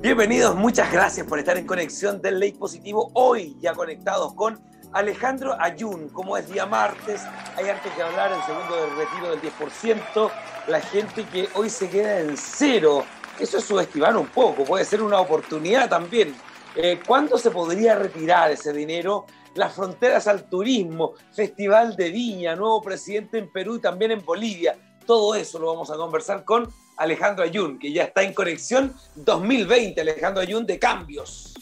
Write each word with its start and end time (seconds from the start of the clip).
Bienvenidos, 0.00 0.54
muchas 0.54 0.92
gracias 0.92 1.26
por 1.26 1.40
estar 1.40 1.58
en 1.58 1.66
conexión 1.66 2.22
del 2.22 2.38
Ley 2.38 2.52
Positivo. 2.52 3.10
Hoy 3.14 3.56
ya 3.58 3.74
conectados 3.74 4.32
con 4.34 4.56
Alejandro 4.92 5.56
Ayun. 5.60 6.08
Como 6.10 6.36
es 6.36 6.48
día 6.48 6.66
martes, 6.66 7.20
hay 7.56 7.68
antes 7.68 7.92
que 7.92 8.02
hablar 8.02 8.30
el 8.30 8.40
segundo 8.44 8.76
del 8.76 8.96
retiro 8.96 9.30
del 9.30 9.40
10%, 9.42 10.30
la 10.68 10.80
gente 10.80 11.24
que 11.26 11.48
hoy 11.54 11.68
se 11.68 11.90
queda 11.90 12.20
en 12.20 12.36
cero. 12.36 13.04
Eso 13.40 13.58
es 13.58 13.64
subestimar 13.64 14.16
un 14.16 14.28
poco, 14.28 14.62
puede 14.62 14.84
ser 14.84 15.02
una 15.02 15.18
oportunidad 15.18 15.88
también. 15.88 16.32
Eh, 16.76 17.00
¿Cuándo 17.04 17.36
se 17.36 17.50
podría 17.50 17.96
retirar 17.96 18.52
ese 18.52 18.72
dinero? 18.72 19.26
Las 19.56 19.74
fronteras 19.74 20.28
al 20.28 20.48
turismo, 20.48 21.14
Festival 21.32 21.96
de 21.96 22.10
Viña, 22.10 22.54
nuevo 22.54 22.80
presidente 22.82 23.38
en 23.38 23.50
Perú 23.50 23.74
y 23.74 23.80
también 23.80 24.12
en 24.12 24.24
Bolivia. 24.24 24.78
Todo 25.04 25.34
eso 25.34 25.58
lo 25.58 25.66
vamos 25.66 25.90
a 25.90 25.96
conversar 25.96 26.44
con 26.44 26.72
Alejandro 26.98 27.44
Ayun, 27.44 27.78
que 27.78 27.92
ya 27.92 28.04
está 28.04 28.22
en 28.22 28.34
conexión 28.34 28.92
2020, 29.14 30.00
Alejandro 30.00 30.42
Ayun, 30.42 30.66
de 30.66 30.78
cambios. 30.78 31.54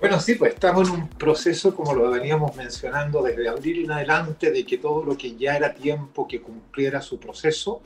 Bueno, 0.00 0.20
sí, 0.20 0.34
pues 0.34 0.54
estamos 0.54 0.88
en 0.88 0.96
un 0.96 1.08
proceso, 1.08 1.74
como 1.74 1.94
lo 1.94 2.10
veníamos 2.10 2.54
mencionando 2.56 3.22
desde 3.22 3.48
abril 3.48 3.84
en 3.84 3.92
adelante, 3.92 4.50
de 4.50 4.66
que 4.66 4.76
todo 4.78 5.04
lo 5.04 5.16
que 5.16 5.36
ya 5.36 5.56
era 5.56 5.72
tiempo 5.72 6.26
que 6.26 6.42
cumpliera 6.42 7.00
su 7.00 7.18
proceso 7.18 7.80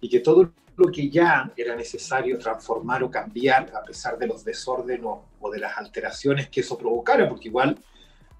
y 0.00 0.08
que 0.08 0.20
todo 0.20 0.50
lo 0.76 0.90
que 0.90 1.10
ya 1.10 1.52
era 1.56 1.76
necesario 1.76 2.38
transformar 2.38 3.04
o 3.04 3.10
cambiar 3.10 3.70
a 3.76 3.82
pesar 3.82 4.18
de 4.18 4.26
los 4.26 4.44
desórdenes 4.44 5.06
o 5.40 5.50
de 5.50 5.58
las 5.60 5.76
alteraciones 5.76 6.48
que 6.48 6.60
eso 6.62 6.76
provocara, 6.76 7.28
porque 7.28 7.48
igual 7.48 7.78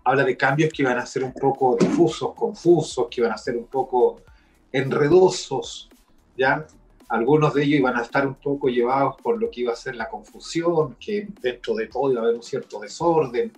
habla 0.03 0.25
de 0.25 0.37
cambios 0.37 0.73
que 0.73 0.83
iban 0.83 0.99
a 0.99 1.07
ser 1.07 1.23
un 1.23 1.35
poco 1.35 1.77
difusos, 1.79 2.35
confusos, 2.35 3.07
que 3.11 3.21
iban 3.21 3.33
a 3.33 3.39
ser 3.39 3.57
un 3.57 3.67
poco 3.67 4.23
enredosos, 4.73 5.89
¿ya? 6.37 6.67
Algunos 7.09 7.55
de 7.55 7.65
ellos 7.65 7.81
iban 7.81 7.97
a 7.97 8.03
estar 8.03 8.27
un 8.27 8.35
poco 8.35 8.69
llevados 8.69 9.17
por 9.23 9.41
lo 9.41 9.51
que 9.51 9.61
iba 9.61 9.73
a 9.73 9.77
ser 9.77 9.95
la 9.97 10.09
confusión, 10.09 10.97
que 10.99 11.29
dentro 11.41 11.75
de 11.75 11.87
todo 11.87 12.11
iba 12.11 12.21
a 12.21 12.25
haber 12.25 12.37
un 12.37 12.43
cierto 12.43 12.81
desorden, 12.81 13.53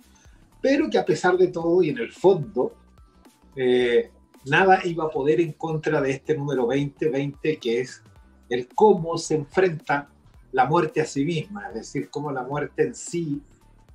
pero 0.61 0.89
que 0.89 0.97
a 0.97 1.05
pesar 1.05 1.37
de 1.37 1.47
todo 1.47 1.81
y 1.81 1.89
en 1.89 1.97
el 1.97 2.11
fondo, 2.11 2.73
eh, 3.55 4.11
nada 4.45 4.81
iba 4.83 5.05
a 5.05 5.09
poder 5.09 5.39
en 5.39 5.53
contra 5.53 6.01
de 6.01 6.11
este 6.11 6.35
número 6.35 6.63
2020, 6.63 7.57
que 7.57 7.81
es 7.81 8.01
el 8.49 8.67
cómo 8.67 9.17
se 9.17 9.35
enfrenta 9.35 10.09
la 10.51 10.65
muerte 10.65 11.01
a 11.01 11.05
sí 11.05 11.25
misma, 11.25 11.67
es 11.69 11.75
decir, 11.75 12.09
cómo 12.09 12.31
la 12.31 12.43
muerte 12.43 12.83
en 12.83 12.95
sí 12.95 13.41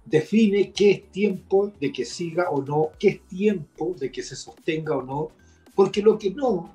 define 0.05 0.73
qué 0.73 0.91
es 0.91 1.11
tiempo 1.11 1.73
de 1.81 1.93
que 1.93 2.05
siga 2.05 2.51
o 2.51 2.63
no, 2.63 2.91
qué 2.99 3.09
es 3.09 3.29
tiempo 3.29 3.95
de 3.99 4.11
que 4.11 4.23
se 4.23 4.37
sostenga 4.37 4.97
o 4.97 5.03
no, 5.03 5.29
porque 5.75 6.03
lo 6.03 6.19
que 6.19 6.31
no 6.31 6.73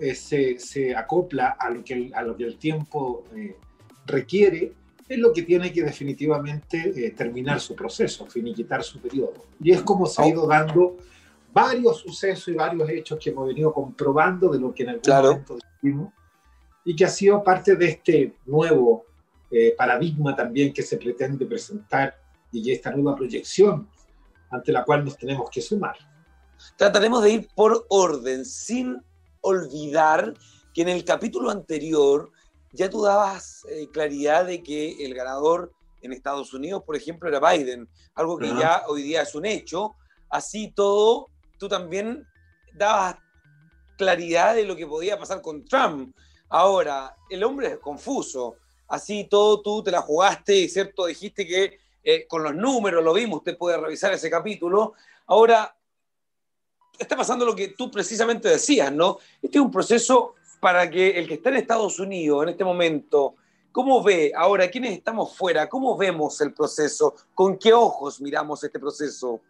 eh, 0.00 0.14
se, 0.14 0.96
acopla 0.96 1.56
a 1.58 1.68
lo 1.70 1.84
que 1.84 1.94
el, 1.94 2.14
a 2.14 2.22
lo 2.22 2.36
que 2.36 2.44
el 2.44 2.56
tiempo 2.56 3.24
eh, 3.36 3.56
requiere, 4.06 4.72
es 5.08 5.18
lo 5.18 5.32
que 5.32 5.42
tiene 5.42 5.72
que 5.72 5.82
definitivamente 5.82 6.92
eh, 6.96 7.10
terminar 7.10 7.60
su 7.60 7.74
proceso, 7.74 8.26
finiquitar 8.26 8.82
su 8.82 9.00
periodo. 9.00 9.34
Y 9.62 9.72
es 9.72 9.82
como 9.82 10.06
se 10.06 10.22
ha 10.22 10.26
ido 10.26 10.46
dando 10.46 10.96
varios 11.52 11.98
sucesos 11.98 12.48
y 12.48 12.54
varios 12.54 12.88
hechos 12.88 13.18
que 13.18 13.30
hemos 13.30 13.46
venido 13.46 13.72
comprobando 13.74 14.48
de 14.50 14.60
lo 14.60 14.72
que 14.72 14.84
en 14.84 14.88
algún 14.90 15.12
momento 15.12 15.58
dijimos 15.82 16.12
y 16.84 16.96
que 16.96 17.04
ha 17.04 17.08
sido 17.08 17.42
parte 17.44 17.76
de 17.76 17.88
este 17.88 18.34
nuevo 18.46 19.04
paradigma 19.76 20.34
también 20.36 20.72
que 20.72 20.82
se 20.82 20.96
pretende 20.96 21.44
presentar 21.44 22.16
y 22.52 22.70
esta 22.70 22.92
nueva 22.92 23.16
proyección 23.16 23.88
ante 24.48 24.70
la 24.72 24.84
cual 24.84 25.04
nos 25.04 25.16
tenemos 25.18 25.50
que 25.50 25.60
sumar. 25.60 25.96
Trataremos 26.76 27.22
de 27.24 27.30
ir 27.30 27.48
por 27.54 27.84
orden, 27.88 28.44
sin 28.44 29.02
olvidar 29.40 30.34
que 30.74 30.82
en 30.82 30.88
el 30.88 31.04
capítulo 31.04 31.50
anterior 31.50 32.30
ya 32.72 32.88
tú 32.88 33.02
dabas 33.02 33.64
eh, 33.68 33.88
claridad 33.92 34.46
de 34.46 34.62
que 34.62 35.04
el 35.04 35.14
ganador 35.14 35.72
en 36.02 36.12
Estados 36.12 36.54
Unidos, 36.54 36.82
por 36.84 36.96
ejemplo, 36.96 37.28
era 37.28 37.40
Biden, 37.40 37.88
algo 38.14 38.38
que 38.38 38.48
ya 38.48 38.84
hoy 38.88 39.02
día 39.02 39.22
es 39.22 39.34
un 39.34 39.44
hecho. 39.44 39.96
Así 40.28 40.72
todo, 40.74 41.28
tú 41.58 41.68
también 41.68 42.26
dabas 42.74 43.16
claridad 43.98 44.54
de 44.54 44.64
lo 44.64 44.76
que 44.76 44.86
podía 44.86 45.18
pasar 45.18 45.42
con 45.42 45.64
Trump. 45.64 46.16
Ahora, 46.48 47.14
el 47.28 47.44
hombre 47.44 47.68
es 47.68 47.78
confuso. 47.78 48.56
Así 48.88 49.24
todo, 49.28 49.60
tú 49.60 49.82
te 49.82 49.90
la 49.90 50.00
jugaste, 50.00 50.68
¿cierto? 50.68 51.06
Dijiste 51.06 51.46
que 51.46 51.78
eh, 52.02 52.26
con 52.26 52.42
los 52.42 52.54
números 52.54 53.04
lo 53.04 53.12
vimos, 53.12 53.38
usted 53.38 53.58
puede 53.58 53.76
revisar 53.76 54.12
ese 54.12 54.30
capítulo. 54.30 54.94
Ahora, 55.26 55.76
está 56.98 57.16
pasando 57.16 57.44
lo 57.44 57.54
que 57.54 57.68
tú 57.68 57.90
precisamente 57.90 58.48
decías, 58.48 58.92
¿no? 58.92 59.18
Este 59.42 59.58
es 59.58 59.64
un 59.64 59.70
proceso 59.70 60.34
para 60.60 60.90
que 60.90 61.18
el 61.18 61.26
que 61.26 61.34
está 61.34 61.48
en 61.48 61.56
Estados 61.56 61.98
Unidos 61.98 62.42
en 62.42 62.50
este 62.50 62.64
momento, 62.64 63.36
¿cómo 63.72 64.02
ve 64.02 64.32
ahora 64.36 64.68
quienes 64.68 64.92
estamos 64.92 65.34
fuera? 65.34 65.68
¿Cómo 65.68 65.96
vemos 65.96 66.40
el 66.42 66.52
proceso? 66.52 67.14
¿Con 67.34 67.56
qué 67.56 67.72
ojos 67.72 68.20
miramos 68.20 68.62
este 68.62 68.78
proceso? 68.78 69.40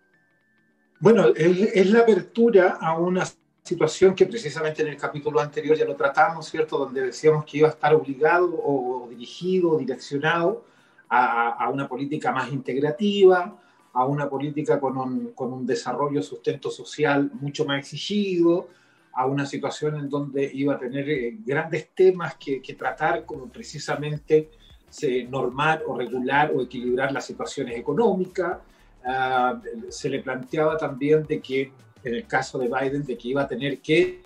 Bueno, 1.00 1.29
es 1.34 1.91
la 1.91 2.00
apertura 2.00 2.79
a 2.81 2.97
una 2.99 3.27
situación 3.62 4.15
que 4.15 4.27
precisamente 4.27 4.83
en 4.83 4.89
el 4.89 4.97
capítulo 4.97 5.41
anterior 5.41 5.77
ya 5.77 5.84
lo 5.84 5.97
tratamos, 5.97 6.49
¿cierto? 6.49 6.79
Donde 6.79 7.03
decíamos 7.06 7.45
que 7.45 7.59
iba 7.59 7.69
a 7.69 7.73
estar 7.73 7.95
obligado 7.95 8.50
o 8.62 9.09
dirigido 9.09 9.79
direccionado 9.79 10.65
a 11.09 11.69
una 11.73 11.89
política 11.89 12.31
más 12.31 12.53
integrativa, 12.53 13.59
a 13.93 14.05
una 14.05 14.28
política 14.28 14.78
con 14.78 14.97
un, 14.97 15.33
con 15.33 15.53
un 15.53 15.67
desarrollo 15.67 16.23
sustento 16.23 16.71
social 16.71 17.31
mucho 17.41 17.65
más 17.65 17.78
exigido, 17.78 18.69
a 19.12 19.26
una 19.26 19.44
situación 19.44 19.97
en 19.97 20.09
donde 20.09 20.50
iba 20.55 20.75
a 20.75 20.79
tener 20.79 21.09
eh, 21.11 21.37
grandes 21.44 21.88
temas 21.94 22.37
que, 22.37 22.61
tratar, 22.79 23.25
como 23.25 23.49
precisamente 23.49 24.50
se, 24.88 25.25
normar 25.25 25.82
o 25.87 25.97
regular 25.97 26.53
o 26.55 26.62
equilibrar 26.62 27.12
las 27.12 27.26
situaciones 27.26 27.76
económicas. 27.76 28.59
Ah, 29.05 29.61
se 29.88 30.09
le 30.09 30.20
planteaba 30.20 30.76
también 30.76 31.25
de 31.25 31.41
que, 31.41 31.73
en 32.05 32.14
el 32.14 32.26
caso 32.26 32.59
de 32.59 32.69
Biden, 32.69 33.05
de 33.05 33.19
que 33.19 33.29
iba 33.29 33.43
a 33.43 33.49
tener 33.49 33.79
que 33.81 34.20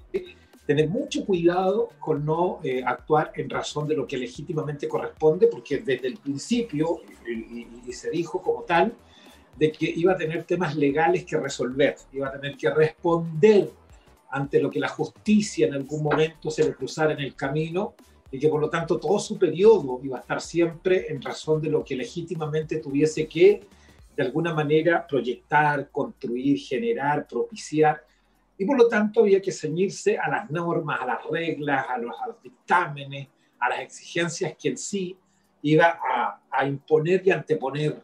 tener 0.67 0.89
mucho 0.89 1.25
cuidado 1.27 1.91
con 2.01 2.25
no 2.25 2.61
eh, 2.63 2.83
actuar 2.85 3.33
en 3.35 3.51
razón 3.51 3.87
de 3.87 3.97
lo 3.97 4.07
que 4.07 4.17
legítimamente 4.17 4.89
corresponde, 4.89 5.47
porque 5.47 5.79
desde 5.79 6.09
el 6.09 6.17
principio, 6.17 7.01
y 7.27 7.93
se 7.93 8.11
dijo 8.11 8.41
como 8.43 8.63
tal, 8.63 8.95
de 9.57 9.71
que 9.71 9.87
iba 9.87 10.13
a 10.13 10.17
tener 10.17 10.45
temas 10.45 10.77
legales 10.77 11.25
que 11.25 11.37
resolver, 11.37 11.97
iba 12.13 12.29
a 12.29 12.33
tener 12.33 12.57
que 12.57 12.71
responder 12.71 13.71
ante 14.31 14.61
lo 14.61 14.69
que 14.69 14.81
la 14.81 14.89
justicia 14.89 15.67
en 15.67 15.75
algún 15.75 16.03
momento 16.03 16.51
se 16.51 16.65
le 16.65 16.75
cruzara 16.75 17.13
en 17.13 17.21
el 17.21 17.35
camino 17.37 17.95
y 18.31 18.39
que 18.39 18.49
por 18.49 18.61
lo 18.61 18.69
tanto 18.69 18.99
todo 18.99 19.19
su 19.21 19.39
periodo 19.39 20.01
iba 20.03 20.19
a 20.19 20.21
estar 20.21 20.41
siempre 20.41 21.07
en 21.09 21.23
razón 21.23 21.63
de 21.63 21.71
lo 21.71 21.85
que 21.85 21.95
legítimamente 21.95 22.79
tuviese 22.79 23.29
que 23.29 23.61
de 24.17 24.23
alguna 24.23 24.53
manera 24.53 25.07
proyectar, 25.07 25.89
construir, 25.91 26.59
generar, 26.59 27.27
propiciar. 27.27 28.05
Y 28.59 28.65
por 28.65 28.77
lo 28.77 28.89
tanto 28.89 29.21
había 29.21 29.41
que 29.41 29.53
ceñirse 29.53 30.19
a 30.19 30.29
las 30.29 30.51
normas, 30.51 31.01
a 31.01 31.07
las 31.07 31.25
reglas, 31.31 31.87
a 31.89 31.99
los, 31.99 32.15
dictámenes, 32.43 33.29
a 33.61 33.69
las 33.69 33.81
exigencias 33.81 34.55
que 34.61 34.71
en 34.71 34.79
sí 34.79 35.17
iba 35.63 35.87
a, 35.87 36.41
a 36.51 36.67
imponer 36.67 37.23
y 37.25 37.31
anteponer 37.31 38.03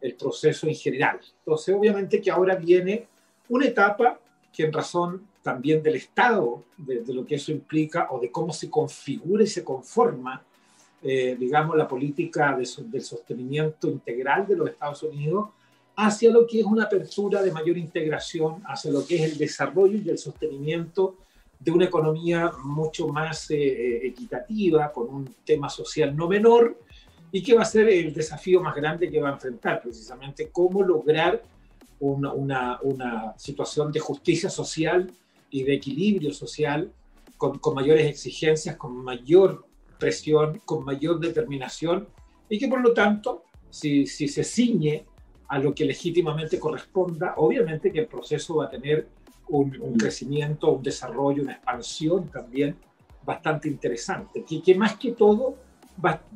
el 0.00 0.14
proceso 0.14 0.66
en 0.66 0.74
general. 0.74 1.20
Entonces, 1.38 1.74
obviamente 1.74 2.20
que 2.20 2.30
ahora 2.30 2.54
viene 2.54 3.06
una 3.48 3.66
etapa 3.66 4.18
que 4.52 4.64
en 4.64 4.72
razón 4.72 5.26
también 5.42 5.82
del 5.82 5.96
estado, 5.96 6.64
de, 6.76 7.02
lo 7.14 7.24
que 7.24 7.36
eso 7.36 7.52
implica 7.52 8.08
o 8.10 8.20
de 8.20 8.30
cómo 8.30 8.52
se 8.52 8.68
configura 8.68 9.42
y 9.42 9.46
se 9.46 9.64
conforma, 9.64 10.42
eh, 11.02 11.36
digamos, 11.38 11.76
la 11.76 11.88
política 11.88 12.56
de, 12.56 12.68
del 12.84 13.02
sostenimiento 13.02 13.88
integral 13.88 14.46
de 14.46 14.56
los 14.56 14.68
Estados 14.68 15.02
Unidos 15.02 15.48
hacia 15.96 16.30
lo 16.30 16.46
que 16.46 16.60
es 16.60 16.66
una 16.66 16.84
apertura 16.84 17.42
de 17.42 17.52
mayor 17.52 17.76
integración, 17.76 18.62
hacia 18.66 18.90
lo 18.90 19.06
que 19.06 19.16
es 19.16 19.32
el 19.32 19.38
desarrollo 19.38 19.98
y 20.02 20.08
el 20.08 20.18
sostenimiento 20.18 21.16
de 21.58 21.70
una 21.70 21.84
economía 21.84 22.52
mucho 22.64 23.08
más 23.08 23.50
eh, 23.50 23.56
eh, 23.56 24.06
equitativa, 24.06 24.90
con 24.92 25.08
un 25.08 25.34
tema 25.44 25.68
social 25.68 26.16
no 26.16 26.26
menor, 26.26 26.78
y 27.32 27.42
que 27.42 27.54
va 27.54 27.62
a 27.62 27.66
ser 27.66 27.88
el 27.88 28.12
desafío 28.12 28.60
más 28.60 28.74
grande 28.74 29.10
que 29.10 29.20
va 29.20 29.30
a 29.30 29.32
enfrentar, 29.32 29.80
precisamente 29.82 30.50
cómo 30.50 30.82
lograr 30.82 31.42
una, 32.00 32.32
una, 32.32 32.78
una 32.82 33.34
situación 33.36 33.92
de 33.92 34.00
justicia 34.00 34.50
social 34.50 35.10
y 35.50 35.62
de 35.62 35.74
equilibrio 35.74 36.32
social 36.32 36.92
con, 37.36 37.58
con, 37.58 37.74
mayores 37.74 38.06
exigencias, 38.06 38.76
con 38.76 38.96
mayor 38.96 39.64
presión, 39.98 40.60
con 40.64 40.84
mayor 40.84 41.20
determinación, 41.20 42.08
y 42.48 42.58
que 42.58 42.68
por 42.68 42.80
lo 42.80 42.92
tanto, 42.92 43.44
si, 43.68 44.06
si 44.06 44.28
se 44.28 44.42
ciñe 44.42 45.04
a 45.48 45.58
lo 45.58 45.74
que 45.74 45.84
legítimamente 45.84 46.58
corresponda, 46.58 47.34
obviamente 47.36 47.92
que 47.92 48.00
el 48.00 48.06
proceso 48.06 48.56
va 48.56 48.66
a 48.66 48.70
tener 48.70 49.08
un, 49.48 49.76
un 49.80 49.96
crecimiento, 49.96 50.70
un 50.70 50.82
desarrollo, 50.82 51.42
una 51.42 51.52
expansión 51.52 52.28
también 52.28 52.76
bastante 53.24 53.68
interesante, 53.68 54.44
que, 54.44 54.62
que 54.62 54.74
más 54.74 54.96
que 54.96 55.12
todo 55.12 55.56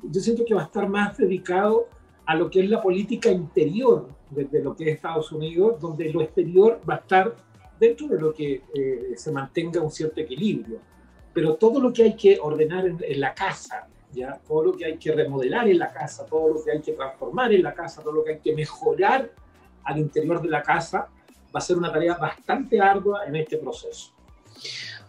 yo 0.02 0.20
siento 0.20 0.44
que 0.44 0.54
va 0.54 0.62
a 0.62 0.64
estar 0.64 0.88
más 0.88 1.16
dedicado 1.16 1.88
a 2.26 2.34
lo 2.34 2.50
que 2.50 2.60
es 2.60 2.70
la 2.70 2.82
política 2.82 3.30
interior 3.30 4.08
de, 4.30 4.62
lo 4.62 4.74
que 4.74 4.90
es 4.90 4.96
Estados 4.96 5.30
Unidos, 5.32 5.80
donde 5.80 6.10
lo 6.12 6.22
exterior 6.22 6.80
va 6.88 6.94
a 6.94 6.98
estar 6.98 7.34
dentro 7.78 8.08
de 8.08 8.18
lo 8.18 8.32
que 8.32 8.62
eh, 8.74 9.12
se 9.16 9.30
mantenga 9.30 9.80
un 9.80 9.90
cierto 9.90 10.20
equilibrio. 10.20 10.78
Pero 11.32 11.54
todo 11.56 11.80
lo 11.80 11.92
que 11.92 12.04
hay 12.04 12.16
que 12.16 12.38
ordenar 12.40 12.86
en, 12.86 13.20
la 13.20 13.34
casa, 13.34 13.88
¿ya? 14.12 14.40
todo 14.46 14.64
lo 14.64 14.72
que 14.72 14.84
hay 14.84 14.96
que 14.96 15.12
remodelar 15.12 15.68
en 15.68 15.78
la 15.78 15.92
casa, 15.92 16.24
todo 16.26 16.54
lo 16.54 16.64
que 16.64 16.70
hay 16.70 16.80
que 16.80 16.92
transformar 16.92 17.52
en 17.52 17.62
la 17.62 17.74
casa, 17.74 18.02
todo 18.02 18.12
lo 18.12 18.24
que 18.24 18.32
hay 18.32 18.38
que 18.38 18.54
mejorar 18.54 19.30
al 19.82 19.98
interior 19.98 20.40
de 20.40 20.48
la 20.48 20.62
casa, 20.62 21.08
va 21.54 21.58
a 21.58 21.60
ser 21.60 21.76
una 21.76 21.92
tarea 21.92 22.14
bastante 22.14 22.80
ardua 22.80 23.26
en 23.26 23.36
este 23.36 23.58
proceso. 23.58 24.12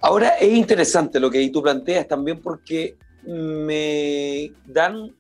Ahora 0.02 0.30
es 0.30 0.52
interesante 0.52 1.20
lo 1.20 1.30
que 1.30 1.48
tú 1.50 1.62
planteas 1.62 2.08
también 2.08 2.42
porque 2.42 2.98
me 3.26 4.52
dan 4.66 5.16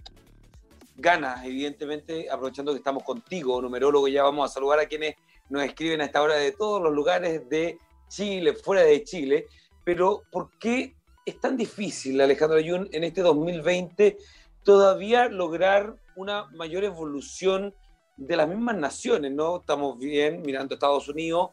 ganas, 0.97 1.45
evidentemente, 1.45 2.29
aprovechando 2.29 2.71
que 2.71 2.77
estamos 2.77 3.03
contigo, 3.03 3.61
numerólogo, 3.61 4.07
ya 4.07 4.23
vamos 4.23 4.49
a 4.49 4.53
saludar 4.53 4.79
a 4.79 4.87
quienes 4.87 5.15
nos 5.49 5.63
escriben 5.63 6.01
a 6.01 6.05
esta 6.05 6.21
hora 6.21 6.35
de 6.35 6.51
todos 6.51 6.81
los 6.81 6.93
lugares 6.93 7.47
de 7.49 7.77
Chile, 8.07 8.53
fuera 8.53 8.83
de 8.83 9.03
Chile, 9.03 9.47
pero 9.83 10.23
¿por 10.31 10.51
qué 10.57 10.95
es 11.25 11.39
tan 11.39 11.57
difícil, 11.57 12.21
Alejandro 12.21 12.57
Ayun, 12.57 12.87
en 12.91 13.03
este 13.03 13.21
2020 13.21 14.17
todavía 14.63 15.27
lograr 15.27 15.95
una 16.15 16.45
mayor 16.51 16.83
evolución 16.83 17.73
de 18.17 18.35
las 18.35 18.47
mismas 18.47 18.77
naciones, 18.77 19.31
¿no? 19.31 19.57
Estamos 19.57 19.99
bien 19.99 20.41
mirando 20.43 20.73
Estados 20.73 21.07
Unidos, 21.07 21.49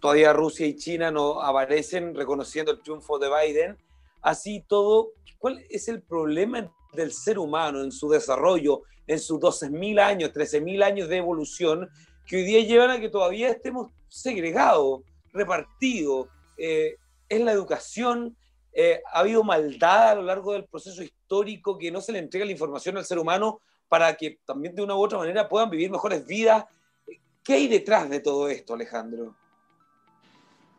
todavía 0.00 0.32
Rusia 0.32 0.66
y 0.66 0.76
China 0.76 1.10
no 1.10 1.42
aparecen 1.42 2.14
reconociendo 2.14 2.72
el 2.72 2.80
triunfo 2.80 3.18
de 3.18 3.28
Biden. 3.28 3.78
Así 4.22 4.64
todo, 4.66 5.10
¿cuál 5.44 5.62
es 5.68 5.88
el 5.88 6.00
problema 6.00 6.72
del 6.94 7.12
ser 7.12 7.38
humano 7.38 7.82
en 7.82 7.92
su 7.92 8.08
desarrollo, 8.08 8.84
en 9.06 9.20
sus 9.20 9.38
12.000 9.38 10.00
años, 10.00 10.32
13.000 10.32 10.82
años 10.82 11.06
de 11.06 11.18
evolución, 11.18 11.86
que 12.26 12.36
hoy 12.36 12.44
día 12.44 12.60
llevan 12.60 12.88
a 12.88 12.98
que 12.98 13.10
todavía 13.10 13.50
estemos 13.50 13.92
segregados, 14.08 15.02
repartidos? 15.34 16.28
Eh, 16.56 16.96
es 17.28 17.40
la 17.42 17.52
educación, 17.52 18.34
eh, 18.72 19.02
ha 19.12 19.18
habido 19.18 19.44
maldad 19.44 20.12
a 20.12 20.14
lo 20.14 20.22
largo 20.22 20.54
del 20.54 20.64
proceso 20.64 21.02
histórico 21.02 21.76
que 21.76 21.90
no 21.90 22.00
se 22.00 22.12
le 22.12 22.20
entrega 22.20 22.46
la 22.46 22.52
información 22.52 22.96
al 22.96 23.04
ser 23.04 23.18
humano 23.18 23.60
para 23.86 24.16
que 24.16 24.38
también 24.46 24.74
de 24.74 24.80
una 24.80 24.96
u 24.96 25.02
otra 25.02 25.18
manera 25.18 25.46
puedan 25.46 25.68
vivir 25.68 25.90
mejores 25.90 26.26
vidas. 26.26 26.64
¿Qué 27.42 27.52
hay 27.52 27.68
detrás 27.68 28.08
de 28.08 28.20
todo 28.20 28.48
esto, 28.48 28.72
Alejandro? 28.72 29.36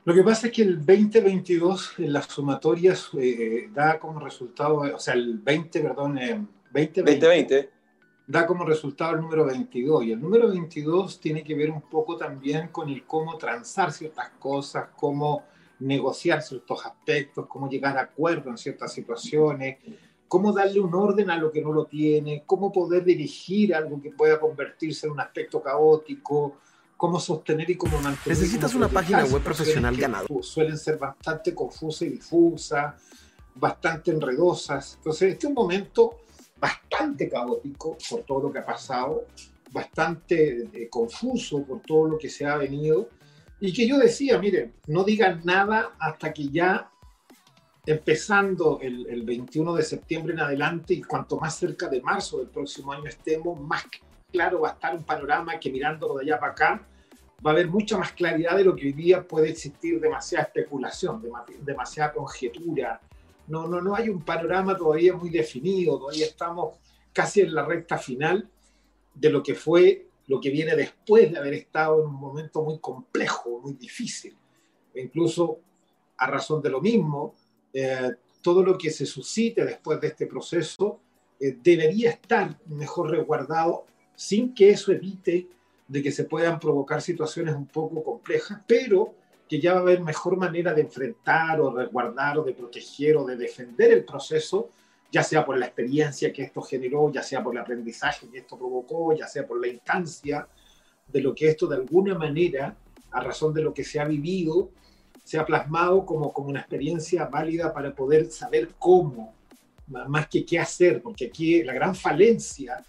Lo 0.05 0.13
que 0.13 0.21
pasa 0.21 0.47
es 0.47 0.53
que 0.53 0.61
el 0.61 0.85
2022 0.85 1.95
en 1.97 2.13
las 2.13 2.27
sumatorias 2.27 3.09
eh, 3.17 3.69
da 3.73 3.99
como 3.99 4.19
resultado, 4.19 4.77
o 4.77 4.99
sea, 4.99 5.15
el 5.15 5.39
20, 5.39 5.79
perdón, 5.81 6.13
2020, 6.13 6.99
eh, 6.99 7.03
2020 7.03 7.69
da 8.27 8.45
como 8.45 8.65
resultado 8.65 9.15
el 9.15 9.21
número 9.21 9.45
22 9.45 10.03
y 10.03 10.11
el 10.11 10.21
número 10.21 10.47
22 10.49 11.19
tiene 11.19 11.43
que 11.43 11.55
ver 11.55 11.71
un 11.71 11.81
poco 11.81 12.17
también 12.17 12.67
con 12.69 12.89
el 12.89 13.03
cómo 13.05 13.37
transar 13.37 13.91
ciertas 13.91 14.29
cosas, 14.39 14.89
cómo 14.95 15.43
negociar 15.79 16.43
ciertos 16.43 16.85
aspectos, 16.85 17.47
cómo 17.47 17.67
llegar 17.67 17.97
a 17.97 18.01
acuerdo 18.01 18.51
en 18.51 18.57
ciertas 18.59 18.93
situaciones, 18.93 19.77
cómo 20.27 20.53
darle 20.53 20.79
un 20.79 20.93
orden 20.93 21.31
a 21.31 21.37
lo 21.37 21.51
que 21.51 21.61
no 21.61 21.73
lo 21.73 21.85
tiene, 21.85 22.43
cómo 22.45 22.71
poder 22.71 23.03
dirigir 23.03 23.73
algo 23.73 23.99
que 23.99 24.11
pueda 24.11 24.39
convertirse 24.39 25.07
en 25.07 25.13
un 25.13 25.19
aspecto 25.19 25.61
caótico, 25.61 26.57
cómo 26.97 27.19
sostener 27.19 27.69
y 27.69 27.75
cómo 27.75 27.99
mantener. 27.99 28.37
Necesitas 28.37 28.73
una 28.73 28.87
página 28.87 29.25
web 29.25 29.41
profesional 29.41 29.95
ganada. 29.95 30.25
Suelen 30.41 30.77
ser 30.77 30.97
bastante 30.97 31.53
confusas 31.53 32.03
y 32.03 32.09
difusas, 32.11 32.95
bastante 33.55 34.11
enredosas. 34.11 34.95
Entonces, 34.97 35.33
este 35.33 35.47
es 35.47 35.49
un 35.49 35.55
momento 35.55 36.21
bastante 36.59 37.29
caótico 37.29 37.97
por 38.09 38.23
todo 38.23 38.43
lo 38.43 38.51
que 38.51 38.59
ha 38.59 38.65
pasado, 38.65 39.27
bastante 39.71 40.69
eh, 40.73 40.89
confuso 40.89 41.63
por 41.63 41.81
todo 41.81 42.07
lo 42.07 42.17
que 42.17 42.29
se 42.29 42.45
ha 42.45 42.57
venido. 42.57 43.09
Y 43.59 43.73
que 43.73 43.87
yo 43.87 43.97
decía, 43.97 44.37
miren, 44.37 44.73
no 44.87 45.03
digan 45.03 45.41
nada 45.43 45.95
hasta 45.99 46.33
que 46.33 46.49
ya 46.49 46.89
empezando 47.85 48.79
el, 48.81 49.05
el, 49.07 49.23
21 49.23 49.75
de 49.75 49.83
septiembre 49.83 50.33
en 50.33 50.39
adelante 50.39 50.93
y 50.95 51.01
cuanto 51.03 51.37
más 51.39 51.55
cerca 51.55 51.87
de 51.87 52.01
marzo 52.01 52.39
del 52.39 52.47
próximo 52.47 52.91
año 52.91 53.05
estemos, 53.07 53.59
más 53.61 53.85
claro 54.35 54.59
va 54.59 54.69
a 54.69 54.73
estar 54.73 54.93
un 54.93 55.03
panorama 55.03 55.57
que 55.59 55.71
mirándolo 55.71 56.15
de 56.15 56.23
allá 56.25 56.39
para 56.39 56.51
acá 56.51 56.87
va 57.45 57.51
a 57.51 57.53
haber 57.53 57.69
mucha 57.69 57.97
más 57.97 58.11
claridad 58.11 58.57
de 58.57 58.65
lo 58.65 58.75
que 58.75 58.87
hoy 58.87 58.93
día 58.93 59.25
puede 59.25 59.49
existir 59.49 59.99
demasiada 59.99 60.45
especulación, 60.45 61.23
demasiada 61.61 62.11
conjetura. 62.11 62.99
No, 63.47 63.67
no, 63.67 63.81
no 63.81 63.95
hay 63.95 64.09
un 64.09 64.21
panorama 64.23 64.75
todavía 64.75 65.13
muy 65.13 65.29
definido, 65.29 65.97
todavía 65.97 66.25
estamos 66.25 66.77
casi 67.13 67.41
en 67.41 67.53
la 67.53 67.63
recta 67.65 67.97
final 67.97 68.49
de 69.13 69.29
lo 69.29 69.41
que 69.41 69.55
fue, 69.55 70.07
lo 70.27 70.41
que 70.41 70.49
viene 70.49 70.75
después 70.75 71.31
de 71.31 71.37
haber 71.37 71.53
estado 71.53 72.01
en 72.01 72.07
un 72.07 72.15
momento 72.15 72.63
muy 72.63 72.79
complejo, 72.79 73.61
muy 73.61 73.73
difícil. 73.73 74.35
E 74.93 75.01
incluso 75.01 75.59
a 76.17 76.27
razón 76.27 76.61
de 76.61 76.69
lo 76.69 76.81
mismo, 76.81 77.35
eh, 77.71 78.11
todo 78.41 78.63
lo 78.63 78.77
que 78.77 78.89
se 78.89 79.05
suscite 79.05 79.63
después 79.63 80.01
de 80.01 80.07
este 80.07 80.25
proceso 80.25 80.99
eh, 81.39 81.57
debería 81.61 82.09
estar 82.11 82.57
mejor 82.67 83.11
resguardado 83.11 83.85
sin 84.15 84.53
que 84.53 84.69
eso 84.69 84.91
evite 84.91 85.47
de 85.87 86.01
que 86.01 86.11
se 86.11 86.23
puedan 86.23 86.59
provocar 86.59 87.01
situaciones 87.01 87.55
un 87.55 87.67
poco 87.67 88.03
complejas, 88.03 88.59
pero 88.65 89.13
que 89.47 89.59
ya 89.59 89.73
va 89.73 89.79
a 89.79 89.81
haber 89.81 90.01
mejor 90.01 90.37
manera 90.37 90.73
de 90.73 90.81
enfrentar 90.81 91.61
o 91.61 91.71
resguardar 91.71 92.39
o 92.39 92.43
de 92.43 92.53
proteger 92.53 93.17
o 93.17 93.25
de 93.25 93.35
defender 93.35 93.91
el 93.91 94.03
proceso, 94.03 94.69
ya 95.11 95.23
sea 95.23 95.45
por 95.45 95.57
la 95.57 95.67
experiencia 95.67 96.33
que 96.33 96.43
esto 96.43 96.61
generó, 96.61 97.11
ya 97.11 97.21
sea 97.21 97.43
por 97.43 97.53
el 97.53 97.61
aprendizaje 97.61 98.27
que 98.27 98.39
esto 98.39 98.57
provocó, 98.57 99.15
ya 99.15 99.27
sea 99.27 99.45
por 99.45 99.61
la 99.61 99.67
instancia 99.67 100.47
de 101.07 101.21
lo 101.21 101.35
que 101.35 101.49
esto 101.49 101.67
de 101.67 101.75
alguna 101.75 102.15
manera, 102.15 102.75
a 103.11 103.21
razón 103.21 103.53
de 103.53 103.61
lo 103.61 103.73
que 103.73 103.83
se 103.83 103.99
ha 103.99 104.05
vivido, 104.05 104.71
se 105.23 105.37
ha 105.37 105.45
plasmado 105.45 106.05
como, 106.05 106.33
como 106.33 106.49
una 106.49 106.59
experiencia 106.61 107.25
válida 107.25 107.73
para 107.73 107.93
poder 107.93 108.31
saber 108.31 108.69
cómo, 108.79 109.33
más 109.87 110.27
que 110.27 110.43
qué 110.43 110.59
hacer, 110.59 111.01
porque 111.01 111.27
aquí 111.27 111.63
la 111.63 111.73
gran 111.73 111.95
falencia, 111.95 112.83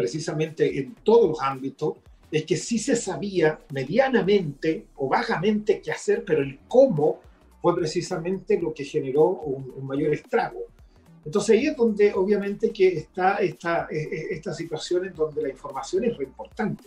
precisamente 0.00 0.78
en 0.78 0.94
todos 1.04 1.28
los 1.28 1.42
ámbitos, 1.42 1.98
es 2.30 2.46
que 2.46 2.56
sí 2.56 2.78
se 2.78 2.96
sabía 2.96 3.58
medianamente 3.74 4.86
o 4.96 5.08
vagamente 5.08 5.82
qué 5.82 5.92
hacer, 5.92 6.24
pero 6.24 6.40
el 6.42 6.60
cómo 6.66 7.20
fue 7.60 7.76
precisamente 7.76 8.58
lo 8.58 8.72
que 8.72 8.84
generó 8.84 9.26
un, 9.26 9.86
mayor 9.86 10.14
estrago. 10.14 10.60
Entonces 11.22 11.50
ahí 11.50 11.66
es 11.66 11.76
donde 11.76 12.14
obviamente 12.14 12.70
que 12.70 12.88
está 12.96 13.34
esta, 13.36 13.88
e, 13.90 13.98
e, 13.98 14.26
esta 14.30 14.54
situación 14.54 15.04
en 15.04 15.14
donde 15.14 15.42
la 15.42 15.50
información 15.50 16.04
es 16.04 16.16
re 16.16 16.24
importante 16.24 16.84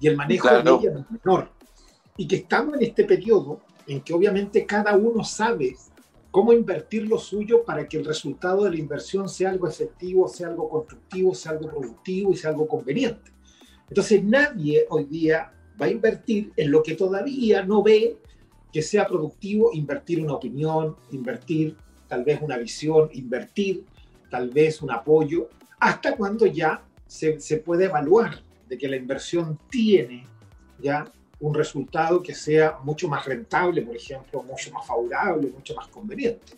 y 0.00 0.08
el 0.08 0.16
manejo 0.16 0.48
de 0.48 0.60
ella 0.60 1.00
es 1.00 1.10
menor. 1.10 1.50
Y 2.16 2.26
que 2.26 2.36
estamos 2.36 2.76
en 2.76 2.84
este 2.84 3.04
periodo 3.04 3.60
en 3.86 4.00
que 4.00 4.14
obviamente 4.14 4.64
cada 4.64 4.96
uno 4.96 5.22
sabe 5.22 5.76
cómo 6.34 6.52
invertir 6.52 7.06
lo 7.06 7.16
suyo 7.16 7.64
para 7.64 7.88
que 7.88 7.96
el 7.96 8.04
resultado 8.04 8.64
de 8.64 8.70
la 8.70 8.76
inversión 8.76 9.28
sea 9.28 9.50
algo 9.50 9.68
efectivo, 9.68 10.26
sea 10.26 10.48
algo 10.48 10.68
constructivo, 10.68 11.32
sea 11.32 11.52
algo 11.52 11.68
productivo 11.68 12.32
y 12.32 12.36
sea 12.36 12.50
algo 12.50 12.66
conveniente. 12.66 13.30
Entonces 13.88 14.24
nadie 14.24 14.84
hoy 14.90 15.04
día 15.04 15.52
va 15.80 15.86
a 15.86 15.90
invertir 15.90 16.52
en 16.56 16.72
lo 16.72 16.82
que 16.82 16.96
todavía 16.96 17.62
no 17.62 17.84
ve 17.84 18.18
que 18.72 18.82
sea 18.82 19.06
productivo, 19.06 19.70
invertir 19.74 20.24
una 20.24 20.34
opinión, 20.34 20.96
invertir 21.12 21.76
tal 22.08 22.24
vez 22.24 22.42
una 22.42 22.58
visión, 22.58 23.10
invertir 23.12 23.84
tal 24.28 24.50
vez 24.50 24.82
un 24.82 24.90
apoyo, 24.90 25.48
hasta 25.78 26.16
cuando 26.16 26.46
ya 26.46 26.82
se, 27.06 27.38
se 27.38 27.58
puede 27.58 27.84
evaluar 27.84 28.42
de 28.68 28.76
que 28.76 28.88
la 28.88 28.96
inversión 28.96 29.56
tiene 29.70 30.26
ya 30.82 31.04
un 31.44 31.52
resultado 31.52 32.22
que 32.22 32.34
sea 32.34 32.78
mucho 32.82 33.06
más 33.06 33.26
rentable, 33.26 33.82
por 33.82 33.94
ejemplo, 33.94 34.42
mucho 34.42 34.72
más 34.72 34.86
favorable, 34.86 35.50
mucho 35.50 35.74
más 35.74 35.88
conveniente. 35.88 36.54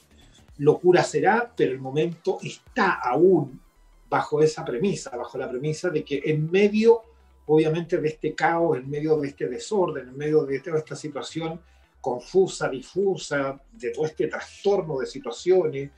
Locura 0.58 1.02
será, 1.02 1.52
pero 1.56 1.72
el 1.72 1.80
momento 1.80 2.38
está 2.40 3.00
aún 3.02 3.60
bajo 4.08 4.40
esa 4.40 4.64
premisa, 4.64 5.16
bajo 5.16 5.36
la 5.38 5.50
premisa 5.50 5.90
de 5.90 6.04
que 6.04 6.22
en 6.26 6.48
medio, 6.52 7.02
obviamente, 7.46 7.98
de 7.98 8.06
este 8.06 8.32
caos, 8.32 8.78
en 8.78 8.88
medio 8.88 9.16
de 9.18 9.26
este 9.26 9.48
desorden, 9.48 10.08
en 10.08 10.16
medio 10.16 10.44
de 10.44 10.60
toda 10.60 10.78
esta 10.78 10.94
situación 10.94 11.60
confusa, 12.00 12.68
difusa, 12.68 13.60
de 13.72 13.90
todo 13.90 14.06
este 14.06 14.28
trastorno 14.28 15.00
de 15.00 15.06
situaciones, 15.06 15.90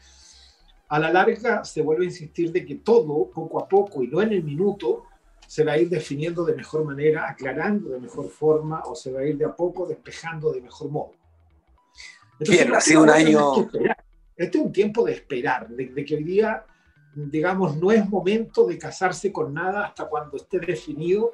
a 0.88 0.98
la 0.98 1.12
larga 1.12 1.62
se 1.62 1.82
vuelve 1.82 2.06
a 2.06 2.08
insistir 2.08 2.50
de 2.50 2.64
que 2.64 2.76
todo, 2.76 3.28
poco 3.28 3.62
a 3.62 3.68
poco, 3.68 4.02
y 4.02 4.06
no 4.06 4.22
en 4.22 4.32
el 4.32 4.42
minuto, 4.42 5.04
se 5.48 5.64
va 5.64 5.72
a 5.72 5.78
ir 5.78 5.88
definiendo 5.88 6.44
de 6.44 6.54
mejor 6.54 6.84
manera, 6.84 7.26
aclarando 7.26 7.88
de 7.88 7.98
mejor 7.98 8.28
forma 8.28 8.82
o 8.84 8.94
se 8.94 9.10
va 9.10 9.20
a 9.20 9.24
ir 9.24 9.38
de 9.38 9.46
a 9.46 9.56
poco 9.56 9.86
despejando 9.86 10.52
de 10.52 10.60
mejor 10.60 10.90
modo. 10.90 11.12
Bien, 12.40 12.74
ha 12.74 12.80
sido 12.82 13.02
un 13.02 13.10
año... 13.10 13.70
Este 14.36 14.58
es 14.58 14.64
un 14.64 14.70
tiempo 14.70 15.04
de 15.06 15.14
esperar, 15.14 15.66
de, 15.70 16.04
que 16.04 16.16
hoy 16.16 16.22
día, 16.22 16.64
digamos, 17.14 17.78
no 17.78 17.90
es 17.90 18.06
momento 18.06 18.66
de 18.66 18.76
casarse 18.76 19.32
con 19.32 19.54
nada 19.54 19.86
hasta 19.86 20.06
cuando 20.06 20.36
esté 20.36 20.60
definido 20.60 21.32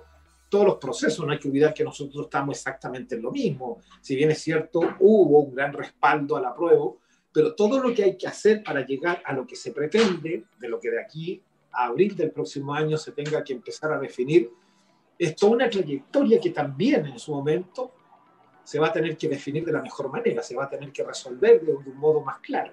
todos 0.48 0.64
los 0.64 0.76
procesos. 0.76 1.26
No 1.26 1.32
hay 1.32 1.40
que 1.40 1.48
olvidar 1.48 1.74
que 1.74 1.82
nosotros 1.82 2.26
estamos 2.26 2.56
exactamente 2.56 3.16
en 3.16 3.22
lo 3.22 3.32
mismo. 3.32 3.80
Si 4.00 4.14
bien 4.14 4.30
es 4.30 4.38
cierto, 4.38 4.80
hubo 5.00 5.40
un 5.40 5.54
gran 5.56 5.72
respaldo 5.72 6.36
a 6.36 6.40
la 6.40 6.54
prueba, 6.54 6.84
pero 7.32 7.54
todo 7.56 7.80
lo 7.80 7.92
que 7.92 8.04
hay 8.04 8.16
que 8.16 8.28
hacer 8.28 8.62
para 8.62 8.86
llegar 8.86 9.20
a 9.26 9.32
lo 9.32 9.44
que 9.44 9.56
se 9.56 9.72
pretende, 9.72 10.44
de 10.56 10.68
lo 10.68 10.78
que 10.78 10.92
de 10.92 11.02
aquí 11.02 11.42
abril 11.74 12.16
del 12.16 12.30
próximo 12.30 12.74
año 12.74 12.96
se 12.96 13.12
tenga 13.12 13.42
que 13.42 13.52
empezar 13.52 13.92
a 13.92 13.98
definir, 13.98 14.50
es 15.18 15.36
toda 15.36 15.52
una 15.52 15.70
trayectoria 15.70 16.40
que 16.40 16.50
también 16.50 17.06
en 17.06 17.18
su 17.18 17.32
momento 17.32 17.92
se 18.64 18.78
va 18.78 18.88
a 18.88 18.92
tener 18.92 19.16
que 19.16 19.28
definir 19.28 19.64
de 19.64 19.72
la 19.72 19.82
mejor 19.82 20.10
manera, 20.10 20.42
se 20.42 20.56
va 20.56 20.64
a 20.64 20.68
tener 20.68 20.90
que 20.90 21.04
resolver 21.04 21.60
de 21.60 21.72
un 21.72 21.96
modo 21.96 22.22
más 22.22 22.38
claro. 22.38 22.72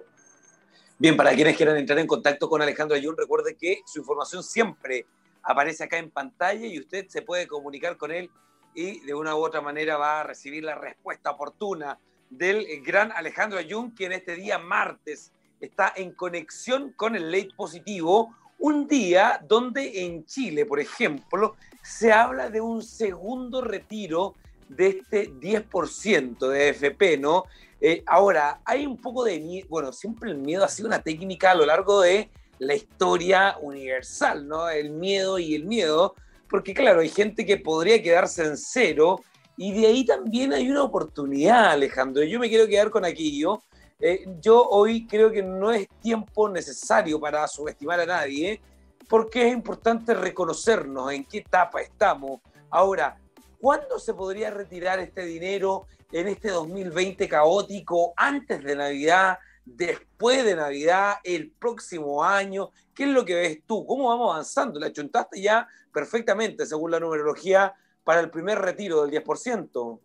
Bien, 0.98 1.18
para 1.18 1.34
quienes 1.34 1.58
quieran 1.58 1.78
entrar 1.78 2.00
en 2.00 2.08
contacto 2.08 2.48
con 2.48 2.62
Alejandro 2.62 2.96
Ayun, 2.96 3.18
recuerde 3.18 3.56
que 3.56 3.82
su 3.86 4.00
información 4.00 4.44
siempre 4.44 5.06
aparece 5.44 5.84
acá 5.84 5.98
en 5.98 6.12
pantalla 6.12 6.68
y 6.68 6.80
usted 6.80 7.08
se 7.08 7.24
puede 7.24 7.48
comunicar 7.48 7.98
con 7.98 8.12
él 8.12 8.30
y 8.74 9.00
de 9.02 9.14
una 9.14 9.36
u 9.36 9.40
otra 9.40 9.62
manera 9.62 9.98
va 9.98 10.22
a 10.22 10.24
recibir 10.24 10.64
la 10.64 10.76
respuesta 10.76 11.32
oportuna 11.32 12.00
del 12.30 12.66
gran 12.86 13.12
Alejandro 13.12 13.60
Ayun, 13.60 13.94
que 13.94 14.06
en 14.06 14.14
este 14.14 14.36
día 14.36 14.58
martes 14.58 15.34
está 15.60 15.92
en 15.96 16.14
conexión 16.14 16.94
con 16.94 17.16
el 17.16 17.32
late 17.32 17.50
positivo, 17.56 18.36
un 18.62 18.88
día 18.88 19.44
donde 19.48 20.04
en 20.06 20.26
Chile, 20.26 20.66
por 20.66 20.80
ejemplo, 20.80 21.56
se 21.84 22.12
habla 22.12 22.50
de 22.50 22.62
un 22.62 22.84
segundo 22.84 23.62
retiro 23.62 24.36
de 24.70 24.88
este 24.88 25.32
10% 25.32 26.48
de 26.48 26.70
FP, 26.70 27.18
¿no? 27.18 27.46
Eh, 27.82 28.04
ahora, 28.06 28.62
hay 28.64 28.86
un 28.86 28.98
poco 28.98 29.24
de 29.24 29.40
miedo, 29.40 29.68
bueno, 29.68 29.92
siempre 29.92 30.30
el 30.30 30.38
miedo 30.38 30.64
ha 30.64 30.68
sido 30.68 30.88
una 30.88 31.02
técnica 31.02 31.52
a 31.52 31.56
lo 31.56 31.66
largo 31.66 32.02
de 32.02 32.30
la 32.60 32.76
historia 32.76 33.58
universal, 33.60 34.48
¿no? 34.48 34.70
El 34.70 34.92
miedo 34.92 35.40
y 35.40 35.56
el 35.56 35.66
miedo, 35.66 36.14
porque 36.48 36.76
claro, 36.76 37.02
hay 37.02 37.10
gente 37.10 37.46
que 37.46 37.58
podría 37.58 38.02
quedarse 38.02 38.46
en 38.46 38.58
cero 38.58 39.22
y 39.58 39.74
de 39.74 39.88
ahí 39.88 40.06
también 40.06 40.54
hay 40.54 40.70
una 40.70 40.84
oportunidad, 40.84 41.72
Alejandro. 41.72 42.24
Yo 42.24 42.40
me 42.40 42.50
quiero 42.50 42.68
quedar 42.68 42.92
con 42.92 43.06
aquello. 43.06 43.64
Eh, 44.04 44.26
yo 44.42 44.68
hoy 44.68 45.06
creo 45.06 45.32
que 45.32 45.44
no 45.44 45.72
es 45.72 45.88
tiempo 46.02 46.50
necesario 46.50 47.20
para 47.20 47.48
subestimar 47.48 48.00
a 48.00 48.06
nadie, 48.08 48.60
porque 49.08 49.48
es 49.48 49.54
importante 49.54 50.16
reconocernos 50.16 51.12
en 51.12 51.24
qué 51.24 51.38
etapa 51.38 51.82
estamos. 51.82 52.42
Ahora, 52.72 53.20
¿cuándo 53.60 54.00
se 54.00 54.16
podría 54.16 54.50
retirar 54.50 55.00
este 55.00 55.24
dinero 55.24 55.86
en 56.12 56.30
este 56.30 56.50
2020 56.50 57.30
caótico, 57.30 58.14
antes 58.18 58.64
de 58.64 58.76
Navidad, 58.76 59.38
después 59.66 60.44
de 60.46 60.56
Navidad, 60.56 61.18
el 61.24 61.52
próximo 61.52 62.24
año? 62.24 62.72
¿Qué 62.96 63.04
es 63.04 63.10
lo 63.10 63.24
que 63.24 63.36
ves 63.36 63.60
tú? 63.68 63.86
¿Cómo 63.86 64.10
vamos 64.10 64.34
avanzando? 64.34 64.80
La 64.80 64.92
chuntaste 64.92 65.40
ya 65.40 65.68
perfectamente, 65.94 66.66
según 66.66 66.90
la 66.90 67.00
numerología, 67.00 67.76
para 68.04 68.20
el 68.20 68.32
primer 68.32 68.58
retiro 68.58 69.06
del 69.06 69.24
10%. 69.24 70.00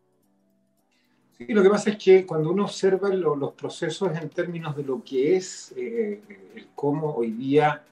Sí, 1.38 1.46
lo 1.48 1.62
que 1.62 1.68
pasa 1.68 1.90
es 1.90 1.98
que 1.98 2.24
cuando 2.24 2.50
uno 2.50 2.64
observa 2.64 3.10
los 3.10 3.52
procesos 3.52 4.16
en 4.16 4.30
términos 4.30 4.74
de 4.74 4.84
lo 4.84 5.02
que 5.04 5.36
es 5.36 5.72
eh, 5.76 6.22
el 6.54 6.68
cómo 6.74 7.14
hoy 7.14 7.32
día, 7.32 7.84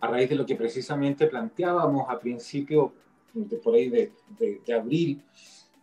a 0.00 0.06
raíz 0.06 0.30
de 0.30 0.36
lo 0.36 0.46
que 0.46 0.56
precisamente 0.56 1.26
planteábamos 1.26 2.08
a 2.08 2.18
principio, 2.18 2.94
de, 3.34 3.56
por 3.58 3.74
ahí 3.74 3.90
de, 3.90 4.12
de, 4.38 4.60
de 4.64 4.74
abril, 4.74 5.22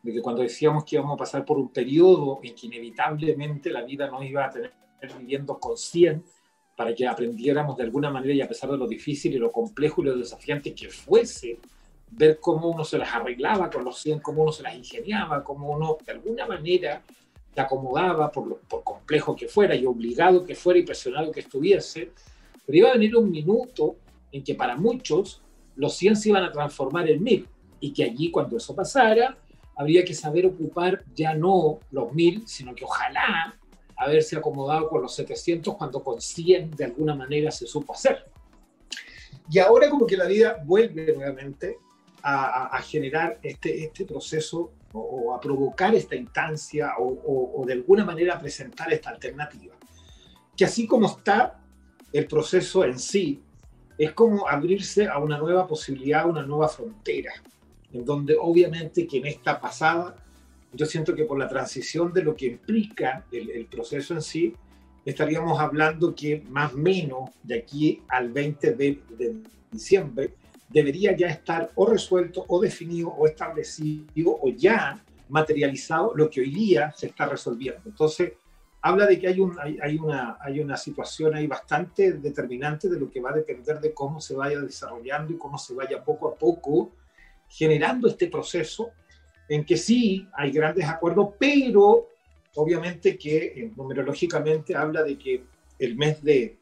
de 0.01 0.11
que 0.11 0.21
cuando 0.21 0.41
decíamos 0.41 0.83
que 0.83 0.95
íbamos 0.95 1.13
a 1.13 1.17
pasar 1.17 1.45
por 1.45 1.57
un 1.57 1.69
periodo 1.69 2.39
en 2.41 2.55
que 2.55 2.65
inevitablemente 2.65 3.69
la 3.69 3.83
vida 3.83 4.09
nos 4.09 4.25
iba 4.25 4.45
a 4.45 4.49
tener 4.49 4.73
viviendo 5.19 5.59
con 5.59 5.77
100 5.77 6.23
para 6.75 6.95
que 6.95 7.07
aprendiéramos 7.07 7.77
de 7.77 7.83
alguna 7.83 8.09
manera 8.09 8.33
y 8.33 8.41
a 8.41 8.47
pesar 8.47 8.71
de 8.71 8.77
lo 8.77 8.87
difícil 8.87 9.33
y 9.33 9.37
lo 9.37 9.51
complejo 9.51 10.01
y 10.01 10.05
lo 10.05 10.17
desafiante 10.17 10.73
que 10.73 10.89
fuese, 10.89 11.59
ver 12.15 12.39
cómo 12.39 12.69
uno 12.69 12.83
se 12.83 12.97
las 12.97 13.13
arreglaba 13.13 13.69
con 13.69 13.83
los 13.83 13.99
100, 13.99 14.19
cómo 14.19 14.43
uno 14.43 14.51
se 14.51 14.63
las 14.63 14.75
ingeniaba, 14.75 15.43
cómo 15.43 15.71
uno 15.71 15.97
de 16.05 16.11
alguna 16.11 16.45
manera 16.45 17.01
se 17.53 17.61
acomodaba 17.61 18.31
por, 18.31 18.47
lo, 18.47 18.57
por 18.57 18.83
complejo 18.83 19.35
que 19.35 19.47
fuera 19.47 19.75
y 19.75 19.85
obligado 19.85 20.43
que 20.43 20.55
fuera 20.55 20.79
y 20.79 20.83
presionado 20.83 21.31
que 21.31 21.41
estuviese, 21.41 22.11
pero 22.65 22.77
iba 22.77 22.89
a 22.89 22.93
venir 22.93 23.15
un 23.15 23.29
minuto 23.29 23.95
en 24.31 24.43
que 24.43 24.55
para 24.55 24.75
muchos 24.75 25.41
los 25.75 25.95
100 25.95 26.15
se 26.15 26.29
iban 26.29 26.43
a 26.43 26.51
transformar 26.51 27.09
en 27.09 27.23
1000 27.23 27.47
y 27.79 27.93
que 27.93 28.03
allí 28.03 28.31
cuando 28.31 28.57
eso 28.57 28.75
pasara 28.75 29.37
habría 29.75 30.05
que 30.05 30.13
saber 30.13 30.45
ocupar 30.45 31.03
ya 31.15 31.33
no 31.33 31.79
los 31.91 32.13
mil, 32.13 32.47
sino 32.47 32.75
que 32.75 32.85
ojalá 32.85 33.57
haberse 33.95 34.37
acomodado 34.37 34.89
con 34.89 35.01
los 35.01 35.15
700 35.15 35.75
cuando 35.75 36.03
con 36.03 36.21
100 36.21 36.71
de 36.71 36.85
alguna 36.85 37.15
manera 37.15 37.51
se 37.51 37.65
supo 37.65 37.93
hacer. 37.93 38.25
Y 39.49 39.59
ahora 39.59 39.89
como 39.89 40.05
que 40.05 40.17
la 40.17 40.25
vida 40.25 40.61
vuelve 40.63 41.13
nuevamente 41.13 41.77
a, 42.23 42.75
a 42.75 42.81
generar 42.81 43.39
este, 43.43 43.83
este 43.83 44.05
proceso 44.05 44.71
o, 44.93 44.99
o, 44.99 45.35
a 45.35 45.39
provocar 45.39 45.93
esta 45.93 46.15
instancia 46.15 46.93
o, 46.97 47.59
o 47.61 47.65
de 47.65 47.73
alguna 47.73 48.05
manera 48.05 48.39
presentar 48.39 48.91
esta 48.93 49.09
alternativa. 49.09 49.75
Que 50.55 50.65
así 50.65 50.87
como 50.87 51.07
está 51.07 51.59
el 52.11 52.25
proceso 52.27 52.85
en 52.85 52.97
sí, 52.97 53.41
es 53.97 54.13
como 54.13 54.47
abrirse 54.47 55.07
a 55.07 55.17
una 55.19 55.37
nueva 55.37 55.67
posibilidad, 55.67 56.21
a 56.21 56.27
una 56.27 56.43
nueva 56.43 56.67
frontera 56.67 57.33
en 57.93 58.03
donde 58.03 58.35
obviamente 58.39 59.07
que 59.07 59.17
en 59.17 59.27
esta 59.27 59.61
pasada, 59.61 60.15
yo 60.73 60.85
siento 60.85 61.15
que 61.15 61.25
por 61.25 61.37
la 61.37 61.47
transición 61.47 62.11
de 62.11 62.23
lo 62.23 62.35
que 62.35 62.47
implica 62.47 63.25
el, 63.31 63.51
el 63.51 63.65
proceso 63.67 64.15
en 64.15 64.21
sí, 64.21 64.53
estaríamos 65.05 65.59
hablando 65.59 66.15
que 66.15 66.43
más 66.49 66.73
o 66.73 66.77
menos 66.77 67.29
de 67.43 67.59
aquí 67.59 68.01
al 68.07 68.31
20 68.31 68.71
de, 68.71 68.99
de, 69.17 69.35
diciembre 69.71 70.33
debería 70.73 71.15
ya 71.15 71.27
estar 71.27 71.69
o 71.75 71.85
resuelto 71.85 72.43
o 72.47 72.59
definido 72.59 73.09
o 73.09 73.27
establecido 73.27 74.39
o 74.41 74.49
ya 74.49 74.99
materializado 75.29 76.13
lo 76.15 76.29
que 76.29 76.41
hoy 76.41 76.49
día 76.49 76.91
se 76.97 77.07
está 77.07 77.27
resolviendo. 77.27 77.81
Entonces, 77.85 78.33
habla 78.81 79.05
de 79.05 79.19
que 79.19 79.27
hay, 79.27 79.39
un, 79.39 79.55
hay, 79.59 79.97
una, 79.97 80.37
hay 80.41 80.59
una 80.59 80.75
situación 80.75 81.35
ahí 81.35 81.47
bastante 81.47 82.13
determinante 82.13 82.89
de 82.89 82.99
lo 82.99 83.09
que 83.09 83.21
va 83.21 83.29
a 83.29 83.35
depender 83.35 83.79
de 83.79 83.93
cómo 83.93 84.19
se 84.19 84.35
vaya 84.35 84.59
desarrollando 84.59 85.31
y 85.31 85.37
cómo 85.37 85.57
se 85.57 85.75
vaya 85.75 86.03
poco 86.03 86.27
a 86.27 86.35
poco 86.35 86.91
generando 87.47 88.07
este 88.07 88.27
proceso 88.27 88.89
en 89.47 89.63
que 89.63 89.77
sí 89.77 90.27
hay 90.33 90.51
grandes 90.51 90.85
acuerdos, 90.85 91.29
pero 91.37 92.09
obviamente 92.55 93.15
que 93.17 93.37
eh, 93.37 93.71
numerológicamente 93.75 94.75
habla 94.75 95.03
de 95.03 95.17
que 95.17 95.43
el 95.77 95.95
mes 95.95 96.23
de, 96.23 96.57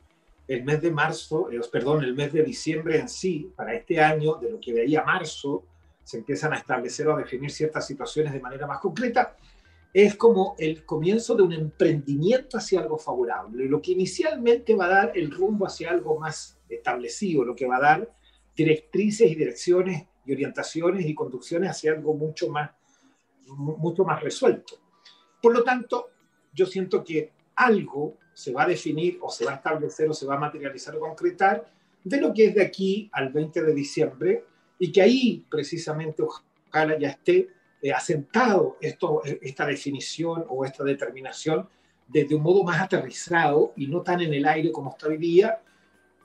el 0.47 0.63
mes 0.63 0.81
de 0.81 0.91
marzo, 0.91 1.49
eh, 1.51 1.59
perdón, 1.71 2.03
el 2.03 2.13
mes 2.13 2.33
de 2.33 2.43
diciembre 2.43 2.99
en 2.99 3.07
sí, 3.07 3.51
para 3.55 3.73
este 3.73 3.99
año, 3.99 4.35
de 4.35 4.51
lo 4.51 4.59
que 4.59 4.73
veía 4.73 5.03
marzo, 5.03 5.65
se 6.03 6.17
empiezan 6.17 6.53
a 6.53 6.57
establecer 6.57 7.07
o 7.07 7.15
a 7.15 7.19
definir 7.19 7.51
ciertas 7.51 7.85
situaciones 7.87 8.33
de 8.33 8.39
manera 8.39 8.67
más 8.67 8.79
concreta, 8.79 9.35
es 9.93 10.15
como 10.15 10.55
el 10.57 10.85
comienzo 10.85 11.35
de 11.35 11.43
un 11.43 11.53
emprendimiento 11.53 12.57
hacia 12.57 12.79
algo 12.79 12.97
favorable, 12.97 13.65
lo 13.65 13.81
que 13.81 13.91
inicialmente 13.91 14.75
va 14.75 14.85
a 14.85 14.89
dar 14.89 15.11
el 15.15 15.31
rumbo 15.31 15.65
hacia 15.65 15.91
algo 15.91 16.17
más 16.19 16.57
establecido, 16.69 17.43
lo 17.43 17.55
que 17.55 17.67
va 17.67 17.77
a 17.77 17.81
dar 17.81 18.15
directrices 18.55 19.29
y 19.29 19.35
direcciones 19.35 20.07
y 20.25 20.31
orientaciones 20.31 21.05
y 21.05 21.15
conducciones 21.15 21.71
hacia 21.71 21.91
algo 21.91 22.13
mucho 22.13 22.49
más, 22.49 22.71
mucho 23.47 24.05
más 24.05 24.21
resuelto. 24.21 24.75
Por 25.41 25.53
lo 25.53 25.63
tanto, 25.63 26.09
yo 26.53 26.65
siento 26.65 27.03
que 27.03 27.31
algo 27.55 28.17
se 28.41 28.51
va 28.51 28.63
a 28.63 28.67
definir 28.67 29.19
o 29.21 29.29
se 29.29 29.45
va 29.45 29.51
a 29.51 29.55
establecer 29.55 30.09
o 30.09 30.15
se 30.15 30.25
va 30.25 30.33
a 30.33 30.39
materializar 30.39 30.95
o 30.95 30.99
concretar 30.99 31.63
de 32.03 32.19
lo 32.19 32.33
que 32.33 32.45
es 32.45 32.55
de 32.55 32.63
aquí 32.63 33.07
al 33.13 33.31
20 33.31 33.61
de 33.61 33.73
diciembre 33.73 34.45
y 34.79 34.91
que 34.91 34.99
ahí 34.99 35.45
precisamente 35.47 36.23
ojalá 36.23 36.97
ya 36.97 37.09
esté 37.09 37.49
eh, 37.83 37.91
asentado 37.91 38.77
esto, 38.81 39.21
esta 39.23 39.67
definición 39.67 40.43
o 40.49 40.65
esta 40.65 40.83
determinación 40.83 41.69
desde 42.07 42.33
un 42.33 42.41
modo 42.41 42.63
más 42.63 42.81
aterrizado 42.81 43.73
y 43.77 43.85
no 43.85 44.01
tan 44.01 44.21
en 44.21 44.33
el 44.33 44.47
aire 44.47 44.71
como 44.71 44.89
está 44.89 45.07
hoy 45.07 45.17
día. 45.17 45.61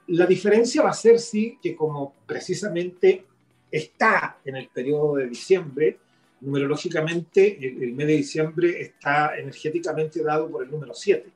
La 0.06 0.24
diferencia 0.24 0.82
va 0.82 0.90
a 0.90 0.94
ser 0.94 1.18
sí 1.18 1.58
que 1.62 1.76
como 1.76 2.14
precisamente 2.26 3.26
está 3.70 4.38
en 4.42 4.56
el 4.56 4.68
periodo 4.68 5.16
de 5.16 5.28
diciembre. 5.28 5.98
Numerológicamente, 6.40 7.58
el, 7.58 7.82
el, 7.82 7.92
mes 7.92 8.06
de 8.06 8.12
diciembre 8.14 8.80
está 8.80 9.38
energéticamente 9.38 10.22
dado 10.22 10.50
por 10.50 10.64
el 10.64 10.70
número 10.70 10.94
7. 10.94 11.35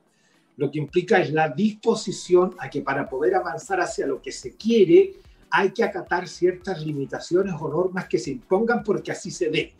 Lo 0.57 0.69
que 0.69 0.79
implica 0.79 1.19
es 1.19 1.31
la 1.31 1.49
disposición 1.49 2.55
a 2.59 2.69
que 2.69 2.81
para 2.81 3.09
poder 3.09 3.35
avanzar 3.35 3.79
hacia 3.79 4.05
lo 4.05 4.21
que 4.21 4.31
se 4.31 4.55
quiere, 4.55 5.13
hay 5.49 5.71
que 5.71 5.83
acatar 5.83 6.27
ciertas 6.27 6.85
limitaciones 6.85 7.53
o 7.59 7.67
normas 7.67 8.07
que 8.07 8.19
se 8.19 8.31
impongan 8.31 8.83
porque 8.83 9.11
así 9.11 9.31
se 9.31 9.49
dé. 9.49 9.73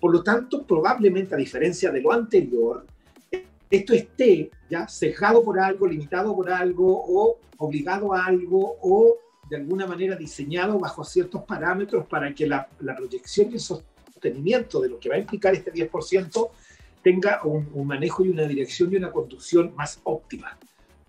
Por 0.00 0.12
lo 0.12 0.22
tanto, 0.22 0.64
probablemente 0.66 1.34
a 1.34 1.38
diferencia 1.38 1.90
de 1.90 2.00
lo 2.00 2.12
anterior, 2.12 2.84
esto 3.70 3.94
esté 3.94 4.50
ya 4.68 4.86
cejado 4.86 5.42
por 5.42 5.58
algo, 5.58 5.86
limitado 5.86 6.34
por 6.34 6.50
algo 6.50 7.04
o 7.06 7.38
obligado 7.58 8.12
a 8.12 8.26
algo 8.26 8.76
o 8.82 9.16
de 9.48 9.56
alguna 9.56 9.86
manera 9.86 10.16
diseñado 10.16 10.78
bajo 10.78 11.04
ciertos 11.04 11.42
parámetros 11.44 12.06
para 12.06 12.34
que 12.34 12.46
la, 12.46 12.68
la 12.80 12.96
proyección 12.96 13.50
y 13.50 13.54
el 13.54 13.60
sostenimiento 13.60 14.80
de 14.80 14.88
lo 14.88 14.98
que 14.98 15.08
va 15.08 15.16
a 15.16 15.18
implicar 15.18 15.54
este 15.54 15.72
10% 15.72 16.50
tenga 17.04 17.40
un, 17.44 17.86
manejo 17.86 18.24
y 18.24 18.30
una 18.30 18.48
dirección 18.48 18.92
y 18.92 18.96
una 18.96 19.12
conducción 19.12 19.74
más 19.76 20.00
óptima. 20.04 20.58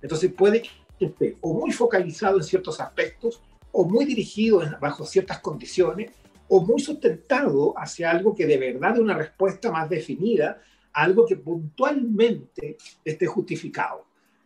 Entonces 0.02 0.32
puede 0.32 0.62
que 0.62 1.06
esté 1.06 1.38
o 1.42 1.54
muy 1.54 1.72
focalizado 1.72 2.38
en 2.38 2.44
ciertos 2.44 2.80
aspectos 2.82 3.42
o 3.72 3.86
muy 3.86 4.06
dirigido 4.06 4.62
en, 4.62 4.76
bajo 4.80 5.06
ciertas 5.06 5.40
condiciones 5.40 6.12
o 6.50 6.62
muy 6.62 6.80
sustentado 6.82 7.74
hacia 7.78 8.12
algo 8.12 8.36
que 8.36 8.46
de 8.46 8.58
verdad 8.58 8.94
de 8.94 9.02
una 9.02 9.16
respuesta 9.16 9.72
más 9.72 9.90
definida, 9.90 10.62
algo 10.94 11.26
que 11.26 11.38
puntualmente 11.38 12.78
esté 13.04 13.26
justificado. 13.26 14.06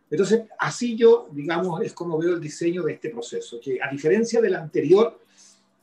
Entonces, 0.09 0.43
así 0.57 0.95
yo, 0.95 1.29
digamos, 1.31 1.81
es 1.81 1.93
como 1.93 2.17
veo 2.17 2.35
el 2.35 2.41
diseño 2.41 2.83
de 2.83 2.93
este 2.93 3.09
proceso, 3.09 3.59
que 3.61 3.79
a 3.81 3.89
diferencia 3.89 4.39
del 4.39 4.55
anterior, 4.55 5.19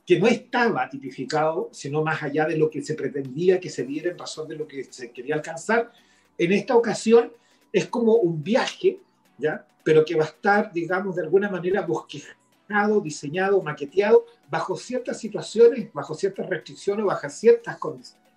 que 0.07 0.17
no 0.17 0.25
estaba 0.25 0.89
tipificado, 0.89 1.69
sino 1.73 2.01
más 2.01 2.23
allá 2.23 2.45
de 2.45 2.57
lo 2.57 2.69
que 2.69 2.81
se 2.81 2.93
pretendía 2.93 3.59
que 3.59 3.69
se 3.69 3.83
diera 3.83 4.09
en 4.09 4.17
razón 4.17 4.47
de 4.47 4.55
lo 4.55 4.65
que 4.65 4.85
se 4.85 5.11
quería 5.11 5.35
alcanzar, 5.35 5.91
en 6.37 6.53
esta 6.53 6.77
ocasión 6.77 7.33
es 7.73 7.87
como 7.87 8.13
un 8.15 8.41
viaje, 8.41 8.99
¿ya? 9.37 9.67
pero 9.83 10.05
que 10.05 10.15
va 10.15 10.23
a 10.23 10.27
estar, 10.27 10.71
digamos, 10.71 11.17
de 11.17 11.23
alguna 11.23 11.49
manera 11.49 11.81
bosquejado, 11.81 13.01
diseñado, 13.03 13.61
maqueteado 13.61 14.25
bajo 14.49 14.77
ciertas 14.77 15.19
situaciones, 15.19 15.91
bajo 15.91 16.15
ciertas 16.15 16.47
restricciones, 16.47 17.05
bajo 17.05 17.29
ciertas 17.29 17.77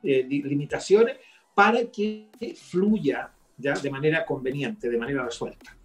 eh, 0.02 0.26
limitaciones, 0.28 1.18
para 1.54 1.84
que 1.84 2.30
fluya 2.60 3.30
ya 3.56 3.74
de 3.74 3.90
manera 3.90 4.26
conveniente, 4.26 4.90
de 4.90 4.98
manera 4.98 5.24
resuelta. 5.24 5.76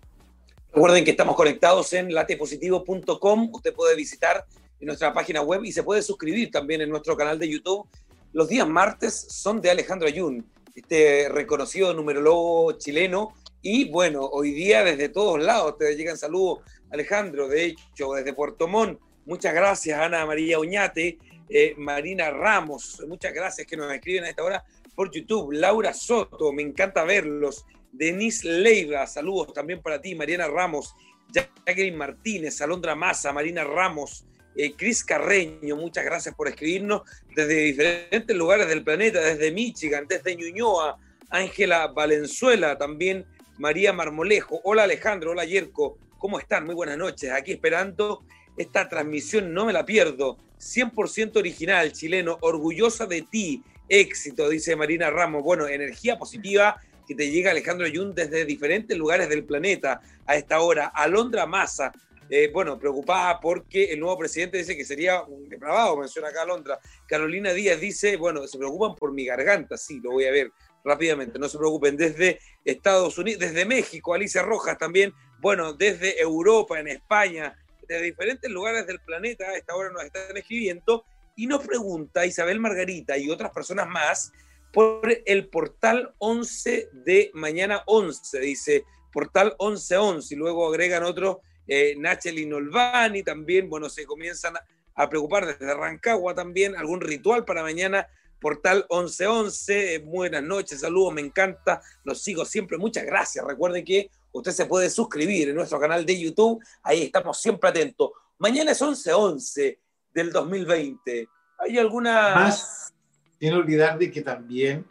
Recuerden 0.74 1.06
que 1.06 1.12
estamos 1.12 1.36
conectados 1.36 1.94
en 1.94 2.12
latepositivo.com. 2.12 3.50
Usted 3.54 3.74
puede 3.74 3.96
visitar 3.96 4.46
en 4.80 4.88
nuestra 4.88 5.14
página 5.14 5.42
web 5.42 5.64
y 5.64 5.72
se 5.72 5.84
puede 5.84 6.02
suscribir 6.02 6.52
también 6.52 6.82
en 6.82 6.90
nuestro 6.90 7.16
canal 7.16 7.40
de 7.40 7.50
YouTube. 7.50 7.88
Los 8.34 8.50
días 8.50 8.68
martes 8.68 9.28
son 9.30 9.62
de 9.62 9.70
Alejandro 9.70 10.08
Ayun, 10.08 10.46
este 10.76 11.30
reconocido 11.30 11.94
numerólogo 11.94 12.74
chileno. 12.74 13.34
Y 13.62 13.90
bueno, 13.90 14.26
hoy 14.26 14.52
día 14.52 14.84
desde 14.84 15.10
todos 15.10 15.42
lados 15.42 15.78
te 15.78 15.96
llegan 15.96 16.18
saludos, 16.18 16.60
Alejandro, 16.92 17.48
de 17.48 17.66
hecho, 17.66 18.14
desde 18.14 18.34
Puerto 18.34 18.68
Montt. 18.68 19.00
Muchas 19.26 19.54
gracias, 19.54 20.00
Ana 20.00 20.26
María 20.26 20.60
Uñate, 20.60 21.18
eh, 21.50 21.74
Marina 21.78 22.30
Ramos, 22.30 23.02
muchas 23.08 23.34
gracias 23.34 23.66
que 23.66 23.76
nos 23.76 23.92
escriben 23.92 24.24
a 24.26 24.30
esta 24.30 24.44
hora 24.44 24.64
por 24.96 25.12
YouTube. 25.12 25.52
Laura 25.54 25.94
Soto, 25.94 26.52
me 26.52 26.62
encanta 26.62 27.04
verlos. 27.04 27.66
Denise 27.92 28.48
Leiva, 28.48 29.08
saludos 29.08 29.54
también 29.54 29.82
para 29.82 30.02
ti. 30.02 30.16
Mariana 30.16 30.48
Ramos, 30.48 30.94
Jacqueline 31.32 31.98
Martínez, 31.98 32.62
Alondra 32.62 32.96
Massa, 32.96 33.32
Marina 33.32 33.64
Ramos, 33.64 34.26
eh, 34.56 34.74
Cris 34.76 35.04
Carreño, 35.04 35.76
muchas 35.76 36.06
gracias 36.06 36.34
por 36.34 36.48
escribirnos 36.48 37.02
desde 37.36 37.56
diferentes 37.56 38.36
lugares 38.36 38.68
del 38.68 38.84
planeta, 38.84 39.20
desde 39.20 39.52
Michigan, 39.52 40.06
desde 40.08 40.36
Ñuñoa, 40.36 40.98
Ángela 41.30 41.88
Valenzuela, 41.88 42.78
también 42.78 43.26
María 43.58 43.94
Marmolejo. 43.94 44.62
Hola 44.64 44.84
Alejandro, 44.84 45.32
hola 45.32 45.46
Yerko, 45.46 45.98
¿cómo 46.18 46.40
están? 46.40 46.66
Muy 46.66 46.76
buenas 46.76 46.98
noches. 46.98 47.32
Aquí 47.32 47.52
esperando 47.52 48.24
esta 48.58 48.88
transmisión, 48.88 49.54
no 49.54 49.66
me 49.66 49.74
la 49.74 49.86
pierdo. 49.86 50.38
100% 50.60 51.36
original, 51.38 51.92
chileno, 51.92 52.38
orgullosa 52.42 53.06
de 53.06 53.22
ti. 53.24 53.64
Éxito, 53.88 54.50
dice 54.50 54.76
Marina 54.76 55.10
Ramos. 55.10 55.44
Bueno, 55.44 55.68
energía 55.68 56.18
positiva 56.18 56.82
que 57.08 57.16
te 57.16 57.30
llega 57.30 57.52
Alejandro 57.52 57.88
Yun 57.88 58.16
desde 58.16 58.46
diferentes 58.46 58.98
lugares 58.98 59.30
del 59.30 59.44
planeta 59.44 60.02
a 60.26 60.36
esta 60.36 60.60
hora. 60.62 60.88
Alondra 60.88 61.46
Massa, 61.46 61.92
eh, 62.30 62.50
bueno, 62.52 62.80
preocupada 62.80 63.40
porque 63.40 63.92
el 63.92 64.00
nuevo 64.00 64.18
presidente 64.18 64.58
dice 64.58 64.76
que 64.76 64.86
sería 64.86 65.22
un 65.24 65.48
depravado, 65.48 65.98
menciona 65.98 66.30
acá 66.30 66.42
Alondra. 66.42 66.80
Carolina 67.08 67.54
Díaz 67.54 67.80
dice, 67.80 68.18
bueno, 68.18 68.48
se 68.48 68.58
preocupan 68.58 68.96
por 68.96 69.12
mi 69.12 69.26
garganta, 69.26 69.78
sí, 69.78 70.00
lo 70.02 70.12
voy 70.12 70.26
a 70.26 70.32
ver 70.32 70.52
rápidamente, 70.84 71.40
no 71.40 71.50
se 71.50 71.58
preocupen, 71.58 71.98
desde 71.98 72.40
Estados 72.64 73.18
Unidos, 73.18 73.40
desde 73.40 73.66
México, 73.66 74.14
Alicia 74.14 74.44
Rojas 74.44 74.78
también, 74.78 75.14
bueno, 75.40 75.74
desde 75.74 76.20
Europa, 76.20 76.80
en 76.80 76.88
España, 76.88 77.56
de 77.88 78.02
diferentes 78.02 78.50
lugares 78.50 78.88
del 78.88 79.00
planeta, 79.00 79.46
a 79.46 79.58
esta 79.58 79.76
hora 79.76 79.92
nos 79.92 80.04
están 80.04 80.36
escribiendo, 80.38 81.06
y 81.36 81.48
nos 81.48 81.66
pregunta 81.66 82.26
Isabel 82.26 82.60
Margarita 82.60 83.18
y 83.18 83.30
otras 83.30 83.52
personas 83.52 83.88
más 83.88 84.32
por 84.72 85.18
el 85.26 85.48
portal 85.48 86.14
11 86.20 86.90
de 86.92 87.32
mañana 87.34 87.84
11, 87.86 88.40
dice 88.40 88.86
portal 89.12 89.56
1111, 89.60 90.34
y 90.34 90.38
luego 90.38 90.68
agregan 90.68 91.04
otro 91.04 91.42
eh, 91.68 91.96
Nachel 91.98 92.40
y 92.40 92.46
Nolvani 92.46 93.24
también, 93.24 93.70
bueno, 93.70 93.90
se 93.90 94.06
comienzan 94.06 94.56
a 94.96 95.10
preocupar 95.10 95.46
desde 95.46 95.74
Rancagua 95.74 96.34
también, 96.34 96.76
algún 96.76 97.02
ritual 97.02 97.46
para 97.46 97.62
mañana, 97.64 98.08
portal 98.40 98.86
1111, 98.90 100.00
buenas 100.00 100.44
noches, 100.44 100.82
saludos, 100.82 101.14
me 101.14 101.22
encanta, 101.22 101.82
los 102.04 102.22
sigo 102.22 102.46
siempre, 102.46 102.78
muchas 102.78 103.06
gracias, 103.06 103.44
recuerden 103.46 103.84
que 103.84 104.10
usted 104.32 104.52
se 104.52 104.66
puede 104.66 104.90
suscribir 104.90 105.50
en 105.50 105.56
nuestro 105.56 105.80
canal 105.80 106.06
de 106.06 106.20
YouTube, 106.20 106.64
ahí 106.84 107.04
estamos 107.04 107.42
siempre 107.42 107.70
atentos. 107.70 108.12
Mañana 108.38 108.72
es 108.72 108.82
1111 108.82 109.80
del 110.14 110.32
2020. 110.32 111.30
¿Hay 111.60 111.78
alguna... 111.78 112.36
Más, 112.36 112.94
sin 113.40 113.54
olvidar 113.54 113.98
de 113.98 114.12
que 114.12 114.22
también 114.22 114.86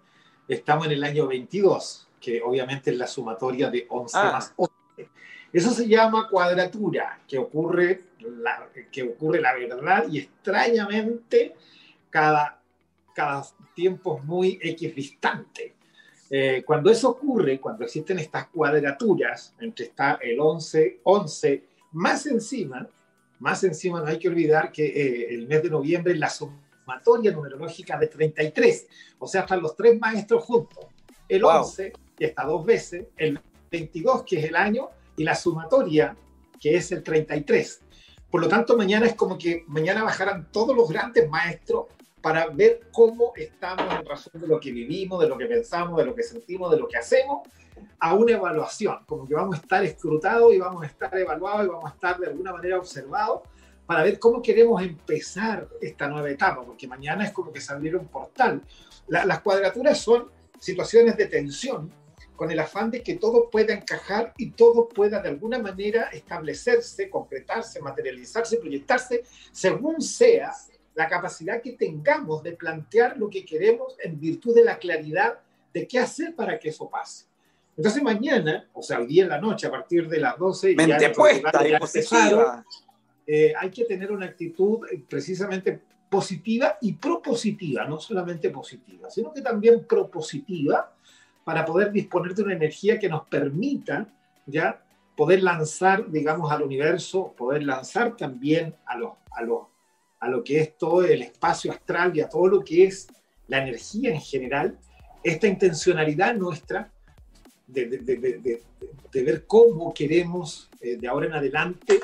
estamos 0.48 0.86
en 0.86 0.92
el 0.92 1.04
año 1.04 1.26
22, 1.26 2.08
que 2.20 2.40
obviamente 2.42 2.90
es 2.90 2.96
la 2.96 3.06
sumatoria 3.06 3.70
de 3.70 3.86
11 3.88 4.16
ah. 4.18 4.32
más 4.32 4.52
11. 4.56 4.72
Eso 5.54 5.70
se 5.70 5.86
llama 5.86 6.26
cuadratura, 6.28 7.20
que 7.28 7.38
ocurre 7.38 8.06
la, 8.18 8.68
que 8.90 9.04
ocurre 9.04 9.40
la 9.40 9.54
verdad 9.54 10.04
y 10.10 10.18
extrañamente 10.18 11.54
cada, 12.10 12.60
cada 13.14 13.44
tiempo 13.72 14.18
es 14.18 14.24
muy 14.24 14.58
equidistante. 14.60 15.76
Eh, 16.28 16.64
cuando 16.66 16.90
eso 16.90 17.10
ocurre, 17.10 17.60
cuando 17.60 17.84
existen 17.84 18.18
estas 18.18 18.48
cuadraturas, 18.48 19.54
entre 19.60 19.86
está 19.86 20.18
el 20.20 20.40
11, 20.40 20.98
11, 21.04 21.64
más 21.92 22.26
encima, 22.26 22.88
más 23.38 23.62
encima 23.62 24.00
no 24.00 24.06
hay 24.06 24.18
que 24.18 24.28
olvidar 24.28 24.72
que 24.72 24.84
eh, 24.84 25.34
el 25.34 25.46
mes 25.46 25.62
de 25.62 25.70
noviembre 25.70 26.14
es 26.14 26.18
la 26.18 26.30
sumatoria 26.30 27.30
numerológica 27.30 27.96
de 27.96 28.08
33, 28.08 28.88
o 29.20 29.28
sea, 29.28 29.42
están 29.42 29.62
los 29.62 29.76
tres 29.76 30.00
maestros 30.00 30.42
juntos. 30.42 30.84
El 31.28 31.44
11, 31.44 31.92
que 32.16 32.24
está 32.24 32.42
dos 32.42 32.66
veces, 32.66 33.06
el 33.16 33.38
22, 33.70 34.24
que 34.24 34.40
es 34.40 34.46
el 34.46 34.56
año, 34.56 34.90
y 35.16 35.24
la 35.24 35.34
sumatoria, 35.34 36.16
que 36.60 36.76
es 36.76 36.92
el 36.92 37.02
33. 37.02 37.80
Por 38.30 38.40
lo 38.40 38.48
tanto, 38.48 38.76
mañana 38.76 39.06
es 39.06 39.14
como 39.14 39.38
que 39.38 39.64
mañana 39.68 40.02
bajarán 40.02 40.50
todos 40.50 40.74
los 40.76 40.88
grandes 40.88 41.28
maestros 41.28 41.86
para 42.20 42.46
ver 42.48 42.88
cómo 42.90 43.32
estamos 43.36 43.84
en 43.94 44.06
razón 44.06 44.40
de 44.40 44.48
lo 44.48 44.58
que 44.58 44.72
vivimos, 44.72 45.20
de 45.20 45.28
lo 45.28 45.36
que 45.36 45.46
pensamos, 45.46 45.98
de 45.98 46.06
lo 46.06 46.14
que 46.14 46.22
sentimos, 46.22 46.70
de 46.70 46.78
lo 46.78 46.88
que 46.88 46.96
hacemos, 46.96 47.46
a 47.98 48.14
una 48.14 48.32
evaluación, 48.32 49.04
como 49.06 49.26
que 49.26 49.34
vamos 49.34 49.58
a 49.58 49.60
estar 49.60 49.84
escrutados 49.84 50.54
y 50.54 50.58
vamos 50.58 50.82
a 50.82 50.86
estar 50.86 51.16
evaluados 51.16 51.66
y 51.66 51.68
vamos 51.68 51.84
a 51.84 51.94
estar 51.94 52.18
de 52.18 52.28
alguna 52.28 52.52
manera 52.52 52.78
observados 52.78 53.42
para 53.86 54.02
ver 54.02 54.18
cómo 54.18 54.40
queremos 54.40 54.82
empezar 54.82 55.68
esta 55.80 56.08
nueva 56.08 56.30
etapa, 56.30 56.62
porque 56.64 56.88
mañana 56.88 57.24
es 57.24 57.32
como 57.32 57.52
que 57.52 57.60
se 57.60 57.72
abriera 57.72 57.98
un 57.98 58.08
portal. 58.08 58.62
las 59.06 59.40
cuadraturas 59.40 59.98
son 59.98 60.30
situaciones 60.58 61.16
de 61.16 61.26
tensión 61.26 61.92
con 62.36 62.50
el 62.50 62.58
afán 62.58 62.90
de 62.90 63.02
que 63.02 63.14
todo 63.14 63.48
pueda 63.50 63.74
encajar 63.74 64.32
y 64.36 64.50
todo 64.50 64.88
pueda 64.88 65.20
de 65.20 65.28
alguna 65.28 65.58
manera 65.58 66.10
establecerse, 66.12 67.08
concretarse, 67.08 67.80
materializarse, 67.80 68.56
proyectarse, 68.56 69.22
según 69.52 70.00
sea 70.00 70.52
la 70.94 71.08
capacidad 71.08 71.60
que 71.60 71.72
tengamos 71.72 72.42
de 72.42 72.52
plantear 72.52 73.16
lo 73.16 73.28
que 73.28 73.44
queremos 73.44 73.96
en 74.02 74.18
virtud 74.18 74.54
de 74.54 74.64
la 74.64 74.78
claridad 74.78 75.38
de 75.72 75.86
qué 75.86 75.98
hacer 75.98 76.34
para 76.34 76.58
que 76.58 76.68
eso 76.68 76.88
pase. 76.88 77.26
Entonces 77.76 78.02
mañana, 78.02 78.68
o 78.72 78.82
sea, 78.82 79.00
hoy 79.00 79.06
día 79.06 79.24
en 79.24 79.30
la 79.30 79.40
noche, 79.40 79.66
a 79.66 79.70
partir 79.70 80.08
de 80.08 80.20
las 80.20 80.38
12, 80.38 80.76
Mente 80.76 80.96
ya 81.00 81.12
puesta 81.12 81.68
y 81.68 81.76
positiva. 81.76 82.64
Eh, 83.26 83.52
hay 83.58 83.70
que 83.70 83.84
tener 83.84 84.12
una 84.12 84.26
actitud 84.26 84.86
eh, 84.92 85.02
precisamente 85.08 85.80
positiva 86.08 86.78
y 86.80 86.92
propositiva, 86.92 87.84
no 87.86 87.98
solamente 87.98 88.50
positiva, 88.50 89.10
sino 89.10 89.32
que 89.32 89.40
también 89.40 89.84
propositiva, 89.84 90.93
para 91.44 91.64
poder 91.64 91.92
disponer 91.92 92.34
de 92.34 92.42
una 92.42 92.54
energía 92.54 92.98
que 92.98 93.08
nos 93.08 93.28
permita 93.28 94.08
ya 94.46 94.82
poder 95.16 95.42
lanzar, 95.42 96.10
digamos, 96.10 96.50
al 96.50 96.62
universo, 96.62 97.34
poder 97.36 97.62
lanzar 97.62 98.16
también 98.16 98.74
a, 98.86 98.96
lo, 98.96 99.18
a, 99.30 99.42
lo, 99.42 99.70
a 100.20 100.28
lo 100.28 100.42
que 100.42 100.60
es 100.60 100.76
todo 100.76 101.04
el 101.04 101.22
espacio 101.22 101.70
astral 101.70 102.16
y 102.16 102.20
a 102.20 102.28
todo 102.28 102.48
lo 102.48 102.64
que 102.64 102.84
es 102.84 103.06
la 103.46 103.58
energía 103.58 104.10
en 104.10 104.20
general, 104.20 104.78
esta 105.22 105.46
intencionalidad 105.46 106.34
nuestra 106.34 106.90
de, 107.66 107.86
de, 107.86 107.98
de, 108.16 108.62
de 109.12 109.22
ver 109.22 109.46
cómo 109.46 109.94
queremos 109.94 110.68
eh, 110.80 110.96
de 110.96 111.08
ahora 111.08 111.26
en 111.26 111.34
adelante 111.34 112.00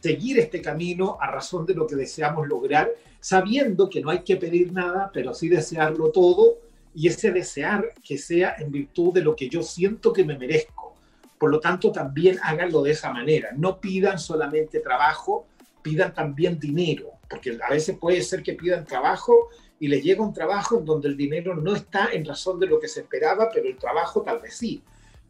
seguir 0.00 0.38
este 0.38 0.60
camino 0.60 1.18
a 1.20 1.30
razón 1.30 1.66
de 1.66 1.74
lo 1.74 1.86
que 1.86 1.96
deseamos 1.96 2.46
lograr, 2.46 2.90
sabiendo 3.20 3.90
que 3.90 4.00
no 4.00 4.10
hay 4.10 4.20
que 4.20 4.36
pedir 4.36 4.72
nada, 4.72 5.10
pero 5.12 5.34
sí 5.34 5.48
desearlo 5.48 6.10
todo 6.10 6.58
y 6.96 7.08
ese 7.08 7.30
desear 7.30 7.92
que 8.02 8.16
sea 8.16 8.56
en 8.58 8.72
virtud 8.72 9.12
de 9.12 9.20
lo 9.20 9.36
que 9.36 9.50
yo 9.50 9.62
siento 9.62 10.14
que 10.14 10.24
me 10.24 10.38
merezco. 10.38 10.94
Por 11.38 11.50
lo 11.50 11.60
tanto, 11.60 11.92
también 11.92 12.38
háganlo 12.42 12.82
de 12.82 12.92
esa 12.92 13.12
manera. 13.12 13.50
No 13.54 13.82
pidan 13.82 14.18
solamente 14.18 14.80
trabajo, 14.80 15.46
pidan 15.82 16.14
también 16.14 16.58
dinero, 16.58 17.10
porque 17.28 17.58
a 17.62 17.70
veces 17.70 17.98
puede 17.98 18.22
ser 18.22 18.42
que 18.42 18.54
pidan 18.54 18.86
trabajo 18.86 19.50
y 19.78 19.88
les 19.88 20.02
llega 20.02 20.24
un 20.24 20.32
trabajo 20.32 20.80
donde 20.80 21.08
el 21.08 21.18
dinero 21.18 21.54
no 21.54 21.74
está 21.74 22.08
en 22.14 22.24
razón 22.24 22.58
de 22.58 22.66
lo 22.66 22.80
que 22.80 22.88
se 22.88 23.00
esperaba, 23.00 23.50
pero 23.52 23.68
el 23.68 23.76
trabajo 23.76 24.22
tal 24.22 24.40
vez 24.40 24.56
sí, 24.56 24.82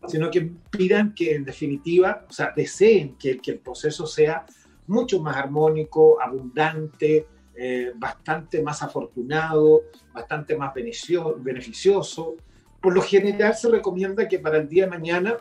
sino 0.06 0.30
que 0.30 0.48
pidan 0.70 1.16
que 1.16 1.34
en 1.34 1.44
definitiva, 1.44 2.26
o 2.30 2.32
sea, 2.32 2.52
deseen 2.54 3.16
que, 3.18 3.38
que 3.38 3.50
el 3.50 3.58
proceso 3.58 4.06
sea 4.06 4.46
mucho 4.86 5.20
más 5.20 5.36
armónico, 5.36 6.22
abundante, 6.22 7.26
eh, 7.56 7.92
bastante 7.94 8.62
más 8.62 8.82
afortunado, 8.82 9.82
bastante 10.12 10.56
más 10.56 10.72
beneficioso. 10.74 12.36
Por 12.80 12.94
lo 12.94 13.02
general 13.02 13.54
se 13.54 13.70
recomienda 13.70 14.28
que 14.28 14.38
para 14.38 14.58
el 14.58 14.68
día 14.68 14.84
de 14.84 14.90
mañana 14.90 15.36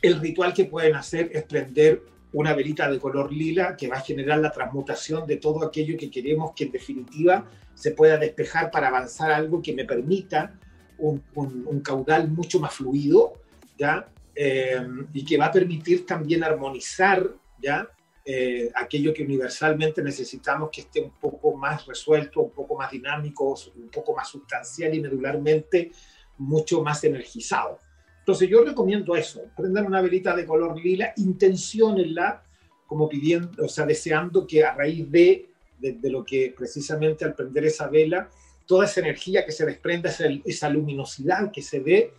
el 0.00 0.20
ritual 0.20 0.52
que 0.52 0.64
pueden 0.64 0.96
hacer 0.96 1.30
es 1.32 1.44
prender 1.44 2.02
una 2.32 2.54
velita 2.54 2.90
de 2.90 2.98
color 2.98 3.32
lila 3.32 3.76
que 3.76 3.88
va 3.88 3.96
a 3.96 4.00
generar 4.00 4.38
la 4.38 4.50
transmutación 4.50 5.26
de 5.26 5.36
todo 5.36 5.64
aquello 5.64 5.96
que 5.98 6.10
queremos 6.10 6.52
que 6.54 6.64
en 6.64 6.72
definitiva 6.72 7.46
se 7.74 7.92
pueda 7.92 8.16
despejar 8.16 8.70
para 8.70 8.88
avanzar 8.88 9.30
algo 9.30 9.60
que 9.62 9.74
me 9.74 9.84
permita 9.84 10.54
un, 10.98 11.22
un 11.34 11.80
caudal 11.80 12.28
mucho 12.28 12.60
más 12.60 12.74
fluido, 12.74 13.34
¿ya? 13.76 14.06
eh, 14.34 14.86
y 15.12 15.24
que 15.24 15.36
va 15.36 15.46
a 15.46 15.52
permitir 15.52 16.06
también 16.06 16.42
armonizar 16.42 17.28
¿ya? 17.60 17.88
Eh, 18.24 18.70
aquello 18.76 19.12
que 19.12 19.24
universalmente 19.24 20.00
necesitamos 20.00 20.70
que 20.70 20.82
esté 20.82 21.00
un 21.00 21.10
poco 21.10 21.56
más 21.56 21.84
resuelto, 21.86 22.42
un 22.42 22.52
poco 22.52 22.76
más 22.76 22.92
dinámico, 22.92 23.56
un 23.74 23.88
poco 23.88 24.14
más 24.14 24.28
sustancial 24.28 24.94
y 24.94 25.00
medularmente 25.00 25.90
mucho 26.38 26.82
más 26.82 27.02
energizado. 27.02 27.80
Entonces 28.20 28.48
yo 28.48 28.64
recomiendo 28.64 29.16
eso, 29.16 29.42
prender 29.56 29.84
una 29.84 30.00
velita 30.00 30.36
de 30.36 30.46
color 30.46 30.78
lila, 30.80 31.12
intenciónenla 31.16 32.44
como 32.86 33.08
pidiendo, 33.08 33.64
o 33.64 33.68
sea, 33.68 33.86
deseando 33.86 34.46
que 34.46 34.62
a 34.64 34.72
raíz 34.74 35.10
de, 35.10 35.48
de, 35.80 36.10
lo 36.10 36.24
que 36.24 36.54
precisamente 36.56 37.24
al 37.24 37.34
prender 37.34 37.64
esa 37.64 37.88
vela, 37.88 38.30
toda 38.66 38.84
esa 38.84 39.00
energía 39.00 39.44
que 39.44 39.50
se 39.50 39.66
desprenda, 39.66 40.10
esa, 40.10 40.26
esa 40.44 40.68
luminosidad 40.68 41.50
que 41.50 41.62
se 41.62 41.80
ve, 41.80 42.12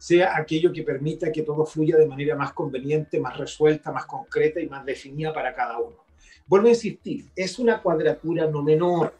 sea 0.00 0.34
aquello 0.34 0.72
que 0.72 0.82
permita 0.82 1.30
que 1.30 1.42
todo 1.42 1.66
fluya 1.66 1.98
de 1.98 2.06
manera 2.06 2.34
más 2.34 2.54
conveniente, 2.54 3.20
más 3.20 3.36
resuelta, 3.36 3.92
más 3.92 4.06
concreta 4.06 4.58
y 4.58 4.66
más 4.66 4.82
definida 4.82 5.30
para 5.30 5.54
cada 5.54 5.78
uno. 5.78 6.06
Vuelvo 6.46 6.68
a 6.68 6.70
insistir, 6.70 7.26
es 7.36 7.58
una 7.58 7.82
cuadratura 7.82 8.46
no 8.46 8.62
menor. 8.62 9.14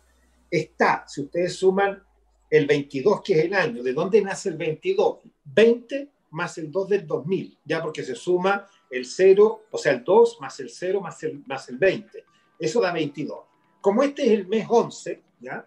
Está, 0.51 1.05
si 1.07 1.21
ustedes 1.21 1.55
suman 1.55 2.03
el 2.49 2.67
22, 2.67 3.21
que 3.21 3.39
es 3.39 3.45
el 3.45 3.53
año, 3.53 3.83
¿de 3.83 3.93
dónde 3.93 4.23
nace 4.23 4.49
el 4.49 4.57
22? 4.57 5.19
20 5.45 6.09
más 6.31 6.57
el 6.57 6.73
2 6.73 6.89
del 6.89 7.07
2000, 7.07 7.59
ya 7.63 7.83
porque 7.83 8.03
se 8.03 8.15
suma 8.15 8.67
el 8.89 9.05
0, 9.05 9.65
o 9.71 9.77
sea, 9.77 9.93
el 9.93 10.03
2 10.03 10.39
más 10.41 10.61
el 10.61 10.71
0 10.71 11.03
más 11.03 11.23
el, 11.23 11.45
más 11.45 11.69
el 11.69 11.77
20. 11.77 12.25
Eso 12.59 12.81
da 12.81 12.91
22. 12.91 13.39
Como 13.83 14.03
este 14.03 14.25
es 14.25 14.31
el 14.33 14.49
mes 14.49 14.65
11, 14.67 15.23
¿ya? 15.41 15.67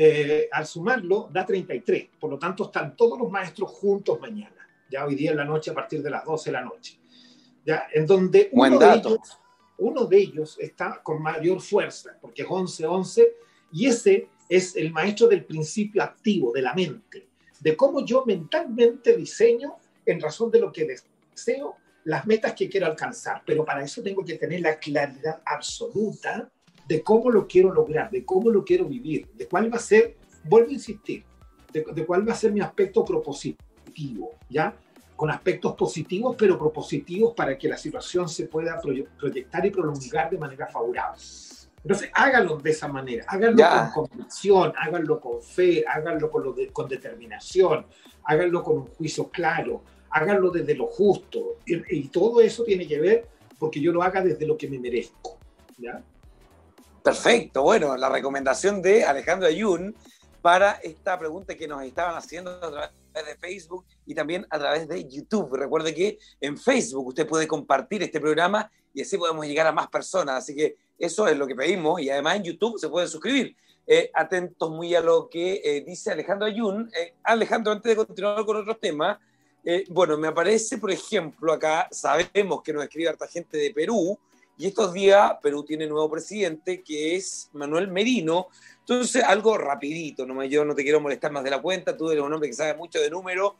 Eh, 0.00 0.48
al 0.52 0.64
sumarlo 0.64 1.28
da 1.32 1.44
33. 1.44 2.10
Por 2.20 2.30
lo 2.30 2.38
tanto, 2.38 2.66
están 2.66 2.94
todos 2.94 3.18
los 3.18 3.28
maestros 3.32 3.72
juntos 3.72 4.20
mañana, 4.20 4.64
ya 4.88 5.04
hoy 5.04 5.16
día 5.16 5.32
en 5.32 5.38
la 5.38 5.44
noche 5.44 5.72
a 5.72 5.74
partir 5.74 6.00
de 6.04 6.08
las 6.08 6.24
12 6.24 6.50
de 6.50 6.52
la 6.52 6.62
noche. 6.62 7.00
¿ya? 7.66 7.88
En 7.92 8.06
donde 8.06 8.48
uno 8.52 8.78
de, 8.78 8.94
ellos, 8.94 9.40
uno 9.76 10.04
de 10.04 10.18
ellos 10.18 10.56
está 10.60 11.02
con 11.02 11.20
mayor 11.20 11.60
fuerza, 11.60 12.16
porque 12.20 12.42
es 12.42 12.48
11-11, 12.48 13.26
y 13.72 13.86
ese 13.86 14.28
es 14.48 14.76
el 14.76 14.92
maestro 14.92 15.26
del 15.26 15.44
principio 15.44 16.00
activo, 16.04 16.52
de 16.52 16.62
la 16.62 16.74
mente, 16.74 17.26
de 17.58 17.76
cómo 17.76 18.04
yo 18.06 18.24
mentalmente 18.24 19.16
diseño 19.16 19.78
en 20.06 20.20
razón 20.20 20.52
de 20.52 20.60
lo 20.60 20.70
que 20.70 20.86
deseo 20.86 21.74
las 22.04 22.24
metas 22.24 22.54
que 22.54 22.68
quiero 22.68 22.86
alcanzar, 22.86 23.42
pero 23.44 23.64
para 23.64 23.82
eso 23.82 24.00
tengo 24.00 24.24
que 24.24 24.38
tener 24.38 24.60
la 24.60 24.78
claridad 24.78 25.42
absoluta 25.44 26.48
de 26.88 27.02
cómo 27.02 27.30
lo 27.30 27.46
quiero 27.46 27.72
lograr, 27.72 28.10
de 28.10 28.24
cómo 28.24 28.50
lo 28.50 28.64
quiero 28.64 28.86
vivir, 28.86 29.28
de 29.34 29.46
cuál 29.46 29.70
va 29.70 29.76
a 29.76 29.80
ser, 29.80 30.16
vuelvo 30.44 30.70
a 30.70 30.72
insistir, 30.72 31.22
de, 31.70 32.06
cuál 32.06 32.26
va 32.26 32.32
a 32.32 32.36
ser 32.36 32.50
mi 32.50 32.60
aspecto 32.60 33.04
propositivo, 33.04 34.30
¿ya? 34.48 34.74
Con 35.14 35.30
aspectos 35.30 35.74
positivos, 35.74 36.34
pero 36.38 36.58
propositivos 36.58 37.34
para 37.34 37.58
que 37.58 37.68
la 37.68 37.76
situación 37.76 38.26
se 38.28 38.46
pueda 38.46 38.80
proyectar 39.18 39.66
y 39.66 39.70
prolongar 39.70 40.30
de 40.30 40.38
manera 40.38 40.66
favorable. 40.66 41.20
Entonces, 41.82 42.10
háganlo 42.14 42.56
de 42.56 42.70
esa 42.70 42.88
manera, 42.88 43.24
háganlo 43.28 43.62
con 43.94 44.06
convicción, 44.06 44.72
háganlo 44.76 45.20
con 45.20 45.42
fe, 45.42 45.84
háganlo 45.86 46.30
con, 46.30 46.42
lo 46.42 46.54
con 46.72 46.88
determinación, 46.88 47.84
háganlo 48.24 48.62
con 48.62 48.78
un 48.78 48.86
juicio 48.86 49.28
claro, 49.28 49.82
háganlo 50.10 50.50
desde 50.50 50.74
lo 50.74 50.86
justo. 50.86 51.58
Y, 51.66 51.96
y, 51.96 52.08
todo 52.08 52.40
eso 52.40 52.64
tiene 52.64 52.86
que 52.86 52.98
ver 52.98 53.28
porque 53.58 53.80
yo 53.80 53.92
lo 53.92 54.02
haga 54.02 54.22
desde 54.22 54.46
lo 54.46 54.56
que 54.56 54.68
me 54.68 54.78
merezco. 54.78 55.38
¿ya? 55.76 56.02
Perfecto, 57.02 57.62
bueno, 57.62 57.96
la 57.96 58.08
recomendación 58.08 58.82
de 58.82 59.04
Alejandro 59.04 59.48
Ayun 59.48 59.94
para 60.42 60.72
esta 60.82 61.18
pregunta 61.18 61.56
que 61.56 61.68
nos 61.68 61.82
estaban 61.82 62.16
haciendo 62.16 62.50
a 62.50 62.70
través 62.70 62.90
de 63.14 63.36
Facebook 63.36 63.84
y 64.06 64.14
también 64.14 64.46
a 64.50 64.58
través 64.58 64.88
de 64.88 65.08
YouTube. 65.08 65.54
Recuerde 65.54 65.94
que 65.94 66.18
en 66.40 66.56
Facebook 66.56 67.08
usted 67.08 67.26
puede 67.26 67.46
compartir 67.46 68.02
este 68.02 68.20
programa 68.20 68.70
y 68.94 69.02
así 69.02 69.16
podemos 69.16 69.46
llegar 69.46 69.66
a 69.66 69.72
más 69.72 69.88
personas. 69.88 70.36
Así 70.36 70.54
que 70.54 70.76
eso 70.98 71.26
es 71.28 71.36
lo 71.36 71.46
que 71.46 71.54
pedimos 71.54 72.00
y 72.00 72.10
además 72.10 72.36
en 72.36 72.44
YouTube 72.44 72.78
se 72.78 72.88
pueden 72.88 73.08
suscribir. 73.08 73.56
Eh, 73.86 74.10
atentos 74.12 74.70
muy 74.70 74.94
a 74.94 75.00
lo 75.00 75.30
que 75.30 75.62
eh, 75.64 75.82
dice 75.86 76.10
Alejandro 76.10 76.46
Ayun. 76.46 76.90
Eh, 76.98 77.14
Alejandro, 77.22 77.72
antes 77.72 77.90
de 77.90 77.96
continuar 77.96 78.44
con 78.44 78.56
otros 78.56 78.78
temas, 78.80 79.18
bueno, 79.90 80.16
me 80.16 80.28
aparece, 80.28 80.78
por 80.78 80.90
ejemplo, 80.90 81.52
acá 81.52 81.88
sabemos 81.90 82.62
que 82.62 82.72
nos 82.72 82.84
escribe 82.84 83.10
harta 83.10 83.26
gente 83.26 83.58
de 83.58 83.70
Perú, 83.70 84.18
y 84.58 84.66
estos 84.66 84.92
días 84.92 85.32
Perú 85.42 85.64
tiene 85.64 85.86
nuevo 85.86 86.10
presidente 86.10 86.82
que 86.82 87.16
es 87.16 87.48
Manuel 87.52 87.88
Merino. 87.88 88.48
Entonces, 88.80 89.22
algo 89.22 89.56
rapidito, 89.56 90.26
no, 90.26 90.42
yo 90.44 90.64
no 90.64 90.74
te 90.74 90.82
quiero 90.82 91.00
molestar 91.00 91.30
más 91.30 91.44
de 91.44 91.50
la 91.50 91.62
cuenta, 91.62 91.96
tú 91.96 92.10
eres 92.10 92.24
un 92.24 92.32
hombre 92.32 92.48
que 92.48 92.54
sabe 92.54 92.74
mucho 92.74 92.98
de 93.00 93.10
números 93.10 93.52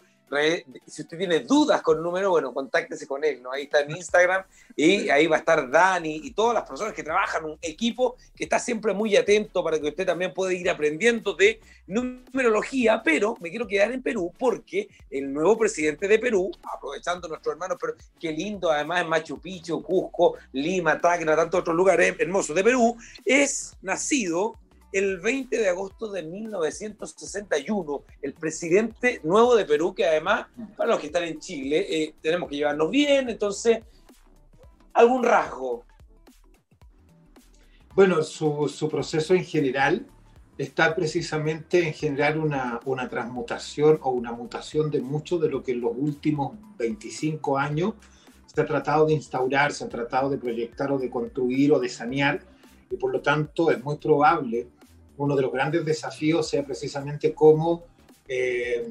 si 0.87 1.03
usted 1.03 1.19
tiene 1.19 1.41
dudas 1.41 1.83
con 1.83 1.97
el 1.97 2.03
número, 2.03 2.31
bueno, 2.31 2.53
contáctese 2.53 3.07
con 3.07 3.25
él, 3.25 3.43
¿no? 3.43 3.53
Ahí 3.53 3.65
está 3.65 3.81
en 3.81 3.91
Instagram 3.91 4.45
y 4.77 5.09
ahí 5.09 5.27
va 5.27 5.37
a 5.37 5.39
estar 5.41 5.71
Dani 5.71 6.21
y 6.23 6.33
todas 6.33 6.55
las 6.55 6.69
personas 6.69 6.93
que 6.93 7.03
trabajan, 7.03 7.45
un 7.45 7.59
equipo 7.63 8.17
que 8.35 8.45
está 8.45 8.59
siempre 8.59 8.93
muy 8.93 9.17
atento 9.17 9.65
para 9.65 9.81
que 9.81 9.89
usted 9.89 10.07
también 10.07 10.35
pueda 10.35 10.53
ir 10.53 10.69
aprendiendo 10.69 11.35
de 11.35 11.61
numerología, 11.87 13.03
pero 13.03 13.37
me 13.41 13.51
quiero 13.51 13.67
quedar 13.67 13.93
en 13.93 14.03
Perú 14.03 14.33
porque 14.39 14.89
el 15.11 15.33
nuevo 15.33 15.57
presidente 15.57 16.07
de 16.07 16.19
Perú, 16.19 16.51
aprovechando 16.75 17.29
nuestro 17.29 17.53
hermano, 17.53 17.77
pero 17.81 17.95
qué 18.21 18.31
lindo, 18.33 18.71
además 18.71 19.03
en 19.03 19.09
Machu 19.09 19.41
Picchu, 19.41 19.83
Cusco, 19.83 20.35
Lima, 20.53 21.01
Tacna, 21.01 21.35
tantos 21.35 21.61
otros 21.61 21.75
lugares 21.75 22.15
hermosos 22.19 22.55
de 22.55 22.65
Perú, 22.65 22.97
es 23.25 23.77
nacido 23.83 24.59
el 24.93 25.21
20 25.21 25.59
de 25.59 25.69
agosto 25.69 26.11
de 26.11 26.23
1961, 26.23 28.05
el 28.23 28.33
presidente 28.33 29.21
nuevo 29.23 29.55
de 29.55 29.65
Perú, 29.65 29.95
que 29.95 30.07
además, 30.07 30.47
para 30.77 30.91
los 30.91 31.01
que 31.01 31.07
están 31.07 31.25
en 31.25 31.39
Chile, 31.39 31.87
eh, 31.89 32.15
tenemos 32.23 32.49
que 32.49 32.57
llevarnos 32.57 32.91
bien, 32.91 33.29
entonces, 33.29 33.81
algún 34.95 35.23
rasgo. 35.23 35.85
Bueno, 37.95 38.23
su, 38.23 38.69
su 38.69 38.89
proceso 38.89 39.35
en 39.35 39.45
general 39.45 40.07
está 40.57 40.95
precisamente 40.95 41.87
en 41.87 41.93
generar 41.93 42.39
una, 42.39 42.81
una, 42.85 43.09
transmutación 43.09 43.99
o 44.03 44.11
una 44.11 44.33
mutación 44.33 44.91
de 44.91 45.01
mucho 45.01 45.39
de 45.39 45.49
lo 45.49 45.63
que 45.63 45.73
en 45.73 45.81
los 45.81 45.93
últimos 45.97 46.57
25 46.79 47.59
años 47.59 47.95
se 48.47 48.61
ha 48.61 48.67
tratado 48.67 49.07
de 49.07 49.13
instaurar, 49.13 49.73
se 49.73 49.85
ha 49.85 49.89
tratado 49.89 50.31
de 50.31 50.39
proyectar 50.39 50.91
o 50.91 50.99
de 50.99 51.11
construir 51.11 51.73
o 51.73 51.79
de 51.79 51.89
sanear, 51.89 52.41
y 52.91 52.97
por 52.97 53.13
lo 53.13 53.21
tanto 53.21 53.71
es 53.71 53.83
muy 53.85 53.99
probable 53.99 54.69
uno 55.19 55.37
de 55.37 55.43
los 55.43 55.53
grandes 55.53 55.85
desafíos 55.85 56.49
sea 56.49 56.65
precisamente 56.65 57.35
cómo 57.35 57.85
eh, 58.27 58.87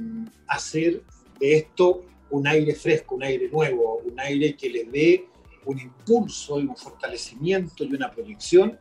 hacer 0.47 1.01
de 1.39 1.55
esto 1.57 2.01
un 2.29 2.47
aire 2.47 2.75
fresco, 2.75 3.15
un 3.15 3.23
aire 3.23 3.49
nuevo, 3.49 4.01
un 4.05 4.19
aire 4.19 4.55
que 4.55 4.69
le 4.69 4.83
dé 4.85 5.25
un 5.65 5.79
impulso 5.79 6.59
y 6.59 6.65
un 6.65 6.75
fortalecimiento 6.75 7.83
y 7.83 7.93
una 7.93 8.11
proyección 8.11 8.77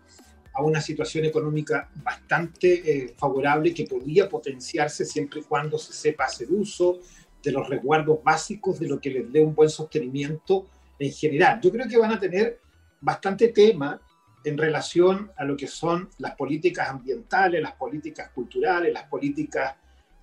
a 0.54 0.62
una 0.62 0.80
situación 0.80 1.24
económica 1.24 1.90
bastante 2.02 3.04
eh, 3.04 3.14
favorable 3.16 3.74
que 3.74 3.84
podría 3.84 4.28
potenciarse 4.28 5.04
siempre 5.04 5.40
y 5.40 5.42
cuando 5.44 5.78
se 5.78 5.92
sepa 5.92 6.24
hacer 6.24 6.50
uso 6.50 7.00
de 7.42 7.52
los 7.52 7.68
resguardos 7.68 8.22
básicos, 8.24 8.80
de 8.80 8.88
lo 8.88 8.98
que 8.98 9.10
les 9.10 9.32
dé 9.32 9.40
un 9.40 9.54
buen 9.54 9.68
sostenimiento 9.68 10.66
en 10.98 11.12
general. 11.12 11.60
Yo 11.60 11.70
creo 11.70 11.86
que 11.86 11.98
van 11.98 12.12
a 12.12 12.18
tener 12.18 12.58
bastante 13.00 13.48
tema 13.48 14.00
en 14.46 14.56
relación 14.56 15.32
a 15.36 15.44
lo 15.44 15.56
que 15.56 15.66
son 15.66 16.08
las 16.18 16.36
políticas 16.36 16.88
ambientales, 16.88 17.60
las 17.60 17.72
políticas 17.72 18.30
culturales, 18.30 18.92
las 18.92 19.02
políticas, 19.08 19.74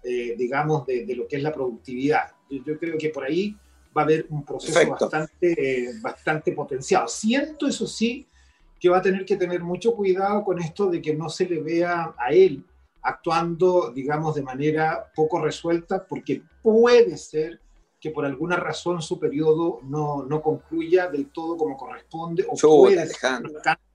eh, 0.01 0.33
digamos, 0.37 0.85
de, 0.85 1.13
lo 1.13 1.27
que 1.27 1.35
es 1.35 1.43
la 1.43 1.51
productividad. 1.51 2.31
Yo, 2.49 2.79
creo 2.79 2.97
que 2.97 3.09
por 3.09 3.25
ahí 3.25 3.53
va 3.95 4.03
a 4.03 4.05
haber 4.05 4.25
un 4.29 4.45
proceso 4.45 4.79
bastante, 4.89 5.51
eh, 5.51 5.93
bastante 6.01 6.53
potenciado. 6.53 7.05
Siento, 7.09 7.67
eso 7.67 7.85
sí, 7.85 8.25
que 8.79 8.87
va 8.87 8.99
a 8.99 9.01
tener 9.01 9.25
que 9.25 9.35
tener 9.35 9.61
mucho 9.61 9.93
cuidado 9.93 10.41
con 10.45 10.61
esto 10.61 10.89
de 10.89 11.01
que 11.01 11.13
no 11.13 11.27
se 11.27 11.45
le 11.45 11.61
vea 11.61 12.15
a 12.17 12.31
él 12.31 12.63
actuando, 13.01 13.91
digamos, 13.91 14.35
de 14.35 14.41
manera 14.41 15.11
poco 15.13 15.41
resuelta, 15.41 16.07
porque 16.07 16.43
puede 16.61 17.17
ser 17.17 17.59
que 18.03 18.11
por 18.11 18.25
alguna 18.25 18.57
razón 18.57 19.01
su 19.01 19.17
periodo 19.17 19.79
no, 19.83 20.25
no 20.25 20.41
concluya 20.41 21.07
del 21.07 21.27
todo 21.27 21.55
como 21.55 21.77
corresponde, 21.77 22.45
o 22.45 22.57
puede 22.57 23.07
ser 23.07 23.39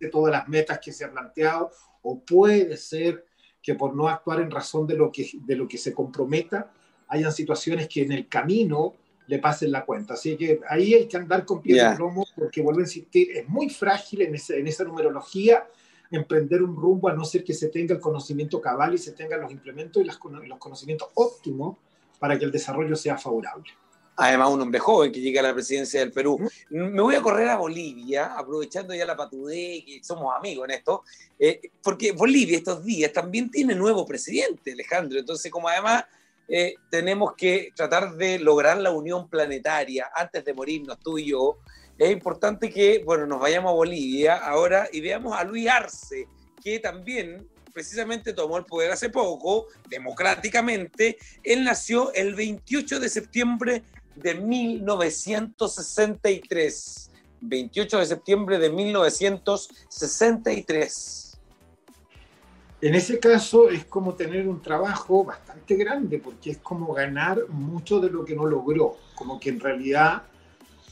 que 0.01 0.09
todas 0.09 0.33
las 0.33 0.49
metas 0.49 0.79
que 0.83 0.93
se 0.93 1.05
ha 1.05 1.11
planteado, 1.11 1.71
o 2.01 2.19
puede 2.19 2.79
ser 2.79 3.27
que 3.63 3.75
por 3.75 3.95
no 3.95 4.09
actuar 4.09 4.41
en 4.41 4.51
razón 4.51 4.87
de 4.87 4.97
lo 4.97 5.13
que, 5.13 5.31
de 5.45 5.55
lo 5.55 5.69
que 5.69 5.77
se 5.77 5.93
comprometa, 5.93 6.73
hayan 7.09 7.31
situaciones 7.31 7.87
que 7.87 8.01
en 8.01 8.13
el 8.13 8.29
camino 8.29 8.95
le 9.27 9.41
pasen 9.41 9.71
la 9.71 9.85
cuenta. 9.85 10.15
Así 10.15 10.39
que 10.39 10.59
ahí 10.71 10.95
hay 10.95 11.07
que 11.07 11.19
andar 11.19 11.45
con 11.45 11.61
pie 11.61 11.75
de 11.75 11.95
plomo, 11.95 12.25
porque 12.35 12.63
vuelvo 12.63 12.81
a 12.81 12.85
insistir, 12.85 13.37
es 13.37 13.47
muy 13.47 13.69
frágil 13.69 14.23
en, 14.23 14.35
en 14.35 14.67
esa 14.67 14.85
numerología 14.85 15.67
emprender 16.11 16.63
un 16.63 16.75
rumbo 16.75 17.11
a 17.11 17.13
no 17.13 17.27
ser 17.27 17.45
que 17.45 17.53
se 17.53 17.69
tenga 17.69 17.95
el 17.95 18.01
conocimiento 18.01 18.59
cabal 18.59 18.95
y 18.95 18.99
se 18.99 19.13
tengan 19.13 19.43
los 19.43 19.53
implementos 19.53 20.03
y 20.03 20.07
los 20.07 20.17
conocimientos 20.17 21.11
óptimos 21.13 21.77
para 22.19 22.39
que 22.39 22.47
el 22.47 22.51
desarrollo 22.51 22.97
sea 22.97 23.19
favorable 23.19 23.71
además 24.19 24.51
un 24.51 24.61
hombre 24.61 24.81
joven 24.81 25.13
que 25.13 25.21
llega 25.21 25.41
a 25.41 25.45
la 25.45 25.55
presidencia 25.55 26.01
del 26.01 26.11
Perú. 26.11 26.39
Me 26.71 27.01
voy 27.01 27.15
a 27.15 27.23
correr 27.23 27.49
a 27.49 27.57
Bolivia, 27.57 28.35
aprovechando 28.37 28.93
ya 28.93 29.07
la 29.07 29.17
patudé, 29.17 29.85
que 29.87 30.01
somos 30.03 30.35
amigos 30.37 30.69
en 30.69 30.75
esto, 30.75 31.05
eh, 31.39 31.61
porque 31.83 32.11
Bolivia 32.11 32.59
estos 32.59 32.85
días 32.85 33.13
también 33.13 33.49
tiene 33.49 33.77
nuevo 33.77 34.05
presidente, 34.05 34.73
Alejandro. 34.73 35.21
Entonces, 35.21 35.53
como 35.53 35.69
además 35.69 36.05
eh, 36.49 36.75
tenemos 36.91 37.35
que 37.37 37.71
tratar 37.77 38.17
de 38.17 38.41
lograr 38.41 38.79
la 38.79 38.91
unión 38.91 39.29
planetaria 39.29 40.11
antes 40.13 40.45
de 40.45 40.53
morirnos 40.53 40.99
tú 40.99 41.17
y 41.19 41.27
yo. 41.27 41.59
Es 41.97 42.11
importante 42.11 42.71
que, 42.71 43.03
bueno, 43.05 43.25
nos 43.25 43.41
vayamos 43.41 43.71
a 43.71 43.75
Bolivia 43.75 44.37
ahora 44.37 44.89
y 44.93 45.01
veamos 45.01 45.39
a 45.39 45.45
Luis 45.45 45.69
Arce, 45.69 46.27
que 46.63 46.81
también 46.81 47.47
precisamente 47.73 48.33
tomó 48.33 48.57
el 48.57 48.65
poder 48.65 48.91
hace 48.91 49.11
poco, 49.11 49.69
democráticamente. 49.89 51.19
Él 51.45 51.63
nació 51.63 52.13
el 52.15 52.35
28 52.35 52.99
de 52.99 53.09
septiembre 53.09 53.83
de 54.19 54.35
1963. 54.35 57.09
28 57.41 57.99
de 57.99 58.07
septiembre 58.07 58.59
de 58.59 58.71
1963. 58.71 61.29
En 62.81 62.95
ese 62.95 63.19
caso 63.19 63.69
es 63.71 63.85
como 63.87 64.15
tener 64.15 64.47
un 64.47 64.63
trabajo 64.63 65.25
bastante 65.25 65.75
grande, 65.75 66.19
porque 66.19 66.53
es 66.53 66.59
como 66.59 66.93
ganar 66.93 67.49
mucho 67.49 67.99
de 67.99 68.09
lo 68.09 68.25
que 68.25 68.37
no 68.37 68.47
logró, 68.47 68.97
como 69.17 69.41
que 69.41 69.51
en 69.51 69.59
realidad 69.59 70.23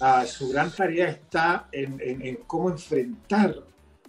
ah, 0.00 0.26
su 0.26 0.48
gran 0.48 0.72
tarea 0.72 1.08
está 1.08 1.68
en, 1.70 2.40
cómo 2.46 2.70
enfrentar 2.70 3.54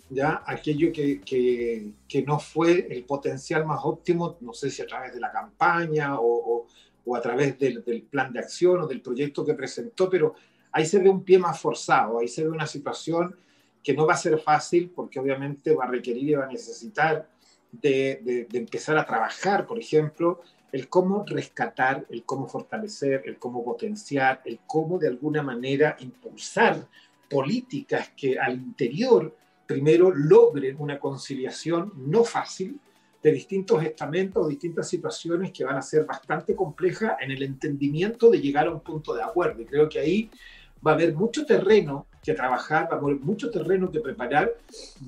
ya 0.10 0.42
aquello 0.48 0.92
que, 0.92 1.22
que, 1.22 2.24
no 2.24 2.40
fue 2.40 2.88
el 2.90 3.04
potencial 3.04 3.64
más 3.66 3.82
óptimo, 3.84 4.38
no 4.40 4.54
sé 4.54 4.72
si 4.72 4.82
a 4.82 4.88
través 4.88 5.14
de 5.14 5.20
la 5.20 5.32
campaña 5.32 6.18
o, 6.18 6.26
o, 6.26 6.66
a 7.16 7.22
través 7.22 7.58
del, 7.58 7.84
del, 7.84 8.04
plan 8.04 8.32
de 8.34 8.40
acción 8.40 8.82
o 8.82 8.88
del 8.88 9.02
proyecto 9.02 9.46
que 9.46 9.54
presentó, 9.54 10.10
pero 10.10 10.36
ahí 10.72 10.86
se 10.86 11.00
ve 11.00 11.10
un 11.10 11.24
pie 11.24 11.40
más 11.40 11.60
forzado, 11.60 12.20
ahí 12.20 12.28
se 12.28 12.44
ve 12.44 12.50
una 12.50 12.68
situación 12.68 13.36
que 13.84 13.94
no 13.94 14.06
va 14.06 14.14
a 14.14 14.18
ser 14.18 14.38
fácil 14.40 14.92
porque 14.94 15.20
obviamente 15.20 15.74
va 15.74 15.86
a 15.86 15.88
requerir 15.88 16.30
y 16.30 16.34
va 16.34 16.46
a 16.46 16.52
necesitar 16.52 17.30
de, 17.72 18.48
empezar 18.54 18.98
a 18.98 19.06
trabajar, 19.06 19.66
por 19.66 19.80
ejemplo, 19.80 20.42
el 20.72 20.90
cómo 20.90 21.24
rescatar, 21.26 22.06
el 22.10 22.24
cómo 22.24 22.48
fortalecer, 22.48 23.24
el 23.26 23.38
cómo 23.38 23.64
potenciar, 23.64 24.42
el 24.46 24.60
cómo 24.68 25.00
de 25.00 25.08
alguna 25.08 25.42
manera 25.42 25.96
impulsar 26.00 26.88
políticas 27.30 28.12
que 28.16 28.38
al 28.38 28.56
interior 28.56 29.36
primero 29.66 30.14
logren 30.14 30.76
una 30.80 31.00
conciliación 31.00 31.94
no 31.96 32.24
fácil 32.24 32.80
de 33.28 33.34
distintos 33.34 33.84
estamentos, 33.84 34.48
distintas 34.48 34.88
situaciones 34.88 35.52
que 35.52 35.66
van 35.66 35.76
a 35.76 35.82
ser 35.82 36.06
bastante 36.06 36.56
complejas 36.56 37.18
en 37.20 37.32
el 37.32 37.44
entendimiento 37.44 38.30
de 38.30 38.40
llegar 38.40 38.68
a 38.68 38.72
un 38.72 38.80
punto 38.80 39.14
de 39.14 39.22
acuerdo. 39.22 39.62
Y 39.62 39.66
creo 39.66 39.90
que 39.90 40.00
ahí 40.00 40.30
va 40.86 40.92
a 40.92 40.94
haber 40.94 41.14
mucho 41.14 41.46
terreno 41.46 42.08
que 42.24 42.34
trabajar, 42.34 42.88
va 42.90 42.96
a 42.96 43.00
haber 43.02 43.18
mucho 43.18 43.52
terreno 43.52 43.92
que 43.92 44.00
preparar. 44.00 44.54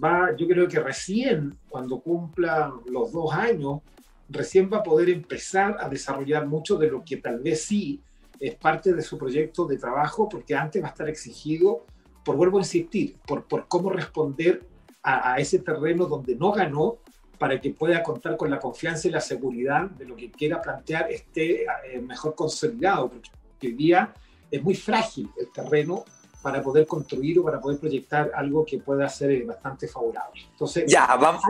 Va, 0.04 0.36
yo 0.36 0.48
creo 0.50 0.68
que 0.68 0.82
recién, 0.82 1.58
cuando 1.70 2.02
cumpla 2.02 2.74
los 2.88 3.14
dos 3.14 3.34
años, 3.34 3.80
recién 4.28 4.70
va 4.72 4.80
a 4.80 4.84
poder 4.84 5.10
empezar 5.10 5.78
a 5.80 5.88
desarrollar 5.88 6.46
mucho 6.46 6.76
de 6.76 6.90
lo 6.90 7.06
que 7.06 7.18
tal 7.18 7.40
vez 7.40 7.64
sí 7.64 8.02
es 8.38 8.56
parte 8.56 8.94
de 8.94 9.02
su 9.02 9.18
proyecto 9.18 9.66
de 9.66 9.78
trabajo, 9.78 10.28
porque 10.28 10.56
antes 10.56 10.84
va 10.84 10.88
a 10.88 10.92
estar 10.92 11.08
exigido, 11.08 11.86
por 12.26 12.36
vuelvo 12.36 12.58
a 12.58 12.62
insistir, 12.62 13.16
por, 13.26 13.48
por 13.48 13.70
cómo 13.70 13.90
responder 13.90 14.68
a, 15.04 15.40
ese 15.40 15.60
terreno 15.60 16.06
donde 16.06 16.36
no 16.36 16.52
ganó, 16.52 16.98
para 17.40 17.60
que 17.60 17.72
pueda 17.72 18.04
contar 18.04 18.36
con 18.36 18.52
la 18.52 18.60
confianza 18.60 19.08
y 19.08 19.12
la 19.12 19.22
seguridad 19.22 19.90
de 19.90 20.06
lo 20.06 20.16
que 20.16 20.30
quiera 20.30 20.62
plantear 20.62 21.10
esté 21.10 21.64
eh, 21.64 22.02
mejor 22.06 22.36
consolidado, 22.36 23.10
porque 23.10 23.68
hoy 23.68 23.74
día 23.74 24.14
es 24.52 24.62
muy 24.62 24.76
frágil 24.76 25.30
el 25.40 25.50
terreno 25.52 26.04
para 26.42 26.62
poder 26.62 26.86
construir 26.86 27.40
o 27.40 27.44
para 27.44 27.60
poder 27.60 27.80
proyectar 27.80 28.32
algo 28.36 28.66
que 28.66 28.80
pueda 28.80 29.08
ser 29.08 29.32
eh, 29.32 29.46
bastante 29.46 29.88
favorable. 29.88 30.42
Entonces, 30.52 30.86
ya, 30.92 31.16
vamos. 31.16 31.42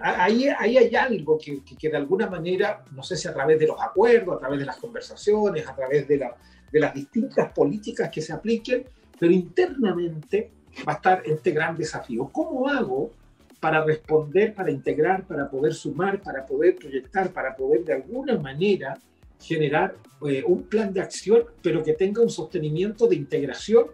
Ahí, 0.00 0.48
ahí, 0.48 0.78
hay 0.78 0.94
algo 0.96 1.38
que, 1.38 1.62
que, 1.62 1.88
de 1.88 1.96
alguna 1.96 2.28
manera, 2.28 2.84
no 2.90 3.02
sé 3.04 3.16
si 3.16 3.28
a 3.28 3.34
través 3.34 3.58
de 3.58 3.68
los 3.68 3.80
acuerdos, 3.80 4.36
a 4.36 4.40
través 4.40 4.58
de 4.58 4.66
las 4.66 4.78
conversaciones, 4.78 5.66
a 5.68 5.74
través 5.76 6.08
de, 6.08 6.18
la, 6.18 6.36
de 6.72 6.80
las 6.80 6.92
distintas 6.92 7.52
políticas 7.52 8.10
que 8.10 8.20
se 8.20 8.32
apliquen, 8.32 8.84
pero 9.18 9.32
internamente 9.32 10.50
va 10.86 10.94
a 10.94 10.96
estar 10.96 11.22
este 11.24 11.52
gran 11.52 11.76
desafío. 11.76 12.28
¿Cómo 12.32 12.68
hago 12.68 13.10
para 13.66 13.82
responder, 13.82 14.54
para 14.54 14.70
integrar, 14.70 15.26
para 15.26 15.50
poder 15.50 15.74
sumar, 15.74 16.22
para 16.22 16.46
poder 16.46 16.76
proyectar, 16.76 17.32
para 17.32 17.56
poder 17.56 17.84
de 17.84 17.94
alguna 17.94 18.38
manera 18.38 18.96
generar 19.40 19.96
eh, 20.24 20.44
un 20.46 20.62
plan 20.68 20.92
de 20.92 21.00
acción, 21.00 21.42
pero 21.60 21.82
que 21.82 21.94
tenga 21.94 22.22
un 22.22 22.30
sostenimiento 22.30 23.08
de 23.08 23.16
integración 23.16 23.86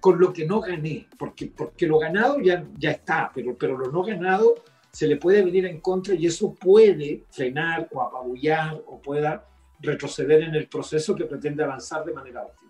con 0.00 0.18
lo 0.18 0.32
que 0.32 0.46
no 0.46 0.62
gané, 0.62 1.08
porque, 1.18 1.52
porque 1.54 1.86
lo 1.86 1.98
ganado 1.98 2.40
ya, 2.40 2.64
ya 2.78 2.92
está, 2.92 3.30
pero, 3.34 3.54
pero 3.54 3.76
lo 3.76 3.92
no 3.92 4.02
ganado 4.02 4.54
se 4.90 5.06
le 5.06 5.16
puede 5.16 5.44
venir 5.44 5.66
en 5.66 5.82
contra 5.82 6.14
y 6.14 6.24
eso 6.24 6.54
puede 6.54 7.24
frenar 7.28 7.86
o 7.92 8.00
apabullar 8.00 8.82
o 8.86 8.98
pueda 8.98 9.44
retroceder 9.78 10.44
en 10.44 10.54
el 10.54 10.68
proceso 10.68 11.14
que 11.14 11.26
pretende 11.26 11.62
avanzar 11.62 12.02
de 12.02 12.14
manera 12.14 12.44
óptima. 12.44 12.67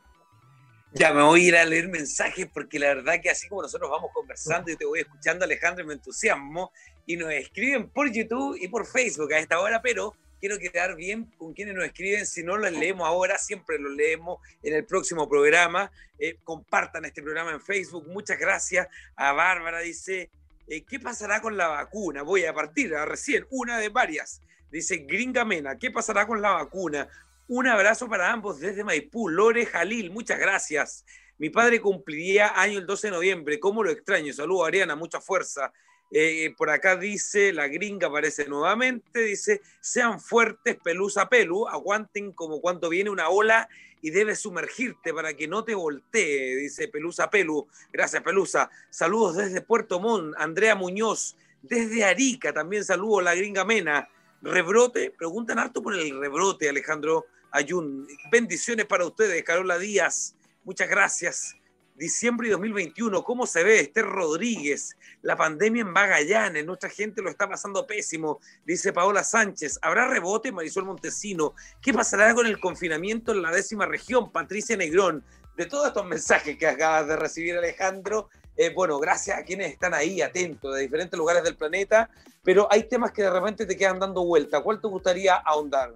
Ya 0.92 1.12
me 1.12 1.22
voy 1.22 1.44
a 1.44 1.48
ir 1.48 1.56
a 1.56 1.64
leer 1.64 1.88
mensajes 1.88 2.48
porque 2.52 2.78
la 2.78 2.88
verdad 2.88 3.20
que 3.22 3.28
así 3.28 3.46
como 3.48 3.62
nosotros 3.62 3.90
vamos 3.90 4.10
conversando 4.12 4.70
y 4.70 4.76
te 4.76 4.86
voy 4.86 5.00
escuchando 5.00 5.44
Alejandro 5.44 5.84
me 5.84 5.94
entusiasmo 5.94 6.72
y 7.04 7.16
nos 7.16 7.30
escriben 7.32 7.88
por 7.90 8.10
YouTube 8.10 8.56
y 8.58 8.68
por 8.68 8.86
Facebook 8.86 9.32
a 9.32 9.38
esta 9.38 9.60
hora, 9.60 9.82
pero 9.82 10.14
quiero 10.40 10.58
quedar 10.58 10.96
bien 10.96 11.24
con 11.38 11.52
quienes 11.52 11.74
nos 11.74 11.84
escriben. 11.84 12.26
Si 12.26 12.42
no 12.42 12.56
los 12.56 12.72
leemos 12.72 13.06
ahora, 13.06 13.38
siempre 13.38 13.78
los 13.78 13.92
leemos 13.92 14.40
en 14.62 14.74
el 14.74 14.84
próximo 14.84 15.28
programa. 15.28 15.90
Eh, 16.18 16.36
compartan 16.44 17.04
este 17.04 17.22
programa 17.22 17.52
en 17.52 17.60
Facebook. 17.60 18.06
Muchas 18.08 18.38
gracias 18.38 18.88
a 19.16 19.32
Bárbara. 19.32 19.80
Dice, 19.80 20.30
eh, 20.68 20.82
¿qué 20.82 20.98
pasará 21.00 21.40
con 21.40 21.56
la 21.56 21.68
vacuna? 21.68 22.22
Voy 22.22 22.44
a 22.44 22.54
partir 22.54 22.94
a 22.94 23.04
recién, 23.04 23.46
una 23.50 23.78
de 23.78 23.88
varias. 23.88 24.42
Dice 24.70 24.98
Gringa 24.98 25.44
Mena, 25.44 25.78
¿qué 25.78 25.90
pasará 25.90 26.26
con 26.26 26.42
la 26.42 26.50
vacuna? 26.50 27.08
Un 27.50 27.66
abrazo 27.66 28.10
para 28.10 28.30
ambos 28.30 28.60
desde 28.60 28.84
Maipú. 28.84 29.30
Lore 29.30 29.64
Jalil, 29.64 30.10
muchas 30.10 30.38
gracias. 30.38 31.06
Mi 31.38 31.48
padre 31.48 31.80
cumpliría 31.80 32.60
año 32.60 32.78
el 32.78 32.84
12 32.84 33.06
de 33.06 33.10
noviembre. 33.10 33.58
¿Cómo 33.58 33.82
lo 33.82 33.90
extraño? 33.90 34.34
Saludos, 34.34 34.68
Ariana, 34.68 34.94
mucha 34.96 35.18
fuerza. 35.18 35.72
Eh, 36.10 36.52
por 36.58 36.68
acá 36.68 36.96
dice, 36.96 37.54
la 37.54 37.66
gringa 37.68 38.08
aparece 38.08 38.46
nuevamente, 38.46 39.20
dice, 39.20 39.62
sean 39.80 40.20
fuertes, 40.20 40.76
pelusa 40.76 41.30
pelu, 41.30 41.66
aguanten 41.66 42.32
como 42.32 42.60
cuando 42.60 42.90
viene 42.90 43.08
una 43.08 43.30
ola 43.30 43.66
y 44.02 44.10
debes 44.10 44.40
sumergirte 44.40 45.14
para 45.14 45.32
que 45.32 45.48
no 45.48 45.64
te 45.64 45.74
voltee, 45.74 46.54
dice 46.54 46.88
Pelusa 46.88 47.30
Pelu. 47.30 47.66
Gracias, 47.92 48.22
Pelusa. 48.22 48.70
Saludos 48.90 49.36
desde 49.36 49.62
Puerto 49.62 50.00
Montt, 50.00 50.34
Andrea 50.38 50.74
Muñoz, 50.74 51.34
desde 51.62 52.04
Arica, 52.04 52.52
también 52.52 52.84
saludo 52.84 53.22
la 53.22 53.34
gringa 53.34 53.64
Mena. 53.64 54.06
Rebrote, 54.42 55.10
preguntan 55.10 55.58
harto 55.58 55.82
por 55.82 55.94
el 55.94 56.20
rebrote, 56.20 56.68
Alejandro 56.68 57.26
Ayun. 57.50 58.06
Bendiciones 58.30 58.86
para 58.86 59.06
ustedes, 59.06 59.42
Carola 59.42 59.78
Díaz. 59.78 60.34
Muchas 60.64 60.88
gracias 60.88 61.58
diciembre 61.98 62.46
de 62.46 62.52
2021, 62.52 63.24
¿cómo 63.24 63.46
se 63.46 63.64
ve 63.64 63.80
Esther 63.80 64.06
Rodríguez? 64.06 64.96
La 65.22 65.36
pandemia 65.36 65.82
en 65.82 65.90
Magallanes, 65.90 66.64
nuestra 66.64 66.88
gente 66.88 67.20
lo 67.20 67.28
está 67.28 67.48
pasando 67.48 67.86
pésimo, 67.86 68.40
dice 68.64 68.92
Paola 68.92 69.24
Sánchez. 69.24 69.80
¿Habrá 69.82 70.08
rebote, 70.08 70.52
Marisol 70.52 70.84
Montesino? 70.84 71.54
¿Qué 71.82 71.92
pasará 71.92 72.34
con 72.34 72.46
el 72.46 72.60
confinamiento 72.60 73.32
en 73.32 73.42
la 73.42 73.50
décima 73.50 73.84
región? 73.84 74.30
Patricia 74.30 74.76
Negrón. 74.76 75.24
De 75.56 75.66
todos 75.66 75.88
estos 75.88 76.06
mensajes 76.06 76.56
que 76.56 76.68
acabas 76.68 77.08
de 77.08 77.16
recibir, 77.16 77.56
Alejandro, 77.56 78.30
eh, 78.56 78.72
bueno, 78.72 79.00
gracias 79.00 79.38
a 79.38 79.42
quienes 79.42 79.72
están 79.72 79.92
ahí 79.92 80.22
atentos 80.22 80.72
de 80.74 80.82
diferentes 80.82 81.18
lugares 81.18 81.42
del 81.42 81.56
planeta, 81.56 82.08
pero 82.44 82.68
hay 82.70 82.84
temas 82.84 83.10
que 83.10 83.22
de 83.22 83.30
repente 83.30 83.66
te 83.66 83.76
quedan 83.76 83.98
dando 83.98 84.24
vuelta. 84.24 84.60
¿Cuál 84.60 84.80
te 84.80 84.86
gustaría 84.86 85.34
ahondar? 85.34 85.94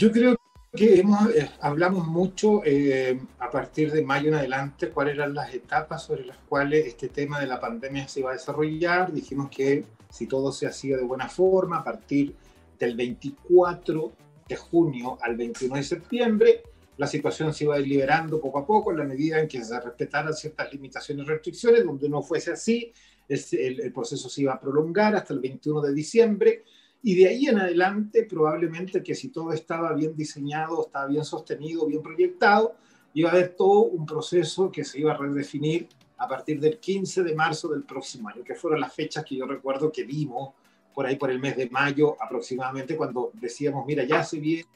Yo 0.00 0.10
creo 0.10 0.34
que 0.74 0.98
hemos, 0.98 1.28
eh, 1.34 1.50
hablamos 1.60 2.06
mucho 2.06 2.62
eh, 2.64 3.20
a 3.38 3.50
partir 3.50 3.92
de 3.92 4.02
mayo 4.02 4.28
en 4.28 4.34
adelante 4.36 4.88
cuáles 4.88 5.16
eran 5.16 5.34
las 5.34 5.52
etapas 5.52 6.04
sobre 6.04 6.24
las 6.24 6.38
cuales 6.38 6.86
este 6.86 7.10
tema 7.10 7.38
de 7.38 7.46
la 7.46 7.60
pandemia 7.60 8.08
se 8.08 8.20
iba 8.20 8.30
a 8.30 8.32
desarrollar. 8.32 9.12
Dijimos 9.12 9.50
que 9.50 9.84
si 10.08 10.26
todo 10.26 10.52
se 10.52 10.66
hacía 10.66 10.96
de 10.96 11.02
buena 11.02 11.28
forma, 11.28 11.80
a 11.80 11.84
partir 11.84 12.34
del 12.78 12.96
24 12.96 14.12
de 14.48 14.56
junio 14.56 15.18
al 15.20 15.36
21 15.36 15.76
de 15.76 15.82
septiembre, 15.82 16.62
la 16.96 17.06
situación 17.06 17.52
se 17.52 17.64
iba 17.64 17.74
a 17.74 17.80
ir 17.80 17.86
liberando 17.86 18.40
poco 18.40 18.60
a 18.60 18.66
poco 18.66 18.92
en 18.92 18.96
la 18.96 19.04
medida 19.04 19.38
en 19.38 19.48
que 19.48 19.62
se 19.62 19.78
respetaran 19.78 20.32
ciertas 20.32 20.72
limitaciones 20.72 21.26
y 21.26 21.28
restricciones. 21.28 21.84
Donde 21.84 22.08
no 22.08 22.22
fuese 22.22 22.52
así, 22.52 22.90
el, 23.28 23.80
el 23.82 23.92
proceso 23.92 24.30
se 24.30 24.40
iba 24.40 24.54
a 24.54 24.60
prolongar 24.60 25.14
hasta 25.14 25.34
el 25.34 25.40
21 25.40 25.82
de 25.82 25.92
diciembre 25.92 26.64
y 27.02 27.14
de 27.14 27.28
ahí 27.28 27.46
en 27.46 27.58
adelante, 27.58 28.24
probablemente 28.24 29.02
que 29.02 29.14
si 29.14 29.28
todo 29.28 29.52
estaba 29.52 29.92
bien 29.94 30.14
diseñado, 30.14 30.82
estaba 30.82 31.06
bien 31.06 31.24
sostenido, 31.24 31.86
bien 31.86 32.02
proyectado, 32.02 32.74
iba 33.14 33.30
a 33.30 33.32
haber 33.32 33.54
todo 33.54 33.84
un 33.84 34.04
proceso 34.04 34.70
que 34.70 34.84
se 34.84 35.00
iba 35.00 35.12
a 35.12 35.16
redefinir 35.16 35.88
a 36.18 36.28
partir 36.28 36.60
del 36.60 36.78
15 36.78 37.22
de 37.22 37.34
marzo 37.34 37.68
del 37.68 37.84
próximo 37.84 38.28
año, 38.28 38.44
que 38.44 38.54
fueron 38.54 38.80
las 38.80 38.94
fechas 38.94 39.24
que 39.24 39.36
yo 39.36 39.46
recuerdo 39.46 39.90
que 39.90 40.04
vimos 40.04 40.50
por 40.94 41.06
ahí 41.06 41.16
por 41.16 41.30
el 41.30 41.40
mes 41.40 41.56
de 41.56 41.70
mayo 41.70 42.16
aproximadamente, 42.20 42.96
cuando 42.96 43.30
decíamos, 43.34 43.86
mira, 43.86 44.04
ya 44.04 44.22
se 44.22 44.38
viene 44.38 44.68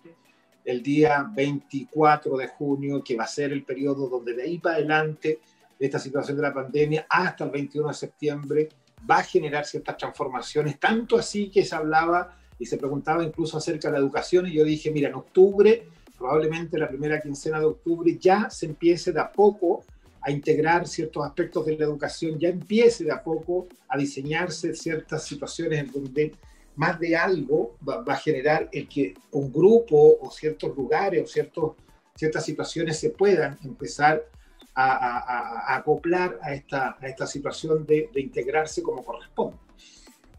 el 0.65 0.83
día 0.83 1.31
24 1.31 2.39
de 2.39 2.49
junio, 2.49 3.05
que 3.05 3.17
va 3.17 3.25
a 3.25 3.29
ser 3.29 3.53
el 3.53 3.65
periodo 3.65 4.09
donde 4.09 4.33
de 4.33 4.45
ahí 4.45 4.59
para 4.59 4.77
adelante 4.77 5.41
esta 5.79 5.99
situación 5.99 6.39
de 6.39 6.43
la 6.43 6.55
pandemia 6.55 7.07
hasta 7.11 7.45
el 7.45 7.51
21 7.51 7.89
de 7.89 7.95
septiembre 7.95 8.69
va 9.09 9.19
a 9.19 9.23
generar 9.23 9.67
ciertas 9.67 9.97
transformaciones, 9.97 10.79
tanto 10.79 11.17
así 11.17 11.51
que 11.51 11.65
se 11.65 11.75
hablaba 11.75 12.37
y 12.59 12.67
se 12.67 12.79
preguntaba 12.79 13.25
incluso 13.25 13.59
acerca 13.59 13.89
de 13.89 13.95
la 13.95 13.99
educación 13.99 14.47
y 14.47 14.53
yo 14.53 14.65
dije, 14.65 14.91
mira, 14.91 15.09
en 15.09 15.15
octubre, 15.15 15.87
probablemente 16.17 16.79
la 16.79 16.89
primera 16.89 17.21
quincena 17.21 17.59
de 17.59 17.67
octubre, 17.67 18.17
ya 18.19 18.49
se 18.49 18.67
empiece 18.67 19.13
de 19.13 19.21
a 19.21 19.31
poco 19.31 19.85
a 20.21 20.31
integrar 20.31 20.89
ciertos 20.89 21.25
aspectos 21.25 21.67
de 21.67 21.77
la 21.77 21.85
educación, 21.85 22.39
ya 22.39 22.49
empiece 22.49 23.05
de 23.05 23.13
a 23.13 23.23
poco 23.23 23.67
a 23.89 23.99
diseñarse 23.99 24.75
ciertas 24.75 25.25
situaciones 25.25 25.81
en 25.81 25.93
donde 25.93 26.35
más 26.77 26.99
de 26.99 27.15
algo 27.15 27.77
va, 27.87 28.03
a 28.07 28.17
generar 28.17 28.69
el 28.73 28.89
que 28.89 29.15
un 29.33 29.53
grupo 29.53 30.19
o 30.21 30.31
ciertos 30.31 30.75
lugares 30.77 31.23
o 31.23 31.27
ciertos, 31.27 31.73
ciertas 32.17 32.45
situaciones 32.45 32.99
se 32.99 33.11
puedan 33.11 33.59
empezar 33.65 34.25
a, 34.25 34.25
acoplar 34.75 36.39
a 36.43 36.55
esta, 36.55 36.97
a 37.01 37.07
esta 37.07 37.27
situación 37.27 37.87
de, 37.87 38.11
de, 38.13 38.21
integrarse 38.21 38.83
como 38.83 39.05
corresponde. 39.05 39.57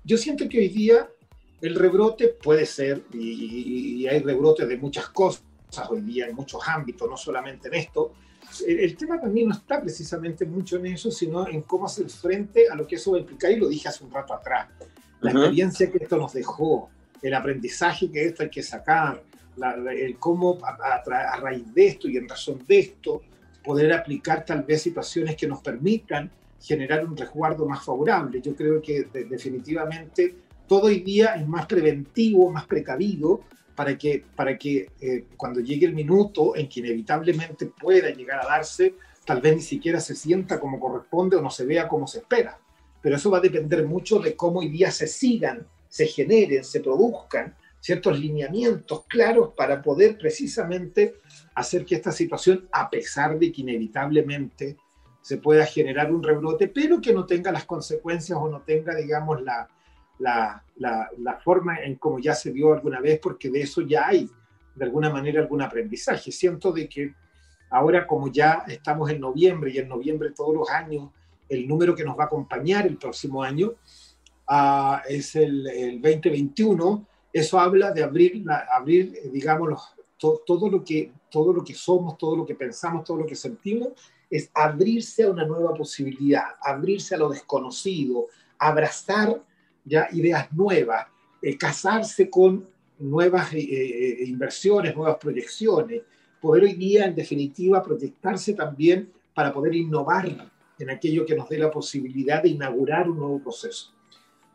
Yo 0.03 0.17
siento 0.17 0.47
que 0.49 0.59
hoy 0.59 0.67
día 0.69 1.09
el 1.61 1.75
rebrote 1.75 2.27
puede 2.27 2.65
ser, 2.65 3.03
y, 3.13 4.01
y 4.01 4.07
hay 4.07 4.19
rebrotes 4.19 4.67
de 4.67 4.77
muchas 4.77 5.09
cosas 5.09 5.43
hoy 5.89 6.01
día 6.01 6.27
en 6.27 6.35
muchos 6.35 6.61
ámbitos, 6.67 7.09
no 7.09 7.17
solamente 7.17 7.69
en 7.69 7.75
esto, 7.75 8.13
el, 8.67 8.79
el 8.81 8.95
tema 8.97 9.19
también 9.19 9.47
no 9.47 9.55
está 9.55 9.81
precisamente 9.81 10.45
mucho 10.45 10.77
en 10.77 10.87
eso, 10.87 11.09
sino 11.11 11.47
en 11.47 11.61
cómo 11.61 11.85
hacer 11.85 12.09
frente 12.09 12.69
a 12.69 12.75
lo 12.75 12.85
que 12.85 12.95
eso 12.95 13.11
va 13.11 13.17
a 13.17 13.21
implicar, 13.21 13.51
y 13.51 13.55
lo 13.55 13.67
dije 13.67 13.87
hace 13.87 14.03
un 14.03 14.11
rato 14.11 14.33
atrás 14.33 14.67
la 15.21 15.31
experiencia 15.31 15.91
que 15.91 15.97
esto 15.97 16.17
nos 16.17 16.33
dejó, 16.33 16.89
el 17.21 17.33
aprendizaje 17.33 18.11
que 18.11 18.25
esto 18.25 18.43
hay 18.43 18.49
que 18.49 18.63
sacar, 18.63 19.23
el 19.97 20.17
cómo 20.17 20.57
a, 20.63 21.01
a, 21.01 21.37
raíz 21.37 21.73
de 21.73 21.87
esto 21.87 22.09
y 22.09 22.17
en 22.17 22.27
razón 22.27 22.63
de 22.67 22.79
esto 22.79 23.21
poder 23.65 23.91
aplicar 23.93 24.45
tal 24.45 24.63
vez 24.63 24.81
situaciones 24.83 25.35
que 25.35 25.47
nos 25.47 25.61
permitan 25.61 26.29
generar 26.61 27.05
un 27.05 27.17
resguardo 27.17 27.65
más 27.65 27.83
favorable. 27.83 28.41
Yo 28.41 28.55
creo 28.55 28.81
que 28.81 29.07
definitivamente 29.29 30.35
todo 30.67 30.83
hoy 30.83 31.01
día 31.01 31.35
es 31.35 31.47
más 31.47 31.65
preventivo, 31.65 32.51
más 32.51 32.65
precavido, 32.65 33.41
para 33.75 33.97
que, 33.97 34.23
para 34.35 34.57
que 34.57 34.89
eh, 35.01 35.25
cuando 35.35 35.59
llegue 35.59 35.85
el 35.85 35.93
minuto 35.93 36.55
en 36.55 36.69
que 36.69 36.79
inevitablemente 36.79 37.65
pueda 37.65 38.09
llegar 38.09 38.39
a 38.39 38.47
darse, 38.47 38.95
tal 39.25 39.41
vez 39.41 39.55
ni 39.55 39.61
siquiera 39.61 39.99
se 39.99 40.15
sienta 40.15 40.59
como 40.59 40.79
corresponde 40.79 41.35
o 41.35 41.41
no 41.41 41.49
se 41.49 41.65
vea 41.65 41.87
como 41.87 42.07
se 42.07 42.19
espera 42.19 42.57
pero 43.05 43.17
eso 43.17 43.29
va 43.29 43.37
a 43.37 43.41
depender 43.41 43.85
mucho 43.85 44.17
de 44.17 44.35
cómo 44.35 44.61
hoy 44.61 44.69
día 44.69 44.89
se 44.89 45.05
sigan, 45.05 45.67
se 45.87 46.07
generen, 46.07 46.63
se 46.63 46.79
produzcan 46.79 47.55
ciertos 47.79 48.19
lineamientos 48.19 49.05
claros 49.07 49.53
para 49.55 49.79
poder 49.79 50.17
precisamente 50.17 51.17
hacer 51.55 51.85
que 51.85 51.95
esta 51.95 52.11
situación, 52.11 52.67
a 52.71 52.89
pesar 52.89 53.39
de 53.39 53.51
que 53.51 53.61
inevitablemente 53.61 54.77
se 55.21 55.37
pueda 55.37 55.65
generar 55.65 56.13
un 56.13 56.21
rebrote, 56.21 56.67
pero 56.67 57.01
que 57.01 57.13
no 57.13 57.25
tenga 57.25 57.51
las 57.51 57.65
consecuencias 57.65 58.37
o 58.39 58.47
no 58.47 58.61
tenga, 58.61 58.93
digamos, 58.93 59.41
la, 59.41 59.67
la, 60.19 60.61
la, 60.77 61.39
forma 61.43 61.79
en 61.79 61.95
como 61.95 62.19
ya 62.19 62.35
se 62.35 62.51
dio 62.51 62.73
alguna 62.73 62.99
vez, 62.99 63.19
porque 63.19 63.49
de 63.49 63.61
eso 63.61 63.81
ya 63.81 64.07
hay, 64.07 64.29
de 64.75 64.85
alguna 64.85 65.09
manera, 65.09 65.41
algún 65.41 65.61
aprendizaje. 65.61 66.31
Siento 66.31 66.71
de 66.71 66.87
que 66.87 67.15
ahora, 67.71 68.05
como 68.05 68.31
ya 68.31 68.65
estamos 68.67 69.09
en 69.09 69.19
noviembre 69.19 69.71
y 69.71 69.79
en 69.79 69.87
noviembre 69.87 70.31
todos 70.31 70.53
los 70.53 70.69
años 70.69 71.09
el 71.49 71.67
número 71.67 71.95
que 71.95 72.03
nos 72.03 72.17
va 72.17 72.23
a 72.23 72.27
acompañar 72.27 72.85
el 72.87 72.97
próximo 72.97 73.43
año 73.43 73.73
uh, 74.49 74.97
es 75.07 75.35
el, 75.35 75.67
el, 75.67 76.01
2021. 76.01 77.07
Eso 77.31 77.59
habla 77.59 77.91
de 77.91 78.03
abrir, 78.03 78.43
abrir 78.71 79.13
digamos, 79.31 79.69
los, 79.69 79.94
to, 80.25 80.41
todo, 80.45 80.69
lo 80.69 80.83
que, 80.83 81.11
todo 81.29 81.53
lo 81.53 81.63
que 81.63 81.73
somos, 81.73 82.17
todo 82.17 82.35
lo 82.35 82.45
que 82.45 82.55
pensamos, 82.55 83.03
todo 83.03 83.17
lo 83.17 83.25
que 83.25 83.35
sentimos, 83.35 83.89
es 84.29 84.49
abrirse 84.53 85.23
a 85.23 85.29
una 85.29 85.45
nueva 85.45 85.73
posibilidad, 85.73 86.43
abrirse 86.61 87.15
a 87.15 87.17
lo 87.17 87.29
desconocido, 87.29 88.27
abrazar 88.57 89.41
ya 89.83 90.07
ideas 90.11 90.51
nuevas, 90.51 91.07
eh, 91.41 91.57
casarse 91.57 92.29
con 92.29 92.67
nuevas 92.97 93.53
eh, 93.53 93.59
eh, 93.59 94.25
inversiones, 94.25 94.95
nuevas 94.95 95.17
proyecciones, 95.17 96.01
poder 96.41 96.63
hoy 96.63 96.73
día, 96.73 97.05
en 97.05 97.15
definitiva, 97.15 97.83
proyectarse 97.83 98.53
también 98.53 99.11
para 99.33 99.53
poder 99.53 99.75
innovar 99.75 100.49
en 100.77 100.89
aquello 100.89 101.25
que 101.25 101.35
nos 101.35 101.47
dé 101.49 101.59
la 101.59 101.71
posibilidad 101.71 102.41
de 102.41 102.49
inaugurar 102.49 103.09
un 103.09 103.17
nuevo 103.17 103.39
proceso. 103.39 103.93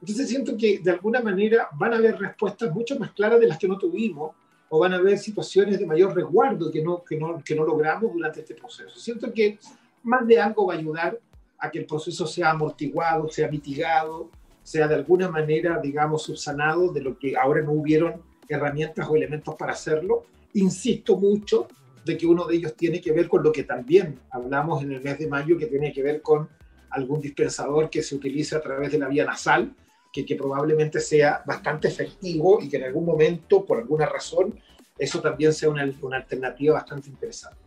Entonces 0.01 0.29
siento 0.29 0.57
que 0.57 0.79
de 0.79 0.91
alguna 0.91 1.21
manera 1.21 1.69
van 1.79 1.93
a 1.93 1.97
haber 1.97 2.19
respuestas 2.19 2.73
mucho 2.75 2.99
más 2.99 3.13
claras 3.13 3.39
de 3.39 3.47
las 3.47 3.59
que 3.59 3.69
no 3.69 3.79
tuvimos 3.79 4.35
o 4.73 4.79
van 4.79 4.95
a 4.95 4.97
haber 4.97 5.19
situaciones 5.19 5.79
de 5.79 5.87
mayor 5.87 6.15
resguardo 6.15 6.71
que 6.71 6.81
no, 6.81 7.03
que 7.03 7.17
no, 7.17 7.43
que 7.45 7.57
no 7.57 7.65
logramos 7.65 8.13
durante 8.13 8.41
este 8.41 8.55
proceso. 8.55 8.99
Siento 8.99 9.33
que 9.33 9.59
más 10.05 10.27
de 10.27 10.41
algo 10.41 10.67
va 10.67 10.75
a 10.75 10.79
ayudar 10.79 11.19
a 11.59 11.71
que 11.71 11.81
el 11.81 11.87
proceso 11.87 12.25
sea 12.25 12.51
amortiguado, 12.51 13.29
sea 13.29 13.49
mitigado, 13.49 14.31
sea 14.63 14.87
de 14.87 14.95
alguna 14.95 15.29
manera, 15.29 15.81
digamos, 15.83 16.23
subsanado 16.23 16.93
de 16.93 17.03
lo 17.03 17.19
que 17.19 17.37
ahora 17.37 17.63
no 17.63 17.73
hubieron 17.73 18.23
herramientas 18.49 19.09
o 19.09 19.17
elementos 19.17 19.57
para 19.57 19.73
hacerlo. 19.73 20.23
Insisto 20.55 21.17
mucho 21.17 21.67
de 22.05 22.17
que 22.17 22.27
uno 22.27 22.47
de 22.47 22.55
ellos 22.55 22.77
tiene 22.77 23.01
que 23.01 23.11
ver 23.11 23.29
con 23.29 23.43
lo 23.43 23.51
que 23.51 23.65
también 23.65 24.21
hablamos 24.31 24.85
en 24.85 24.93
el 24.93 25.03
mes 25.03 25.19
de 25.19 25.27
mayo, 25.27 25.59
que 25.59 25.67
tiene 25.67 25.93
que 25.93 26.03
ver 26.03 26.23
con 26.23 26.49
algún 26.91 27.21
dispensador 27.21 27.91
que 27.91 28.05
se 28.05 28.15
utiliza 28.15 28.59
a 28.59 28.61
través 28.61 28.93
de 28.93 28.99
la 28.99 29.09
vía 29.09 29.25
nasal, 29.25 29.75
que, 30.13 30.25
que 30.25 30.37
probablemente 30.37 31.01
sea 31.01 31.43
bastante 31.47 31.89
efectivo 31.89 32.61
y 32.61 32.69
que 32.69 32.77
en 32.77 32.85
algún 32.85 33.05
momento, 33.05 33.65
por 33.65 33.79
alguna 33.79 34.07
razón, 34.07 34.59
eso 34.99 35.21
también 35.21 35.53
sea 35.53 35.69
una, 35.69 35.91
una 36.03 36.19
alternativa 36.19 36.75
bastante 36.75 37.09
interesante. 37.09 37.59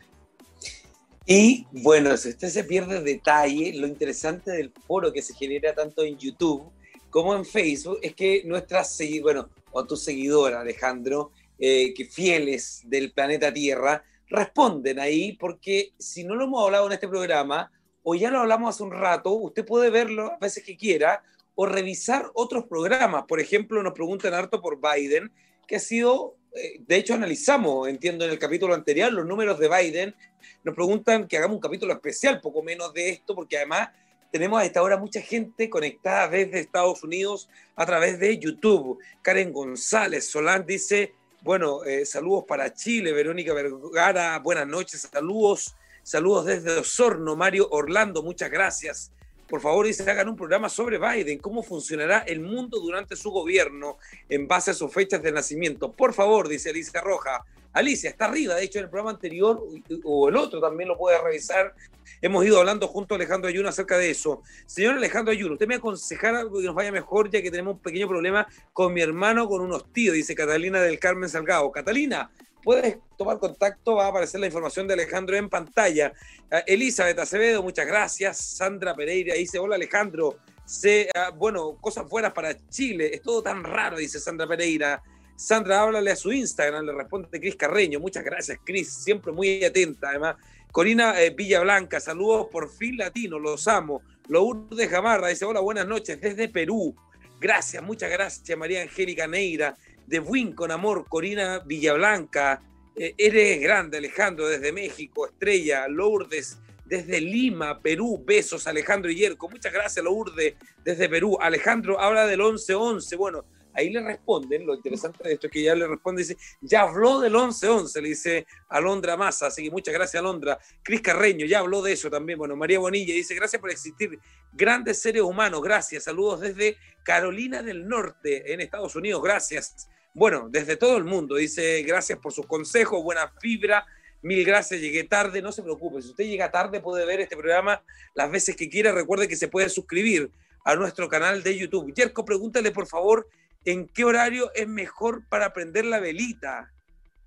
Y 1.26 1.66
bueno, 1.72 2.16
si 2.18 2.30
usted 2.30 2.50
se 2.50 2.64
pierde 2.66 3.02
detalle, 3.02 3.74
lo 3.76 3.88
interesante 3.88 4.52
del 4.52 4.72
foro 4.72 5.14
que 5.14 5.22
se 5.22 5.34
genera 5.34 5.74
tanto 5.74 6.04
en 6.04 6.18
YouTube 6.18 6.70
como 7.14 7.36
en 7.36 7.46
Facebook 7.46 8.00
es 8.02 8.16
que 8.16 8.42
nuestras, 8.44 9.00
bueno, 9.22 9.48
o 9.72 9.86
tus 9.86 10.04
seguidores, 10.04 10.58
Alejandro, 10.58 11.32
eh, 11.60 11.94
que 11.94 12.06
fieles 12.06 12.82
del 12.86 13.12
planeta 13.12 13.54
Tierra, 13.54 14.04
responden 14.28 15.00
ahí, 15.00 15.34
porque 15.34 15.94
si 16.00 16.24
no 16.24 16.34
lo 16.34 16.46
hemos 16.46 16.66
hablado 16.66 16.88
en 16.88 16.94
este 16.94 17.08
programa, 17.08 17.72
o 18.02 18.16
ya 18.16 18.32
lo 18.32 18.40
hablamos 18.40 18.74
hace 18.74 18.82
un 18.82 18.92
rato, 18.92 19.32
usted 19.32 19.64
puede 19.64 19.92
verlo 19.92 20.32
a 20.34 20.38
veces 20.40 20.64
que 20.64 20.76
quiera, 20.76 21.22
o 21.56 21.66
revisar 21.66 22.30
otros 22.34 22.66
programas. 22.66 23.26
Por 23.28 23.40
ejemplo, 23.40 23.82
nos 23.84 23.94
preguntan 23.94 24.34
harto 24.34 24.62
por 24.62 24.80
Biden, 24.80 25.32
que 25.68 25.78
ha 25.78 25.80
sido, 25.80 26.36
eh, 26.54 26.80
de 26.80 26.96
hecho 26.96 27.14
analizamos, 27.14 27.88
entiendo, 27.88 28.26
en 28.26 28.32
el 28.32 28.40
capítulo 28.40 28.74
anterior, 28.74 29.12
los 29.12 29.26
números 29.26 29.60
de 29.60 29.70
Biden. 29.70 30.16
Nos 30.64 30.76
preguntan 30.76 31.28
que 31.28 31.38
hagamos 31.38 31.56
un 31.56 31.62
capítulo 31.62 31.94
especial, 31.94 32.42
poco 32.42 32.64
menos 32.64 32.94
de 32.94 33.10
esto, 33.10 33.36
porque 33.36 33.58
además 33.58 33.90
tenemos 34.32 34.60
a 34.60 34.66
esta 34.66 34.82
hora 34.82 34.98
mucha 34.98 35.22
gente 35.22 35.70
conectada 35.70 36.28
desde 36.28 36.60
Estados 36.60 37.04
Unidos 37.04 37.50
a 37.76 37.86
través 37.86 38.20
de 38.20 38.40
YouTube. 38.40 38.98
Karen 39.22 39.54
González 39.54 40.28
Solán 40.28 40.66
dice, 40.66 41.14
bueno, 41.44 41.84
eh, 41.84 42.04
saludos 42.04 42.46
para 42.48 42.74
Chile, 42.74 43.14
Verónica 43.14 43.54
Vergara, 43.54 44.40
buenas 44.40 44.66
noches, 44.66 45.08
saludos, 45.12 45.76
saludos 46.02 46.46
desde 46.46 46.80
Osorno, 46.80 47.36
Mario 47.36 47.68
Orlando, 47.70 48.24
muchas 48.24 48.50
gracias. 48.50 49.12
Por 49.48 49.62
favor, 49.62 49.86
dice, 49.86 50.10
hagan 50.10 50.30
un 50.30 50.36
programa 50.36 50.70
sobre 50.70 50.98
Biden, 50.98 51.38
cómo 51.40 51.64
funcionará 51.64 52.20
el 52.20 52.40
mundo 52.40 52.80
durante 52.80 53.16
su 53.16 53.30
gobierno 53.30 53.98
en 54.30 54.48
base 54.48 54.72
a 54.72 54.74
sus 54.74 54.92
fechas 54.92 55.22
de 55.22 55.32
nacimiento. 55.32 55.92
Por 55.92 56.14
favor, 56.14 56.48
dice 56.48 56.70
Alicia 56.70 57.02
Roja. 57.02 57.46
Alicia, 57.74 58.10
está 58.12 58.26
arriba, 58.26 58.56
de 58.56 58.64
hecho 58.64 58.78
en 58.78 58.86
el 58.86 58.90
programa 58.90 59.12
anterior 59.12 59.64
o 60.04 60.30
el 60.30 60.36
otro 60.36 60.62
también 60.62 60.88
lo 60.88 60.98
puede 60.98 61.20
revisar. 61.22 61.74
Hemos 62.22 62.46
ido 62.46 62.60
hablando 62.60 62.88
junto 62.88 63.16
a 63.16 63.18
Alejandro 63.18 63.50
Ayuno 63.50 63.68
acerca 63.68 63.98
de 63.98 64.12
eso. 64.12 64.44
Señor 64.66 64.96
Alejandro 64.96 65.32
Ayuno, 65.32 65.54
usted 65.54 65.68
me 65.68 65.76
aconsejará 65.76 66.42
algo 66.42 66.60
que 66.60 66.66
nos 66.66 66.76
vaya 66.76 66.92
mejor 66.92 67.30
ya 67.32 67.42
que 67.42 67.50
tenemos 67.50 67.76
un 67.76 67.80
pequeño 67.80 68.08
problema 68.08 68.48
con 68.74 68.94
mi 68.94 69.02
hermano, 69.02 69.48
con 69.48 69.62
unos 69.62 69.92
tíos, 69.92 70.14
dice 70.14 70.36
Catalina 70.36 70.82
del 70.82 71.00
Carmen 71.00 71.28
Salgado. 71.28 71.72
Catalina, 71.72 72.32
puedes 72.64 72.98
tomar 73.18 73.40
contacto, 73.40 73.96
va 73.96 74.06
a 74.06 74.10
aparecer 74.10 74.40
la 74.40 74.48
información 74.48 74.88
de 74.88 74.94
Alejandro 74.94 75.36
en 75.36 75.50
pantalla. 75.50 76.14
Uh, 76.52 76.58
Elizabeth 76.66 77.20
Acevedo, 77.20 77.62
muchas 77.62 77.86
gracias. 77.86 78.38
Sandra 78.38 78.96
Pereira 78.96 79.36
dice, 79.36 79.60
hola 79.60 79.76
Alejandro. 79.76 80.30
Uh, 80.30 81.36
bueno, 81.36 81.78
cosas 81.82 82.08
buenas 82.08 82.34
para 82.34 82.56
Chile, 82.70 83.12
es 83.14 83.22
todo 83.22 83.44
tan 83.44 83.64
raro, 83.64 83.98
dice 83.98 84.20
Sandra 84.20 84.48
Pereira. 84.48 85.02
Sandra, 85.36 85.82
háblale 85.82 86.12
a 86.12 86.16
su 86.16 86.32
Instagram, 86.32 86.86
le 86.86 86.94
responde 86.94 87.40
Cris 87.40 87.56
Carreño. 87.56 88.00
Muchas 88.00 88.24
gracias, 88.24 88.60
Cris, 88.64 88.94
siempre 88.94 89.32
muy 89.32 89.64
atenta. 89.64 90.10
Además, 90.10 90.36
Corina 90.72 91.22
eh, 91.22 91.32
Villablanca, 91.32 92.00
saludos 92.00 92.48
por 92.52 92.70
fin 92.70 92.98
latino, 92.98 93.40
los 93.40 93.68
amo. 93.68 94.02
Lourdes 94.28 94.90
Gamarra 94.90 95.28
dice: 95.28 95.46
Hola, 95.46 95.60
buenas 95.60 95.88
noches 95.88 96.22
desde 96.22 96.50
Perú. 96.50 96.96
Gracias, 97.40 97.84
muchas 97.84 98.10
gracias, 98.10 98.58
María 98.58 98.84
Angélica 98.84 99.28
Neira. 99.28 99.76
De 100.08 100.20
Buin 100.20 100.54
con 100.54 100.72
amor, 100.72 101.06
Corina 101.08 101.60
Villablanca. 101.60 102.62
Eh, 102.96 103.16
eres 103.18 103.62
grande, 103.62 103.98
Alejandro, 103.98 104.48
desde 104.48 104.72
México. 104.72 105.28
Estrella, 105.28 105.88
Lourdes, 105.88 106.60
desde 106.86 107.20
Lima, 107.22 107.82
Perú. 107.82 108.24
Besos, 108.26 108.68
Alejandro 108.68 109.12
Yerco. 109.12 109.50
Muchas 109.50 109.74
gracias, 109.74 110.04
Lourdes, 110.04 110.56
desde 110.84 111.10
Perú. 111.10 111.38
Alejandro 111.40 112.00
habla 112.00 112.28
del 112.28 112.42
11-11. 112.42 113.18
Bueno, 113.18 113.46
ahí 113.74 113.90
le 113.90 114.02
responden, 114.02 114.66
lo 114.66 114.76
interesante 114.76 115.24
de 115.24 115.34
esto 115.34 115.48
es 115.48 115.54
que 115.54 115.64
ya 115.64 115.76
le 115.76 115.88
responde, 115.88 116.22
dice, 116.22 116.38
ya 116.62 116.82
habló 116.82 117.20
del 117.20 117.34
11-11, 117.34 118.02
le 118.02 118.10
dice 118.10 118.48
Alondra 118.70 119.18
Massa, 119.18 119.48
así 119.48 119.64
que 119.64 119.72
muchas 119.72 119.94
gracias 119.94 120.20
Alondra. 120.20 120.60
Cris 120.82 121.02
Carreño 121.02 121.46
ya 121.46 121.60
habló 121.60 121.82
de 121.82 121.94
eso 121.94 122.10
también, 122.10 122.38
bueno, 122.38 122.56
María 122.56 122.80
Bonilla 122.80 123.14
dice, 123.14 123.36
gracias 123.36 123.60
por 123.60 123.72
existir, 123.72 124.20
grandes 124.52 125.02
seres 125.02 125.24
humanos, 125.24 125.62
gracias, 125.62 126.04
saludos 126.04 126.42
desde 126.42 126.78
Carolina 127.04 127.62
del 127.62 127.88
Norte, 127.88 128.54
en 128.54 128.62
Estados 128.62 128.96
Unidos, 128.96 129.22
gracias. 129.22 129.90
Bueno, 130.14 130.48
desde 130.50 130.78
todo 130.78 130.98
el 130.98 131.04
mundo, 131.04 131.36
dice, 131.36 131.84
gracias 131.84 132.20
por 132.20 132.34
sus 132.34 132.46
consejos, 132.46 133.04
buena 133.04 133.32
fibra, 133.42 133.86
Mil 134.24 134.46
gracias, 134.46 134.80
llegué 134.80 135.04
tarde, 135.04 135.42
no 135.42 135.52
se 135.52 135.62
preocupe. 135.62 136.02
Si 136.02 136.12
usted 136.12 136.24
llega 136.24 136.50
tarde 136.50 136.80
puede 136.80 137.06
ver 137.06 137.20
este 137.20 137.36
programa 137.36 137.84
las 138.16 138.32
veces 138.32 138.56
que 138.56 138.70
quiera. 138.70 138.94
Recuerde 138.94 139.28
que 139.28 139.36
se 139.36 139.50
puede 139.50 139.68
suscribir 139.68 140.32
a 140.64 140.76
nuestro 140.76 141.10
canal 141.10 141.44
de 141.44 141.58
YouTube. 141.58 141.94
Yerko, 141.94 142.24
pregúntale 142.24 142.72
por 142.72 142.88
favor 142.88 143.28
en 143.66 143.86
qué 143.90 144.06
horario 144.06 144.50
es 144.56 144.66
mejor 144.66 145.28
para 145.28 145.52
prender 145.52 145.84
la 145.84 146.00
velita. 146.00 146.72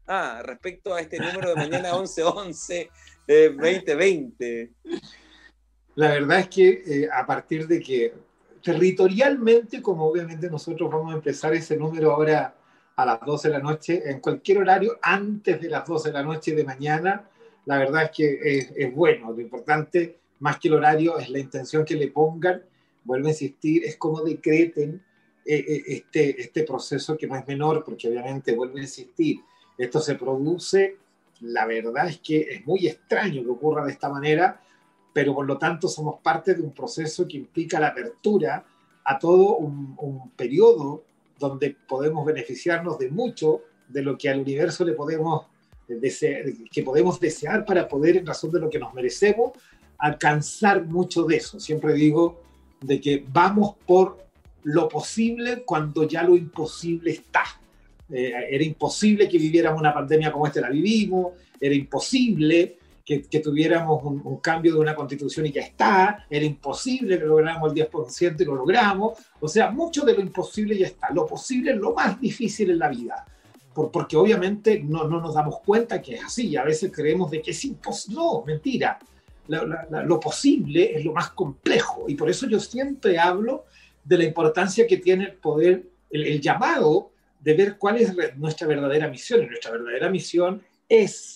Ah, 0.07 0.41
respecto 0.43 0.95
a 0.95 1.03
este 1.03 1.19
número 1.19 1.51
de 1.51 1.57
mañana 1.57 1.93
1111 1.99 2.91
2020. 3.27 4.71
La 5.97 6.13
verdad 6.13 6.41
es 6.41 6.49
que 6.49 6.83
eh, 6.87 7.09
a 7.13 7.27
partir 7.27 7.67
de 7.67 7.79
que 7.79 8.15
territorialmente, 8.63 9.83
como 9.83 10.07
obviamente 10.07 10.49
nosotros 10.49 10.91
vamos 10.91 11.13
a 11.13 11.17
empezar 11.17 11.53
ese 11.53 11.77
número 11.77 12.13
ahora 12.13 12.56
a 12.97 13.05
las 13.05 13.21
12 13.21 13.49
de 13.49 13.55
la 13.55 13.61
noche, 13.61 14.03
en 14.07 14.21
cualquier 14.21 14.59
horario 14.59 14.99
antes 15.03 15.61
de 15.61 15.69
las 15.69 15.87
12 15.87 16.09
de 16.09 16.15
la 16.15 16.23
noche 16.23 16.55
de 16.55 16.65
mañana, 16.65 17.29
la 17.67 17.79
verdad 17.79 18.05
es 18.05 18.11
que 18.11 18.69
es, 18.75 18.95
bueno. 18.95 19.33
Lo 19.33 19.41
importante, 19.41 20.19
más 20.41 20.59
que 20.59 20.69
el 20.69 20.75
horario, 20.75 21.19
es 21.19 21.29
la 21.29 21.39
intención 21.39 21.85
que 21.85 21.95
le 21.95 22.09
pongan. 22.09 22.63
Vuelvo 23.05 23.27
a 23.27 23.31
insistir, 23.31 23.85
es 23.85 23.97
como 23.97 24.23
decreten 24.23 25.03
eh, 25.45 25.65
eh, 25.69 25.83
este, 25.87 26.41
este 26.41 26.63
proceso 26.63 27.17
que 27.19 27.27
no 27.27 27.37
es 27.37 27.47
menor, 27.47 27.85
porque 27.85 28.09
obviamente, 28.09 28.55
vuelvo 28.55 28.79
a 28.79 28.81
insistir, 28.81 29.41
esto 29.77 30.01
se 30.01 30.15
produce, 30.15 30.97
la 31.41 31.67
verdad 31.67 32.09
es 32.09 32.19
que 32.19 32.41
es 32.41 32.67
muy 32.67 32.87
extraño 32.87 33.43
que 33.43 33.51
ocurra 33.51 33.85
de 33.85 33.93
esta 33.93 34.09
manera, 34.09 34.63
pero 35.13 35.35
por 35.35 35.47
lo 35.47 35.59
tanto 35.59 35.89
somos 35.89 36.21
parte 36.21 36.55
de 36.55 36.63
un 36.63 36.73
proceso 36.73 37.27
que 37.29 37.37
implica 37.37 37.79
la 37.79 37.89
apertura 37.89 38.65
a 39.05 39.19
todo 39.19 39.57
un, 39.57 39.95
un 39.99 40.31
periodo 40.31 41.05
donde 41.39 41.77
podemos 41.89 42.25
beneficiarnos 42.25 42.99
de 42.99 43.11
mucho 43.11 43.63
de 43.89 44.03
lo 44.03 44.17
que 44.17 44.29
al 44.29 44.41
universo 44.41 44.85
le 44.85 44.93
podemos 44.93 45.47
desear, 45.89 46.45
que 46.71 46.83
podemos 46.83 47.21
desear 47.21 47.65
para 47.65 47.89
poder, 47.89 48.17
en 48.17 48.27
razón 48.27 48.51
de 48.51 48.61
lo 48.61 48.71
que 48.71 48.79
nos 48.79 48.93
merecemos, 48.95 49.53
alcanzar 49.99 50.85
mucho 50.85 51.25
de 51.25 51.37
eso. 51.37 51.61
Siempre 51.61 51.95
digo 51.95 52.43
de 52.81 53.01
que 53.01 53.25
vamos 53.29 53.77
por 53.87 54.27
lo 54.65 54.89
posible 54.89 55.63
cuando 55.65 56.09
ya 56.09 56.23
lo 56.23 56.37
imposible 56.37 57.13
está. 57.13 57.45
Eh, 58.11 58.33
era 58.51 58.65
imposible 58.65 59.29
que 59.29 59.39
viviéramos 59.39 59.81
una 59.81 59.95
pandemia 59.95 60.33
como 60.33 60.47
esta 60.47 60.61
la 60.61 60.71
vivimos, 60.71 61.33
era 61.61 61.75
imposible 61.75 62.79
que, 63.07 63.39
tuviéramos 63.39 64.03
un, 64.03 64.39
cambio 64.39 64.75
de 64.75 64.81
una 64.81 64.97
constitución 64.97 65.47
y 65.47 65.53
ya 65.53 65.63
está, 65.63 66.27
era 66.29 66.45
imposible 66.45 67.17
que 67.17 67.25
lográramos 67.25 67.73
el 67.73 67.89
10% 67.89 68.41
y 68.41 68.45
lo 68.45 68.57
logramos, 68.57 69.17
o 69.39 69.47
sea, 69.47 69.71
mucho 69.71 70.05
de 70.05 70.13
lo 70.13 70.21
imposible 70.21 70.77
ya 70.77 70.89
está, 70.89 71.13
lo 71.13 71.25
posible 71.25 71.71
es 71.71 71.77
lo 71.77 71.95
más 71.95 72.21
difícil 72.21 72.69
en 72.73 72.81
la 72.81 72.89
vida, 72.89 73.25
por, 73.73 73.93
porque 73.93 74.17
obviamente 74.17 74.83
no, 74.83 75.07
no 75.07 75.21
nos 75.21 75.35
damos 75.35 75.61
cuenta 75.61 76.03
que 76.03 76.17
es 76.17 76.25
así, 76.25 76.49
y 76.49 76.57
a 76.57 76.65
veces 76.65 76.91
creemos 76.93 77.31
de 77.31 77.41
que 77.41 77.53
es 77.53 77.65
imposible, 77.65 78.17
no, 78.17 78.43
mentira, 78.45 78.99
lo 79.47 80.19
posible 80.19 80.99
es 80.99 81.05
lo 81.05 81.13
más 81.13 81.31
complejo, 81.31 82.07
y 82.09 82.17
por 82.17 82.29
eso 82.29 82.49
yo 82.49 82.59
siempre 82.59 83.21
hablo 83.21 83.67
de 84.03 84.19
la 84.19 84.25
importancia 84.25 84.85
que 84.85 84.97
tiene 84.97 85.27
el 85.27 85.35
poder, 85.35 85.85
el, 86.11 86.27
el 86.27 86.41
llamado 86.41 87.13
de 87.39 87.55
ver 87.55 87.79
cuál 87.79 87.99
es 87.99 88.13
nuestra 88.37 88.67
verdadera 88.67 89.07
misión, 89.07 89.45
y 89.45 89.47
nuestra 89.47 89.71
verdadera 89.71 90.11
misión 90.11 90.61
es 90.89 91.36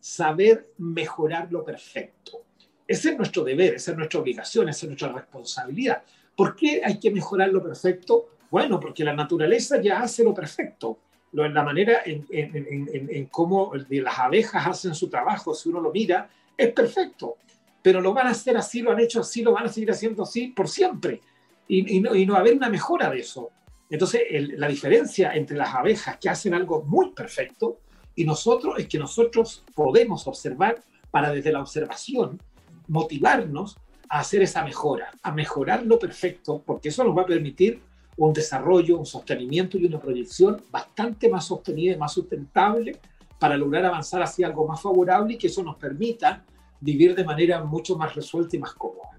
saber 0.00 0.72
mejorar 0.78 1.50
lo 1.50 1.64
perfecto. 1.64 2.44
Ese 2.86 3.10
es 3.10 3.16
nuestro 3.18 3.44
deber, 3.44 3.74
esa 3.74 3.90
es 3.90 3.96
nuestra 3.96 4.20
obligación, 4.20 4.68
esa 4.68 4.86
es 4.86 4.88
nuestra 4.88 5.12
responsabilidad. 5.12 6.02
¿Por 6.34 6.56
qué 6.56 6.80
hay 6.84 6.98
que 6.98 7.10
mejorar 7.10 7.50
lo 7.50 7.62
perfecto? 7.62 8.30
Bueno, 8.50 8.80
porque 8.80 9.04
la 9.04 9.12
naturaleza 9.12 9.80
ya 9.80 10.00
hace 10.00 10.24
lo 10.24 10.32
perfecto. 10.32 10.98
En 11.32 11.52
la 11.52 11.62
manera 11.62 12.00
en, 12.06 12.26
en, 12.30 13.08
en, 13.10 13.26
cómo 13.26 13.72
las 13.74 14.18
abejas 14.18 14.66
hacen 14.66 14.94
su 14.94 15.10
trabajo, 15.10 15.54
si 15.54 15.68
uno 15.68 15.80
lo 15.80 15.92
mira, 15.92 16.30
es 16.56 16.72
perfecto. 16.72 17.36
Pero 17.82 18.00
lo 18.00 18.14
van 18.14 18.28
a 18.28 18.30
hacer 18.30 18.56
así, 18.56 18.80
lo 18.80 18.92
han 18.92 19.00
hecho 19.00 19.20
así, 19.20 19.42
lo 19.42 19.52
van 19.52 19.66
a 19.66 19.68
seguir 19.68 19.90
haciendo 19.90 20.22
así 20.22 20.48
por 20.48 20.68
siempre. 20.68 21.20
Y, 21.68 22.00
no, 22.00 22.14
y 22.14 22.24
no 22.24 22.32
va 22.32 22.38
a 22.38 22.40
haber 22.40 22.54
una 22.54 22.70
mejora 22.70 23.10
de 23.10 23.18
eso. 23.18 23.50
Entonces, 23.90 24.22
la 24.56 24.68
diferencia 24.68 25.34
entre 25.34 25.58
las 25.58 25.74
abejas 25.74 26.16
que 26.18 26.30
hacen 26.30 26.54
algo 26.54 26.82
muy 26.82 27.10
perfecto 27.10 27.80
y 28.18 28.24
nosotros 28.24 28.74
es 28.78 28.88
que 28.88 28.98
nosotros 28.98 29.62
podemos 29.76 30.26
observar 30.26 30.82
para 31.12 31.30
desde 31.30 31.52
la 31.52 31.60
observación 31.60 32.42
motivarnos 32.88 33.76
a 34.08 34.18
hacer 34.18 34.42
esa 34.42 34.64
mejora, 34.64 35.12
a 35.22 35.30
mejorar 35.30 35.86
lo 35.86 36.00
perfecto, 36.00 36.60
porque 36.66 36.88
eso 36.88 37.04
nos 37.04 37.16
va 37.16 37.22
a 37.22 37.26
permitir 37.26 37.80
un 38.16 38.32
desarrollo, 38.32 38.98
un 38.98 39.06
sostenimiento 39.06 39.78
y 39.78 39.86
una 39.86 40.00
proyección 40.00 40.60
bastante 40.68 41.28
más 41.28 41.46
sostenida 41.46 41.92
y 41.92 41.96
más 41.96 42.12
sustentable 42.12 42.98
para 43.38 43.56
lograr 43.56 43.84
avanzar 43.84 44.20
hacia 44.20 44.48
algo 44.48 44.66
más 44.66 44.82
favorable 44.82 45.34
y 45.34 45.38
que 45.38 45.46
eso 45.46 45.62
nos 45.62 45.76
permita 45.76 46.44
vivir 46.80 47.14
de 47.14 47.22
manera 47.22 47.62
mucho 47.62 47.96
más 47.96 48.16
resuelta 48.16 48.56
y 48.56 48.58
más 48.58 48.74
cómoda. 48.74 49.16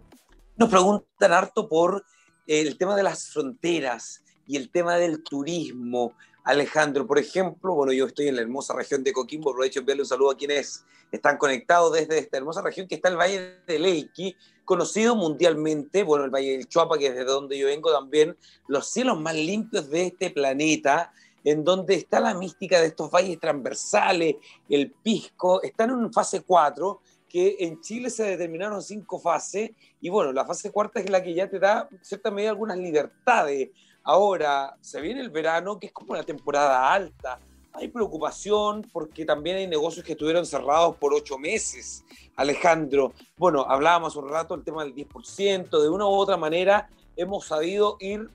Nos 0.58 0.70
preguntan 0.70 1.32
harto 1.32 1.70
por 1.70 2.04
el 2.46 2.78
tema 2.78 2.98
de 2.98 3.04
las 3.04 3.30
fronteras 3.30 4.26
y 4.46 4.58
el 4.58 4.70
tema 4.72 4.98
del 4.98 5.24
turismo. 5.24 6.12
Alejandro, 6.50 7.06
por 7.06 7.20
ejemplo, 7.20 7.76
bueno, 7.76 7.94
yo 7.94 8.08
estoy 8.08 8.28
en 8.28 8.36
la 8.36 8.42
hermosa 8.42 8.74
región 8.74 9.04
de 9.04 9.14
Coquimbo, 9.14 9.52
aprovecho 9.52 9.80
de 9.80 9.82
enviarle 9.82 10.02
un 10.02 10.08
saludo 10.08 10.32
a 10.32 10.38
quienes 10.38 10.84
están 11.12 11.38
conectados 11.38 11.94
desde 11.94 12.18
esta 12.18 12.38
hermosa 12.38 12.64
región 12.64 12.88
que 12.88 12.96
está 12.96 13.10
el 13.10 13.18
Valle 13.18 13.60
del 13.68 13.86
Elqui, 13.86 14.36
conocido 14.66 15.16
mundialmente, 15.16 16.02
bueno, 16.04 16.26
el 16.26 16.32
Valle 16.32 16.54
del 16.54 16.68
Chuapa, 16.68 16.98
que 16.98 17.08
es 17.08 17.16
de 17.16 17.24
donde 17.24 17.56
yo 17.56 17.68
vengo 17.68 17.92
también, 17.92 18.36
los 18.68 18.90
cielos 18.90 19.20
más 19.20 19.36
limpios 19.36 19.92
de 19.92 20.08
este 20.08 20.32
planeta, 20.32 21.14
en 21.44 21.64
donde 21.64 21.94
está 21.94 22.20
la 22.20 22.34
mística 22.34 22.82
de 22.82 22.88
estos 22.88 23.12
valles 23.12 23.40
transversales, 23.40 24.38
el 24.68 24.92
pisco, 24.92 25.62
están 25.62 25.92
en 25.92 26.12
fase 26.12 26.42
4, 26.42 27.00
que 27.30 27.58
en 27.60 27.80
Chile 27.80 28.10
se 28.10 28.24
determinaron 28.24 28.82
cinco 28.82 29.20
fases, 29.20 29.70
y 30.02 30.10
bueno, 30.10 30.34
la 30.34 30.46
fase 30.46 30.72
cuarta 30.72 31.00
es 31.00 31.12
la 31.12 31.22
que 31.22 31.36
ya 31.36 31.48
te 31.48 31.60
da, 31.60 31.88
en 31.92 32.04
cierta 32.04 32.32
medida, 32.32 32.50
algunas 32.50 32.80
libertades 32.80 33.70
Ahora, 34.04 34.76
se 34.82 35.02
viene 35.02 35.22
el 35.22 35.30
verano, 35.30 35.80
que 35.80 35.88
es 35.88 35.94
como 35.94 36.14
una 36.14 36.24
temporada 36.24 36.92
alta. 36.92 37.40
Hay 37.74 37.88
preocupación 37.90 38.88
porque 38.92 39.26
también 39.26 39.58
hay 39.58 39.68
negocios 39.68 40.06
que 40.06 40.14
estuvieron 40.14 40.46
cerrados 40.46 40.96
por 40.98 41.14
ocho 41.14 41.38
meses. 41.38 42.04
Alejandro, 42.36 43.14
bueno, 43.38 43.66
hablábamos 43.68 44.16
un 44.16 44.30
rato 44.30 44.56
del 44.56 44.66
tema 44.66 44.84
del 44.84 44.96
10%, 44.96 45.82
de 45.82 45.90
una 45.90 46.06
u 46.06 46.10
otra 46.10 46.38
manera 46.38 46.90
hemos 47.16 47.46
sabido 47.46 47.98
ir 48.00 48.30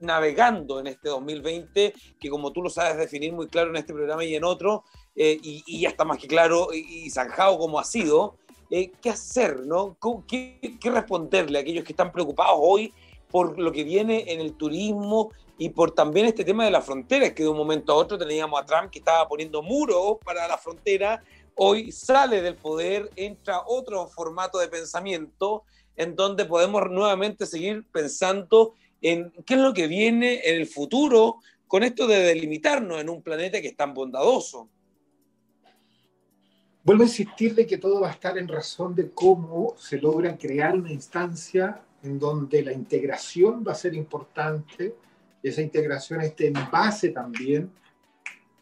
navegando 0.00 0.80
en 0.80 0.86
este 0.86 1.08
2020, 1.08 1.94
que 2.18 2.30
como 2.30 2.52
tú 2.52 2.62
lo 2.62 2.70
sabes 2.70 2.96
definir 2.96 3.32
muy 3.32 3.48
claro 3.48 3.70
en 3.70 3.76
este 3.76 3.92
programa 3.92 4.24
y 4.24 4.34
en 4.34 4.44
otro, 4.44 4.84
eh, 5.14 5.38
y, 5.42 5.80
ya 5.80 5.90
está 5.90 6.04
más 6.04 6.18
que 6.18 6.28
claro 6.28 6.68
y, 6.72 7.10
zanjado 7.10 7.58
como 7.58 7.78
ha 7.78 7.84
sido, 7.84 8.36
eh, 8.70 8.92
¿qué 9.02 9.10
hacer? 9.10 9.66
¿no? 9.66 9.96
¿Qué, 10.26 10.78
¿Qué 10.80 10.90
responderle 10.90 11.58
a 11.58 11.62
aquellos 11.62 11.84
que 11.84 11.92
están 11.92 12.12
preocupados 12.12 12.56
hoy 12.58 12.94
por 13.30 13.58
lo 13.58 13.72
que 13.72 13.84
viene 13.84 14.24
en 14.28 14.40
el 14.40 14.54
turismo 14.54 15.30
y 15.58 15.68
por 15.70 15.92
también 15.92 16.26
este 16.26 16.44
tema 16.44 16.64
de 16.64 16.70
las 16.70 16.84
fronteras, 16.84 17.32
que 17.32 17.42
de 17.42 17.48
un 17.48 17.56
momento 17.56 17.92
a 17.92 17.96
otro 17.96 18.16
teníamos 18.16 18.60
a 18.60 18.64
Trump 18.64 18.90
que 18.90 18.98
estaba 18.98 19.28
poniendo 19.28 19.62
muros 19.62 20.16
para 20.24 20.48
la 20.48 20.56
frontera, 20.56 21.22
hoy 21.54 21.92
sale 21.92 22.40
del 22.40 22.56
poder, 22.56 23.10
entra 23.16 23.62
otro 23.66 24.08
formato 24.08 24.58
de 24.58 24.68
pensamiento 24.68 25.64
en 25.96 26.16
donde 26.16 26.46
podemos 26.46 26.90
nuevamente 26.90 27.44
seguir 27.44 27.84
pensando 27.92 28.74
en 29.02 29.30
qué 29.44 29.54
es 29.54 29.60
lo 29.60 29.74
que 29.74 29.86
viene 29.86 30.40
en 30.44 30.56
el 30.56 30.66
futuro 30.66 31.36
con 31.68 31.82
esto 31.82 32.06
de 32.06 32.20
delimitarnos 32.20 33.00
en 33.00 33.10
un 33.10 33.22
planeta 33.22 33.60
que 33.60 33.68
es 33.68 33.76
tan 33.76 33.92
bondadoso. 33.92 34.68
Vuelvo 36.82 37.02
a 37.02 37.06
insistir 37.06 37.54
de 37.54 37.66
que 37.66 37.76
todo 37.76 38.00
va 38.00 38.08
a 38.08 38.12
estar 38.12 38.38
en 38.38 38.48
razón 38.48 38.94
de 38.94 39.10
cómo 39.10 39.74
se 39.76 39.98
logra 39.98 40.38
crear 40.38 40.74
una 40.74 40.90
instancia 40.90 41.82
en 42.02 42.18
donde 42.18 42.62
la 42.62 42.72
integración 42.72 43.64
va 43.66 43.72
a 43.72 43.74
ser 43.74 43.94
importante, 43.94 44.94
esa 45.42 45.62
integración 45.62 46.20
esté 46.20 46.48
en 46.48 46.54
base 46.70 47.10
también 47.10 47.70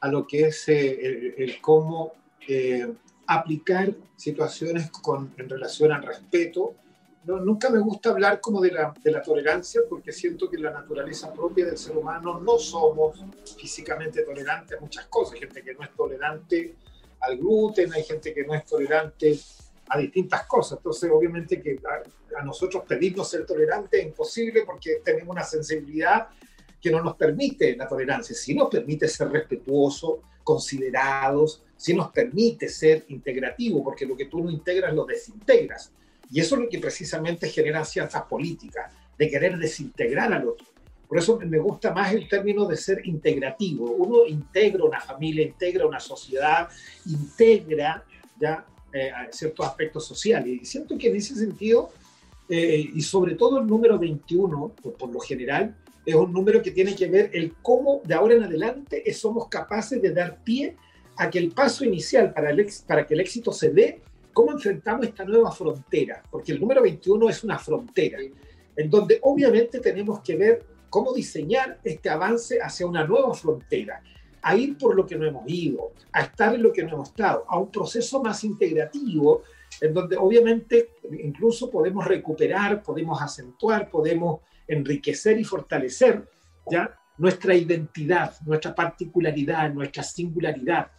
a 0.00 0.08
lo 0.08 0.26
que 0.26 0.46
es 0.46 0.68
eh, 0.68 1.34
el, 1.36 1.60
cómo 1.60 2.12
eh, 2.46 2.92
aplicar 3.26 3.94
situaciones 4.16 4.90
con, 4.90 5.34
en 5.36 5.48
relación 5.48 5.92
al 5.92 6.02
respeto. 6.02 6.74
No, 7.24 7.38
nunca 7.40 7.68
me 7.68 7.80
gusta 7.80 8.10
hablar 8.10 8.40
como 8.40 8.60
de 8.60 8.70
la, 8.70 8.94
de 9.02 9.10
la 9.10 9.20
tolerancia 9.20 9.82
porque 9.88 10.12
siento 10.12 10.48
que 10.48 10.56
la 10.56 10.70
naturaleza 10.70 11.32
propia 11.32 11.66
del 11.66 11.76
ser 11.76 11.96
humano 11.96 12.40
no 12.40 12.58
somos 12.58 13.22
físicamente 13.56 14.22
tolerantes 14.22 14.78
a 14.78 14.80
muchas 14.80 15.06
cosas. 15.06 15.34
Hay 15.34 15.40
gente 15.40 15.62
que 15.62 15.74
no 15.74 15.82
es 15.82 15.90
tolerante 15.94 16.76
al 17.20 17.36
gluten, 17.36 17.92
hay 17.92 18.04
gente 18.04 18.32
que 18.32 18.44
no 18.44 18.54
es 18.54 18.64
tolerante 18.64 19.38
a 19.88 19.98
distintas 19.98 20.46
cosas. 20.46 20.78
Entonces, 20.78 21.10
obviamente 21.12 21.60
que 21.60 21.78
a, 22.36 22.42
nosotros 22.44 22.84
pedirnos 22.86 23.30
ser 23.30 23.44
tolerantes 23.46 24.00
es 24.00 24.06
imposible 24.06 24.62
porque 24.64 25.00
tenemos 25.04 25.30
una 25.30 25.42
sensibilidad 25.42 26.28
que 26.80 26.90
no 26.90 27.02
nos 27.02 27.16
permite 27.16 27.74
la 27.76 27.88
tolerancia, 27.88 28.34
sí 28.36 28.54
nos 28.54 28.68
permite 28.68 29.08
ser 29.08 29.28
respetuosos, 29.30 30.20
considerados, 30.44 31.62
sí 31.76 31.94
nos 31.94 32.10
permite 32.10 32.68
ser 32.68 33.04
integrativo, 33.08 33.82
porque 33.82 34.06
lo 34.06 34.16
que 34.16 34.26
tú 34.26 34.42
no 34.44 34.50
integras 34.50 34.94
lo 34.94 35.04
desintegras. 35.04 35.92
Y 36.30 36.40
eso 36.40 36.54
es 36.54 36.62
lo 36.62 36.68
que 36.68 36.78
precisamente 36.78 37.48
genera 37.48 37.84
ciertas 37.84 38.22
políticas, 38.22 38.92
de 39.16 39.28
querer 39.28 39.58
desintegrar 39.58 40.32
al 40.32 40.46
otro. 40.48 40.66
Por 41.08 41.18
eso 41.18 41.38
me 41.38 41.58
gusta 41.58 41.92
más 41.92 42.12
el 42.12 42.28
término 42.28 42.66
de 42.66 42.76
ser 42.76 43.00
integrativo. 43.06 43.90
Uno 43.90 44.26
integra 44.26 44.84
una 44.84 45.00
familia, 45.00 45.42
integra 45.42 45.86
una 45.86 45.98
sociedad, 45.98 46.68
integra 47.06 48.04
ya 48.38 48.64
eh, 48.92 49.10
ciertos 49.30 49.66
aspectos 49.66 50.06
sociales. 50.06 50.62
Y 50.62 50.64
siento 50.64 50.96
que 50.96 51.08
en 51.08 51.16
ese 51.16 51.34
sentido, 51.34 51.90
eh, 52.48 52.90
y 52.94 53.00
sobre 53.02 53.34
todo 53.34 53.60
el 53.60 53.66
número 53.66 53.98
21, 53.98 54.74
por, 54.98 55.12
lo 55.12 55.20
general, 55.20 55.76
es 56.04 56.14
un 56.14 56.32
número 56.32 56.62
que 56.62 56.70
tiene 56.70 56.94
que 56.94 57.06
ver 57.06 57.30
el 57.34 57.54
cómo 57.60 58.00
de 58.04 58.14
ahora 58.14 58.34
en 58.34 58.44
adelante 58.44 59.12
somos 59.12 59.48
capaces 59.48 60.00
de 60.00 60.12
dar 60.12 60.42
pie 60.42 60.76
a 61.18 61.28
que 61.28 61.38
el 61.38 61.50
paso 61.50 61.84
inicial 61.84 62.32
para, 62.32 62.50
el, 62.50 62.66
para 62.86 63.06
que 63.06 63.14
el 63.14 63.20
éxito 63.20 63.52
se 63.52 63.70
dé, 63.70 64.00
cómo 64.32 64.52
enfrentamos 64.52 65.06
esta 65.06 65.24
nueva 65.24 65.50
frontera, 65.50 66.22
porque 66.30 66.52
el 66.52 66.60
número 66.60 66.80
21 66.80 67.28
es 67.28 67.42
una 67.42 67.58
frontera, 67.58 68.18
en 68.76 68.88
donde 68.88 69.18
obviamente 69.22 69.80
tenemos 69.80 70.20
que 70.20 70.36
ver 70.36 70.64
cómo 70.88 71.12
diseñar 71.12 71.80
este 71.82 72.08
avance 72.08 72.58
hacia 72.62 72.86
una 72.86 73.04
nueva 73.04 73.34
frontera, 73.34 74.00
a 74.42 74.56
ir 74.56 74.76
por 74.76 74.94
lo 74.94 75.06
que 75.06 75.16
no 75.16 75.26
hemos 75.26 75.44
ido, 75.46 75.92
a 76.12 76.22
estar 76.22 76.54
en 76.54 76.62
lo 76.62 76.72
que 76.72 76.82
no 76.82 76.94
hemos 76.94 77.08
estado, 77.08 77.44
a 77.48 77.58
un 77.58 77.70
proceso 77.70 78.22
más 78.22 78.44
integrativo, 78.44 79.42
en 79.80 79.94
donde 79.94 80.16
obviamente 80.16 80.90
incluso 81.22 81.70
podemos 81.70 82.06
recuperar, 82.06 82.82
podemos 82.82 83.20
acentuar, 83.20 83.90
podemos 83.90 84.40
enriquecer 84.66 85.38
y 85.38 85.44
fortalecer 85.44 86.28
ya 86.70 86.94
nuestra 87.16 87.54
identidad, 87.54 88.34
nuestra 88.46 88.74
particularidad, 88.74 89.72
nuestra 89.72 90.02
singularidad, 90.02 90.90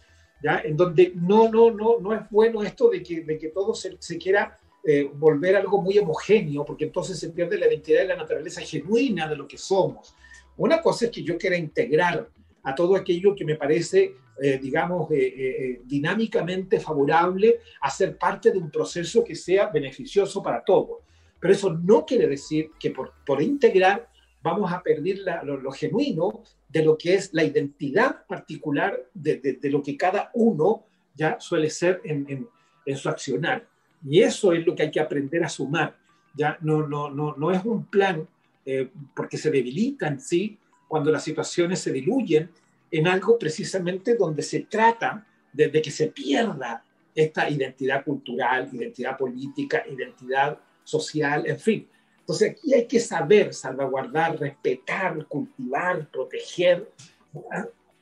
¿ya? 0.42 0.60
en 0.60 0.76
donde 0.76 1.12
no, 1.14 1.48
no, 1.48 1.70
no, 1.70 1.98
no 1.98 2.14
es 2.14 2.22
bueno 2.30 2.62
esto 2.62 2.90
de 2.90 3.02
que, 3.02 3.22
de 3.22 3.38
que 3.38 3.48
todo 3.48 3.74
se, 3.74 3.96
se 3.98 4.18
quiera 4.18 4.58
eh, 4.82 5.10
volver 5.12 5.56
algo 5.56 5.82
muy 5.82 5.98
homogéneo, 5.98 6.64
porque 6.64 6.84
entonces 6.84 7.18
se 7.18 7.30
pierde 7.30 7.58
la 7.58 7.66
identidad 7.66 8.04
y 8.04 8.08
la 8.08 8.16
naturaleza 8.16 8.60
genuina 8.60 9.28
de 9.28 9.36
lo 9.36 9.46
que 9.46 9.58
somos. 9.58 10.14
Una 10.56 10.80
cosa 10.80 11.06
es 11.06 11.10
que 11.10 11.22
yo 11.22 11.38
quiera 11.38 11.56
integrar 11.56 12.28
a 12.62 12.74
todo 12.74 12.96
aquello 12.96 13.34
que 13.34 13.44
me 13.44 13.56
parece, 13.56 14.14
eh, 14.40 14.58
digamos, 14.62 15.08
eh, 15.10 15.80
dinámicamente 15.84 16.80
favorable 16.80 17.60
a 17.80 17.90
ser 17.90 18.16
parte 18.16 18.50
de 18.50 18.58
un 18.58 18.70
proceso 18.70 19.24
que 19.24 19.34
sea 19.34 19.68
beneficioso 19.68 20.42
para 20.42 20.64
todos. 20.64 20.98
Pero 21.38 21.54
eso 21.54 21.72
no 21.72 22.04
quiere 22.04 22.28
decir 22.28 22.70
que 22.78 22.90
por, 22.90 23.14
por 23.24 23.42
integrar 23.42 24.10
vamos 24.42 24.72
a 24.72 24.82
perder 24.82 25.20
lo, 25.44 25.70
genuino 25.72 26.42
de 26.68 26.84
lo 26.84 26.96
que 26.96 27.14
es 27.14 27.32
la 27.32 27.44
identidad 27.44 28.26
particular 28.26 28.98
de, 29.12 29.36
de, 29.38 29.70
lo 29.70 29.82
que 29.82 29.96
cada 29.96 30.30
uno 30.34 30.84
ya 31.14 31.38
suele 31.40 31.68
ser 31.68 32.00
en, 32.04 32.48
en, 32.86 32.96
su 32.96 33.08
accionar. 33.08 33.66
Y 34.08 34.20
eso 34.20 34.52
es 34.52 34.66
lo 34.66 34.74
que 34.74 34.84
hay 34.84 34.90
que 34.90 35.00
aprender 35.00 35.44
a 35.44 35.48
sumar. 35.48 35.96
Ya 36.34 36.56
no, 36.62 36.86
no, 36.86 37.10
no, 37.10 37.34
no 37.36 37.50
es 37.50 37.64
un 37.64 37.84
plan 37.86 38.26
eh, 38.64 38.90
porque 39.14 39.36
se 39.36 39.50
debilita 39.50 40.08
en 40.08 40.20
sí 40.20 40.58
cuando 40.90 41.12
las 41.12 41.22
situaciones 41.22 41.78
se 41.78 41.92
diluyen 41.92 42.50
en 42.90 43.06
algo 43.06 43.38
precisamente 43.38 44.16
donde 44.16 44.42
se 44.42 44.62
trata 44.62 45.24
de, 45.52 45.70
que 45.70 45.90
se 45.92 46.08
pierda 46.08 46.82
esta 47.14 47.48
identidad 47.48 48.02
cultural, 48.04 48.68
identidad 48.72 49.16
política, 49.16 49.84
identidad 49.88 50.58
social, 50.82 51.44
en 51.46 51.60
fin. 51.60 51.88
Entonces 52.18 52.50
aquí 52.50 52.74
hay 52.74 52.88
que 52.88 52.98
saber 52.98 53.54
salvaguardar, 53.54 54.36
respetar, 54.40 55.24
cultivar, 55.26 56.08
proteger 56.10 56.90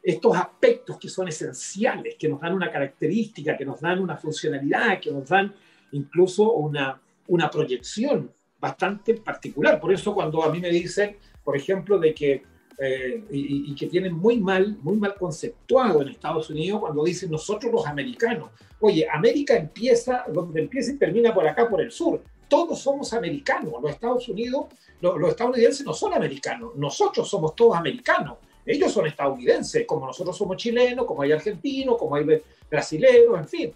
estos 0.03 0.35
aspectos 0.35 0.97
que 0.97 1.11
son 1.11 1.29
esenciales, 1.29 2.17
que 2.19 2.27
nos 2.27 2.41
dan 2.41 2.55
una 2.55 2.73
característica, 2.73 3.55
que 3.55 3.67
nos 3.67 3.83
dan 3.83 3.99
una 3.99 4.17
funcionalidad, 4.17 4.99
que 4.99 5.11
nos 5.11 5.29
dan 5.29 5.55
incluso 5.93 6.55
una, 6.55 6.99
una 7.27 7.51
proyección 7.51 8.33
bastante 8.59 9.13
particular. 9.13 9.79
Por 9.79 9.93
eso 9.93 10.15
cuando 10.15 10.43
a 10.43 10.51
mí 10.51 10.59
me 10.59 10.71
dicen, 10.71 11.19
por 11.45 11.55
ejemplo, 11.55 11.99
de 11.99 12.15
que, 12.15 12.43
eh, 12.81 13.25
y, 13.31 13.75
que 13.75 13.89
tienen 13.89 14.15
muy 14.15 14.39
mal, 14.39 14.77
muy 14.83 14.97
mal 14.97 15.17
conceptuado 15.17 16.01
en 16.01 16.11
Estados 16.11 16.49
Unidos 16.49 16.81
cuando 16.81 17.03
dicen 17.03 17.31
nosotros 17.31 17.73
los 17.73 17.87
americanos. 17.87 18.51
Oye, 18.81 19.09
América 19.11 19.57
empieza, 19.57 20.25
donde 20.33 20.61
empieza 20.61 20.93
y 20.93 20.97
termina 20.97 21.35
por 21.35 21.47
acá, 21.47 21.69
por 21.69 21.81
el 21.81 21.91
sur. 21.91 22.23
Todos 22.47 22.79
somos 22.79 23.13
americanos. 23.13 23.75
Los 23.83 23.91
Estados 23.91 24.29
Unidos, 24.29 24.67
los, 25.01 25.19
los 25.19 25.31
estadounidenses 25.31 25.85
no 25.85 25.93
son 25.93 26.15
americanos. 26.15 26.77
Nosotros 26.77 27.29
somos 27.29 27.57
todos 27.57 27.77
americanos. 27.77 28.39
Ellos 28.65 28.93
son 28.93 29.07
estadounidenses, 29.07 29.85
como 29.85 30.07
nosotros 30.07 30.37
somos 30.37 30.57
chilenos, 30.57 31.05
como 31.05 31.23
hay 31.23 31.33
argentinos, 31.33 31.97
como 31.99 32.15
hay 32.15 32.41
brasileños, 32.71 33.39
en 33.39 33.49
fin. 33.49 33.73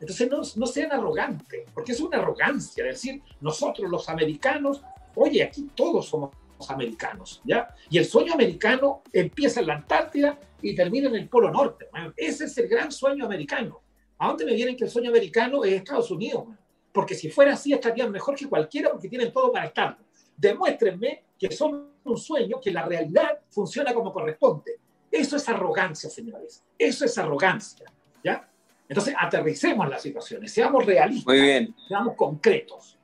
Entonces 0.00 0.30
no, 0.30 0.40
no 0.56 0.66
sean 0.66 0.92
arrogantes, 0.92 1.64
porque 1.74 1.92
es 1.92 2.00
una 2.00 2.18
arrogancia 2.18 2.84
decir 2.84 3.20
nosotros 3.40 3.90
los 3.90 4.08
americanos, 4.08 4.82
oye, 5.14 5.42
aquí 5.42 5.68
todos 5.74 6.06
somos 6.06 6.30
americanos, 6.68 7.42
¿ya? 7.44 7.74
Y 7.90 7.98
el 7.98 8.06
sueño 8.06 8.34
americano 8.34 9.02
empieza 9.12 9.60
en 9.60 9.66
la 9.66 9.74
Antártida 9.74 10.38
y 10.62 10.74
termina 10.74 11.08
en 11.08 11.16
el 11.16 11.28
Polo 11.28 11.50
Norte. 11.50 11.88
Ese 12.16 12.44
es 12.44 12.58
el 12.58 12.68
gran 12.68 12.90
sueño 12.90 13.24
americano. 13.24 13.80
¿A 14.18 14.28
dónde 14.28 14.44
me 14.46 14.54
vienen 14.54 14.76
que 14.76 14.84
el 14.84 14.90
sueño 14.90 15.10
americano 15.10 15.64
es 15.64 15.72
Estados 15.74 16.10
Unidos? 16.10 16.44
Porque 16.92 17.14
si 17.14 17.30
fuera 17.30 17.52
así 17.52 17.72
estarían 17.72 18.10
mejor 18.10 18.34
que 18.34 18.48
cualquiera 18.48 18.90
porque 18.90 19.08
tienen 19.08 19.32
todo 19.32 19.52
para 19.52 19.66
estar. 19.66 19.98
Demuéstrenme 20.36 21.24
que 21.38 21.52
son 21.52 21.90
un 22.04 22.16
sueño, 22.16 22.60
que 22.60 22.70
la 22.70 22.84
realidad 22.84 23.40
funciona 23.50 23.92
como 23.92 24.12
corresponde. 24.12 24.78
Eso 25.10 25.36
es 25.36 25.48
arrogancia, 25.48 26.08
señores. 26.08 26.64
Eso 26.78 27.04
es 27.04 27.18
arrogancia, 27.18 27.86
¿ya? 28.24 28.48
Entonces, 28.88 29.14
aterricemos 29.18 29.88
las 29.88 30.02
situaciones, 30.02 30.52
seamos 30.52 30.86
realistas, 30.86 31.26
Muy 31.26 31.40
bien. 31.40 31.74
seamos 31.88 32.14
concretos. 32.14 32.95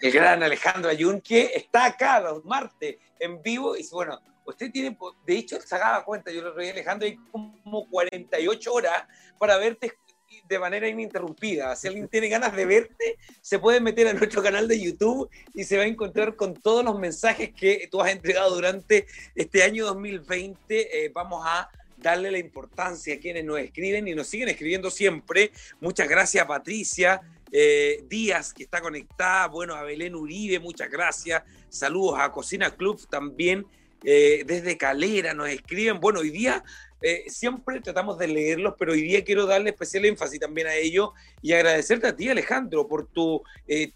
El 0.00 0.12
gran 0.12 0.42
Alejandro 0.42 0.90
Ayunque 0.90 1.52
está 1.54 1.86
acá 1.86 2.20
los 2.20 2.44
martes 2.44 2.96
en 3.18 3.42
vivo 3.42 3.76
y 3.76 3.86
bueno, 3.90 4.20
usted 4.44 4.70
tiene, 4.70 4.96
de 5.26 5.38
hecho, 5.38 5.60
se 5.60 5.76
daba 5.76 6.04
cuenta, 6.04 6.30
yo 6.30 6.42
lo 6.42 6.54
reí 6.54 6.70
Alejandro, 6.70 7.06
hay 7.06 7.16
como 7.30 7.88
48 7.88 8.72
horas 8.72 9.04
para 9.38 9.56
verte 9.58 9.98
de 10.46 10.58
manera 10.58 10.88
ininterrumpida. 10.88 11.74
Si 11.76 11.88
alguien 11.88 12.08
tiene 12.08 12.28
ganas 12.28 12.54
de 12.54 12.66
verte, 12.66 13.18
se 13.40 13.58
puede 13.58 13.80
meter 13.80 14.08
a 14.08 14.12
nuestro 14.12 14.42
canal 14.42 14.68
de 14.68 14.80
YouTube 14.80 15.28
y 15.54 15.64
se 15.64 15.76
va 15.76 15.84
a 15.84 15.86
encontrar 15.86 16.36
con 16.36 16.54
todos 16.54 16.84
los 16.84 16.98
mensajes 16.98 17.52
que 17.54 17.88
tú 17.90 18.00
has 18.00 18.10
entregado 18.10 18.54
durante 18.54 19.06
este 19.34 19.62
año 19.62 19.86
2020. 19.86 21.04
Eh, 21.04 21.10
vamos 21.14 21.44
a 21.46 21.70
darle 21.96 22.30
la 22.30 22.38
importancia 22.38 23.14
a 23.14 23.18
quienes 23.18 23.44
nos 23.44 23.58
escriben 23.58 24.06
y 24.06 24.14
nos 24.14 24.28
siguen 24.28 24.48
escribiendo 24.48 24.90
siempre. 24.90 25.50
Muchas 25.80 26.08
gracias, 26.08 26.46
Patricia. 26.46 27.20
Eh, 27.52 28.04
Díaz, 28.08 28.52
que 28.52 28.64
está 28.64 28.80
conectada. 28.80 29.46
Bueno, 29.48 29.74
a 29.74 29.82
Belén 29.82 30.14
Uribe, 30.14 30.58
muchas 30.58 30.90
gracias. 30.90 31.42
Saludos 31.68 32.18
a 32.18 32.30
Cocina 32.32 32.70
Club 32.70 33.00
también. 33.08 33.66
Eh, 34.04 34.44
desde 34.46 34.76
Calera 34.76 35.34
nos 35.34 35.48
escriben. 35.48 36.00
Bueno, 36.00 36.20
hoy 36.20 36.30
día 36.30 36.62
eh, 37.00 37.24
siempre 37.28 37.80
tratamos 37.80 38.18
de 38.18 38.28
leerlos, 38.28 38.74
pero 38.78 38.92
hoy 38.92 39.02
día 39.02 39.24
quiero 39.24 39.46
darle 39.46 39.70
especial 39.70 40.04
énfasis 40.04 40.40
también 40.40 40.66
a 40.66 40.74
ellos 40.74 41.10
y 41.42 41.52
agradecerte 41.52 42.08
a 42.08 42.16
ti, 42.16 42.28
Alejandro, 42.28 42.86
por 42.86 43.06
tu 43.06 43.42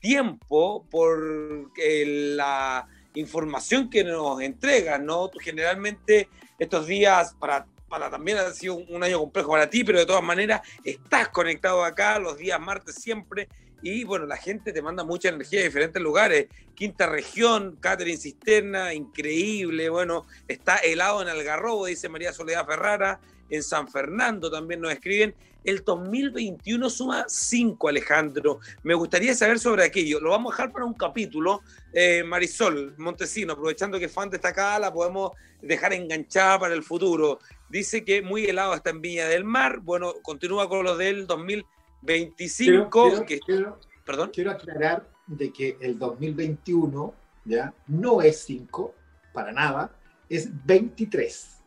tiempo, 0.00 0.86
por 0.90 1.70
la 1.76 2.86
información 3.14 3.90
que 3.90 4.04
nos 4.04 4.40
entregas, 4.40 5.00
¿no? 5.00 5.30
Generalmente 5.40 6.28
estos 6.58 6.86
días 6.86 7.34
para 7.38 7.66
también 7.98 8.38
ha 8.38 8.50
sido 8.52 8.74
un 8.74 9.02
año 9.02 9.18
complejo 9.18 9.52
para 9.52 9.68
ti, 9.68 9.84
pero 9.84 9.98
de 9.98 10.06
todas 10.06 10.22
maneras 10.22 10.62
estás 10.84 11.28
conectado 11.28 11.84
acá 11.84 12.18
los 12.18 12.38
días 12.38 12.60
martes 12.60 12.94
siempre. 12.96 13.48
Y 13.82 14.04
bueno, 14.04 14.26
la 14.26 14.36
gente 14.36 14.72
te 14.72 14.80
manda 14.80 15.04
mucha 15.04 15.28
energía 15.28 15.58
de 15.58 15.66
diferentes 15.66 16.00
lugares. 16.00 16.46
Quinta 16.74 17.06
región, 17.06 17.76
Catherine 17.80 18.16
Cisterna, 18.16 18.94
increíble. 18.94 19.88
Bueno, 19.90 20.24
está 20.46 20.76
helado 20.76 21.20
en 21.20 21.28
Algarrobo, 21.28 21.86
dice 21.86 22.08
María 22.08 22.32
Soledad 22.32 22.64
Ferrara. 22.64 23.20
En 23.52 23.62
San 23.62 23.86
Fernando 23.86 24.50
también 24.50 24.80
nos 24.80 24.90
escriben. 24.90 25.34
El 25.62 25.84
2021 25.84 26.88
suma 26.88 27.26
5, 27.28 27.86
Alejandro. 27.86 28.60
Me 28.82 28.94
gustaría 28.94 29.34
saber 29.34 29.58
sobre 29.58 29.84
aquello. 29.84 30.20
Lo 30.20 30.30
vamos 30.30 30.52
a 30.52 30.56
dejar 30.56 30.72
para 30.72 30.86
un 30.86 30.94
capítulo. 30.94 31.60
Eh, 31.92 32.24
Marisol 32.24 32.94
Montesino, 32.96 33.52
aprovechando 33.52 33.98
que 33.98 34.08
fan 34.08 34.30
destacada, 34.30 34.78
la 34.78 34.92
podemos 34.92 35.32
dejar 35.60 35.92
enganchada 35.92 36.60
para 36.60 36.74
el 36.74 36.82
futuro. 36.82 37.40
Dice 37.68 38.06
que 38.06 38.22
muy 38.22 38.46
helado 38.46 38.74
está 38.74 38.88
en 38.88 39.02
Viña 39.02 39.28
del 39.28 39.44
Mar. 39.44 39.80
Bueno, 39.80 40.14
continúa 40.22 40.66
con 40.66 40.84
lo 40.84 40.96
del 40.96 41.26
2025. 41.26 42.88
Quiero, 42.90 43.26
que, 43.26 43.38
quiero, 43.38 43.78
¿Perdón? 44.06 44.30
quiero 44.32 44.50
aclarar 44.50 45.06
de 45.26 45.52
que 45.52 45.76
el 45.82 45.98
2021 45.98 47.14
ya 47.44 47.74
no 47.86 48.22
es 48.22 48.38
5 48.44 48.94
para 49.34 49.52
nada, 49.52 49.94
es 50.30 50.48
23. 50.64 51.61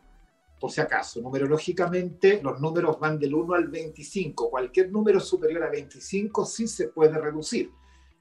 Por 0.58 0.70
si 0.70 0.80
acaso, 0.80 1.20
numerológicamente 1.20 2.40
los 2.42 2.60
números 2.60 2.98
van 2.98 3.18
del 3.18 3.34
1 3.34 3.54
al 3.54 3.68
25. 3.68 4.50
Cualquier 4.50 4.90
número 4.90 5.20
superior 5.20 5.62
a 5.64 5.70
25 5.70 6.46
sí 6.46 6.66
se 6.66 6.88
puede 6.88 7.18
reducir. 7.18 7.70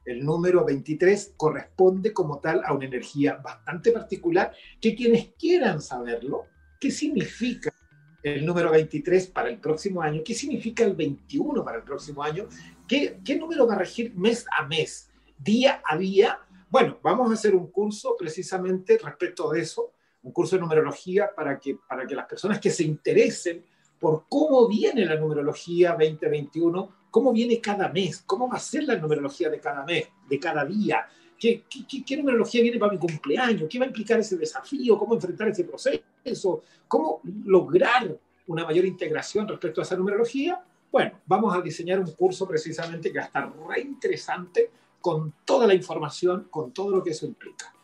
el 0.06 0.24
número 0.24 0.64
23 0.64 1.34
corresponde 1.36 2.14
como 2.14 2.40
tal 2.40 2.62
a 2.64 2.74
una 2.74 2.86
energía 2.86 3.38
bastante 3.38 3.92
particular 3.92 4.54
que 4.80 4.94
quienes 4.96 5.30
quieran 5.40 5.82
saberlo, 5.82 6.46
qué 6.80 6.92
significa 6.92 7.74
el 8.22 8.46
número 8.46 8.72
23 8.72 9.28
para 9.28 9.50
el 9.50 9.60
próximo 9.60 10.02
año, 10.02 10.22
qué 10.24 10.34
significa 10.34 10.84
el 10.84 10.96
21 10.96 11.64
para 11.64 11.78
el 11.78 11.84
próximo 11.84 12.22
año, 12.22 12.48
qué, 12.88 13.20
qué 13.24 13.36
número 13.36 13.66
va 13.66 13.76
a 13.76 13.80
regir 13.80 14.14
mes 14.16 14.46
a 14.56 14.68
mes, 14.68 15.10
día 15.38 15.82
a 15.86 15.98
día. 15.98 16.40
Bueno, 16.70 17.00
vamos 17.02 17.32
a 17.32 17.34
hacer 17.34 17.56
un 17.56 17.72
curso 17.72 18.16
precisamente 18.18 18.98
respecto 18.98 19.50
de 19.50 19.62
eso, 19.62 19.95
un 20.26 20.32
curso 20.32 20.56
de 20.56 20.62
numerología 20.64 21.30
para 21.34 21.60
que, 21.60 21.78
para 21.88 22.06
que 22.06 22.16
las 22.16 22.26
personas 22.26 22.60
que 22.60 22.72
se 22.72 22.84
interesen 22.84 23.64
por 24.00 24.26
cómo 24.28 24.68
viene 24.68 25.06
la 25.06 25.16
numerología 25.16 25.92
2021, 25.92 26.90
cómo 27.12 27.32
viene 27.32 27.62
cada 27.62 27.90
mes, 27.90 28.24
cómo 28.26 28.50
va 28.50 28.56
a 28.56 28.60
ser 28.60 28.86
la 28.86 28.96
numerología 28.96 29.50
de 29.50 29.60
cada 29.60 29.86
mes, 29.86 30.08
de 30.28 30.40
cada 30.40 30.66
día, 30.66 31.06
qué, 31.40 31.64
qué, 31.70 32.04
qué 32.04 32.18
numerología 32.18 32.64
viene 32.64 32.80
para 32.80 32.94
mi 32.94 32.98
cumpleaños, 32.98 33.70
qué 33.70 33.78
va 33.78 33.86
a 33.86 33.88
implicar 33.88 34.20
ese 34.20 34.36
desafío, 34.36 34.98
cómo 34.98 35.14
enfrentar 35.14 35.48
ese 35.50 35.64
proceso, 35.64 36.64
cómo 36.88 37.22
lograr 37.46 38.18
una 38.48 38.66
mayor 38.66 38.86
integración 38.86 39.48
respecto 39.48 39.82
a 39.82 39.84
esa 39.84 39.96
numerología. 39.96 40.60
Bueno, 40.92 41.20
vamos 41.28 41.56
a 41.56 41.62
diseñar 41.62 42.00
un 42.00 42.12
curso 42.14 42.48
precisamente 42.48 43.12
que 43.12 43.20
va 43.20 43.26
a 43.26 43.28
estar 43.28 43.54
re 43.68 43.82
interesante 43.82 44.72
con 45.00 45.36
toda 45.46 45.68
la 45.68 45.76
información, 45.76 46.48
con 46.50 46.72
todo 46.72 46.90
lo 46.90 47.04
que 47.04 47.12
eso 47.12 47.28
implica. 47.28 47.75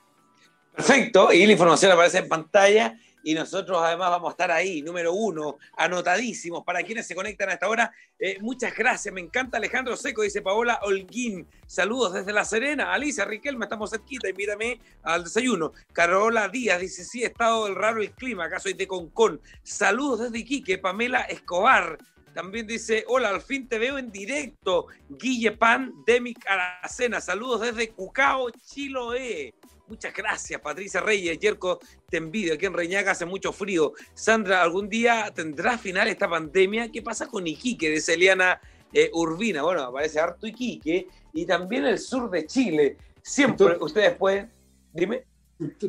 Perfecto, 0.76 1.34
y 1.34 1.46
la 1.46 1.52
información 1.52 1.92
aparece 1.92 2.20
en 2.20 2.30
pantalla 2.30 2.98
y 3.24 3.34
nosotros 3.34 3.80
además 3.82 4.10
vamos 4.10 4.30
a 4.30 4.32
estar 4.32 4.52
ahí, 4.52 4.82
número 4.82 5.14
uno, 5.14 5.58
anotadísimos 5.78 6.64
para 6.64 6.82
quienes 6.84 7.06
se 7.06 7.16
conectan 7.16 7.50
a 7.50 7.54
esta 7.54 7.70
hora. 7.70 7.94
Eh, 8.18 8.38
muchas 8.42 8.76
gracias, 8.76 9.14
me 9.14 9.22
encanta 9.22 9.58
Alejandro 9.58 9.96
Seco, 9.96 10.24
dice 10.24 10.42
Paola 10.42 10.80
Holguín. 10.84 11.48
Saludos 11.68 12.14
desde 12.14 12.34
La 12.34 12.46
Serena. 12.46 12.94
Alicia 12.94 13.26
Riquelme, 13.26 13.66
estamos 13.66 13.92
cerquita, 13.92 14.30
invítame 14.30 14.80
al 15.04 15.24
desayuno. 15.24 15.74
Carola 15.94 16.48
Díaz 16.48 16.80
dice, 16.80 17.04
sí, 17.04 17.24
estado 17.24 17.66
del 17.66 17.76
raro 17.76 18.02
el 18.02 18.12
clima, 18.12 18.46
acá 18.46 18.60
soy 18.60 18.74
de 18.74 18.88
Concón. 18.88 19.40
Saludos 19.64 20.22
desde 20.22 20.40
Iquique, 20.40 20.78
Pamela 20.78 21.22
Escobar. 21.22 21.98
También 22.34 22.68
dice, 22.68 23.04
hola, 23.08 23.30
al 23.30 23.42
fin 23.42 23.68
te 23.68 23.78
veo 23.78 23.98
en 23.98 24.12
directo. 24.12 24.88
Guille 25.10 25.52
Pan, 25.52 25.94
Demic 26.06 26.46
Aracena, 26.48 27.20
saludos 27.22 27.62
desde 27.62 27.90
Cucao, 27.90 28.50
Chiloé. 28.52 29.54
Muchas 29.88 30.14
gracias, 30.14 30.62
Patricia 30.62 31.02
Reyes. 31.02 31.38
Yerko, 31.38 31.80
te 32.10 32.16
envidio. 32.18 32.54
Aquí 32.54 32.66
en 32.66 32.74
Reñaca 32.74 33.12
hace 33.12 33.26
mucho 33.26 33.52
frío. 33.52 33.92
Sandra, 34.14 34.62
¿algún 34.62 34.88
día 34.88 35.32
tendrá 35.36 35.78
final 35.78 36.08
esta 36.08 36.30
pandemia? 36.30 36.90
¿Qué 36.90 37.02
pasa 37.02 37.28
con 37.28 37.46
Iquique? 37.46 37.90
De 37.90 38.00
Celiana 38.00 38.62
eh, 38.94 39.10
Urbina. 39.14 39.64
Bueno, 39.64 39.82
aparece 39.82 40.22
harto 40.22 40.48
Iquique. 40.48 41.08
Y 41.34 41.46
también 41.46 41.86
el 41.86 42.00
sur 42.00 42.30
de 42.30 42.46
Chile. 42.46 42.98
Siempre, 43.22 43.76
ustedes 43.82 44.16
pueden. 44.16 44.50
Dime. 44.94 45.26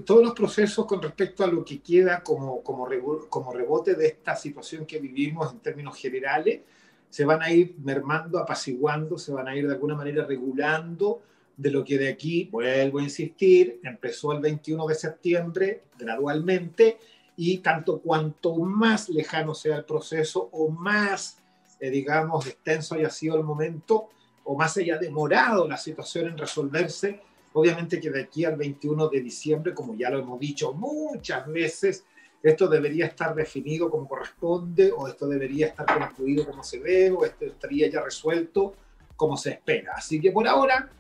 Todos 0.05 0.23
los 0.23 0.35
procesos 0.35 0.85
con 0.87 1.01
respecto 1.01 1.45
a 1.45 1.47
lo 1.47 1.65
que 1.65 1.81
queda 1.81 2.23
como, 2.23 2.63
como, 2.63 2.87
como 3.29 3.53
rebote 3.53 3.95
de 3.95 4.07
esta 4.07 4.37
situación 4.37 4.85
que 4.85 4.99
vivimos 4.99 5.51
en 5.53 5.61
términos 5.61 5.97
generales, 5.97 6.61
se 7.09 7.25
van 7.25 7.43
a 7.43 7.51
ir 7.51 7.77
mermando, 7.83 8.39
apaciguando, 8.39 9.19
se 9.19 9.33
van 9.33 9.49
a 9.49 9.57
ir 9.57 9.67
de 9.67 9.75
alguna 9.75 9.95
manera 9.95 10.25
regulando 10.25 11.23
de 11.57 11.71
lo 11.71 11.85
que 11.85 11.99
de 11.99 12.09
aquí, 12.09 12.49
vuelvo 12.51 12.99
a 12.99 13.03
insistir, 13.03 13.81
empezó 13.83 14.33
el 14.33 14.41
21 14.41 14.87
de 14.87 14.95
septiembre 14.95 15.83
gradualmente 15.99 16.99
y 17.37 17.59
tanto 17.59 18.01
cuanto 18.01 18.57
más 18.57 19.09
lejano 19.09 19.55
sea 19.55 19.77
el 19.77 19.85
proceso 19.85 20.49
o 20.53 20.71
más, 20.71 21.39
eh, 21.81 21.91
digamos, 21.91 22.47
extenso 22.47 22.95
haya 22.95 23.11
sido 23.11 23.37
el 23.37 23.45
momento 23.45 24.09
o 24.45 24.57
más 24.57 24.77
haya 24.77 24.99
demorado 24.99 25.69
la 25.69 25.77
situación 25.77 26.27
en 26.27 26.39
resolverse, 26.39 27.21
obviamente 27.55 28.01
que 28.01 28.11
de 28.11 28.23
aquí 28.23 28.45
al 28.45 28.57
21 28.57 29.09
de 29.09 29.21
diciembre, 29.21 29.75
como 29.75 29.95
ya 29.97 30.11
lo 30.11 30.19
hemos 30.19 30.39
dicho 30.41 30.73
muchas 30.73 31.47
veces, 31.47 32.05
esto 32.43 32.67
debería 32.67 33.07
estar 33.07 33.35
definido 33.35 33.89
como 33.89 34.09
corresponde 34.09 34.91
o 34.91 35.07
esto 35.07 35.29
debería 35.29 35.69
estar 35.69 35.87
concluido 35.87 36.45
como 36.45 36.65
se 36.65 36.81
debe 36.81 37.13
o 37.13 37.25
esto 37.25 37.45
estaría 37.45 37.89
ya 37.89 38.03
resuelto 38.03 38.75
como 39.17 39.37
se 39.37 39.51
espera. 39.51 39.93
Así 39.97 40.21
que 40.21 40.33
por 40.33 40.49
ahora 40.49 40.91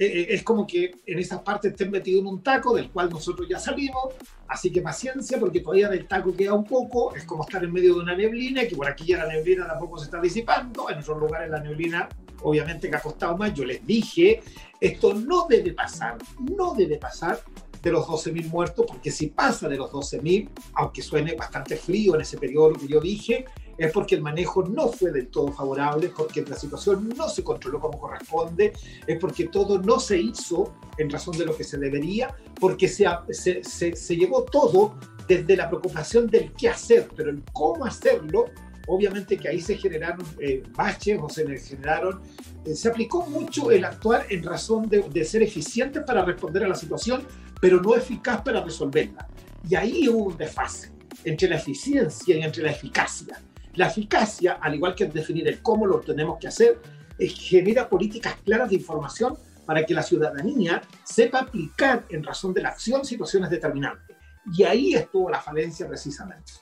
eh, 0.00 0.06
eh, 0.06 0.26
es 0.30 0.42
como 0.42 0.66
que 0.66 0.92
en 1.04 1.18
esa 1.18 1.44
parte 1.44 1.68
estén 1.68 1.90
metido 1.90 2.20
en 2.20 2.26
un 2.26 2.42
taco 2.42 2.74
del 2.74 2.90
cual 2.90 3.10
nosotros 3.10 3.46
ya 3.46 3.58
salimos, 3.58 4.14
así 4.48 4.72
que 4.72 4.80
paciencia 4.80 5.38
porque 5.38 5.60
todavía 5.60 5.90
del 5.90 6.08
taco 6.08 6.34
queda 6.34 6.54
un 6.54 6.64
poco, 6.64 7.14
es 7.14 7.24
como 7.24 7.42
estar 7.42 7.62
en 7.62 7.70
medio 7.70 7.92
de 7.92 8.00
una 8.00 8.16
neblina, 8.16 8.66
que 8.66 8.74
por 8.74 8.88
aquí 8.88 9.04
ya 9.04 9.18
la 9.18 9.30
neblina 9.30 9.66
tampoco 9.66 9.98
se 9.98 10.06
está 10.06 10.18
disipando, 10.18 10.88
en 10.88 11.00
otros 11.00 11.20
lugares 11.20 11.50
la 11.50 11.60
neblina 11.60 12.08
obviamente 12.42 12.88
que 12.88 12.96
ha 12.96 13.00
costado 13.02 13.36
más, 13.36 13.52
yo 13.52 13.66
les 13.66 13.86
dije, 13.86 14.40
esto 14.80 15.12
no 15.12 15.46
debe 15.46 15.74
pasar, 15.74 16.16
no 16.38 16.72
debe 16.72 16.96
pasar 16.96 17.38
de 17.82 17.92
los 17.92 18.06
12.000 18.06 18.48
muertos, 18.48 18.86
porque 18.88 19.10
si 19.10 19.26
pasa 19.26 19.68
de 19.68 19.76
los 19.76 19.90
12.000, 19.90 20.48
aunque 20.76 21.02
suene 21.02 21.34
bastante 21.34 21.76
frío 21.76 22.14
en 22.14 22.22
ese 22.22 22.38
periodo 22.38 22.72
que 22.72 22.88
yo 22.88 23.00
dije, 23.02 23.44
es 23.80 23.92
porque 23.92 24.14
el 24.14 24.20
manejo 24.20 24.62
no 24.62 24.88
fue 24.88 25.10
del 25.10 25.28
todo 25.28 25.50
favorable, 25.52 26.12
porque 26.14 26.42
la 26.42 26.54
situación 26.54 27.08
no 27.16 27.30
se 27.30 27.42
controló 27.42 27.80
como 27.80 27.98
corresponde, 27.98 28.74
es 29.06 29.18
porque 29.18 29.48
todo 29.48 29.80
no 29.80 29.98
se 29.98 30.18
hizo 30.18 30.74
en 30.98 31.08
razón 31.08 31.38
de 31.38 31.46
lo 31.46 31.56
que 31.56 31.64
se 31.64 31.78
debería, 31.78 32.36
porque 32.60 32.86
se, 32.86 33.06
se, 33.30 33.64
se, 33.96 34.16
llevó 34.16 34.42
todo 34.42 34.96
desde 35.26 35.56
la 35.56 35.70
preocupación 35.70 36.26
del 36.26 36.52
qué 36.52 36.68
hacer, 36.68 37.08
pero 37.16 37.30
el 37.30 37.42
cómo 37.54 37.86
hacerlo 37.86 38.44
obviamente 38.86 39.38
que 39.38 39.48
ahí 39.48 39.60
se 39.60 39.76
generaron 39.76 40.26
eh, 40.40 40.62
baches 40.76 41.18
o 41.22 41.28
se 41.30 41.46
generaron, 41.56 42.20
eh, 42.66 42.74
se 42.74 42.88
aplicó 42.88 43.24
mucho 43.26 43.70
el 43.70 43.84
actuar 43.84 44.26
en 44.28 44.42
razón 44.42 44.88
de, 44.90 45.02
de, 45.08 45.24
ser 45.24 45.42
eficiente 45.42 46.00
para 46.00 46.24
responder 46.24 46.64
a 46.64 46.68
la 46.68 46.74
situación, 46.74 47.22
pero 47.60 47.80
no 47.80 47.94
eficaz 47.94 48.42
para 48.42 48.62
resolverla. 48.62 49.26
Y 49.68 49.74
ahí 49.74 50.08
hubo 50.08 50.24
un 50.24 50.36
desfase 50.36 50.90
entre 51.24 51.48
la 51.48 51.56
eficiencia 51.56 52.36
y 52.36 52.42
entre 52.42 52.62
la 52.62 52.72
eficacia. 52.72 53.40
La 53.74 53.86
eficacia, 53.86 54.58
al 54.60 54.74
igual 54.74 54.94
que 54.94 55.06
definir 55.06 55.46
el 55.48 55.62
cómo 55.62 55.86
lo 55.86 56.00
tenemos 56.00 56.38
que 56.38 56.48
hacer, 56.48 56.80
genera 57.18 57.88
políticas 57.88 58.36
claras 58.44 58.70
de 58.70 58.76
información 58.76 59.36
para 59.66 59.84
que 59.84 59.94
la 59.94 60.02
ciudadanía 60.02 60.82
sepa 61.04 61.40
aplicar 61.40 62.04
en 62.08 62.24
razón 62.24 62.52
de 62.52 62.62
la 62.62 62.70
acción 62.70 63.04
situaciones 63.04 63.50
determinantes. 63.50 64.16
Y 64.52 64.64
ahí 64.64 64.94
estuvo 64.94 65.30
la 65.30 65.40
falencia 65.40 65.86
precisamente. 65.86 66.52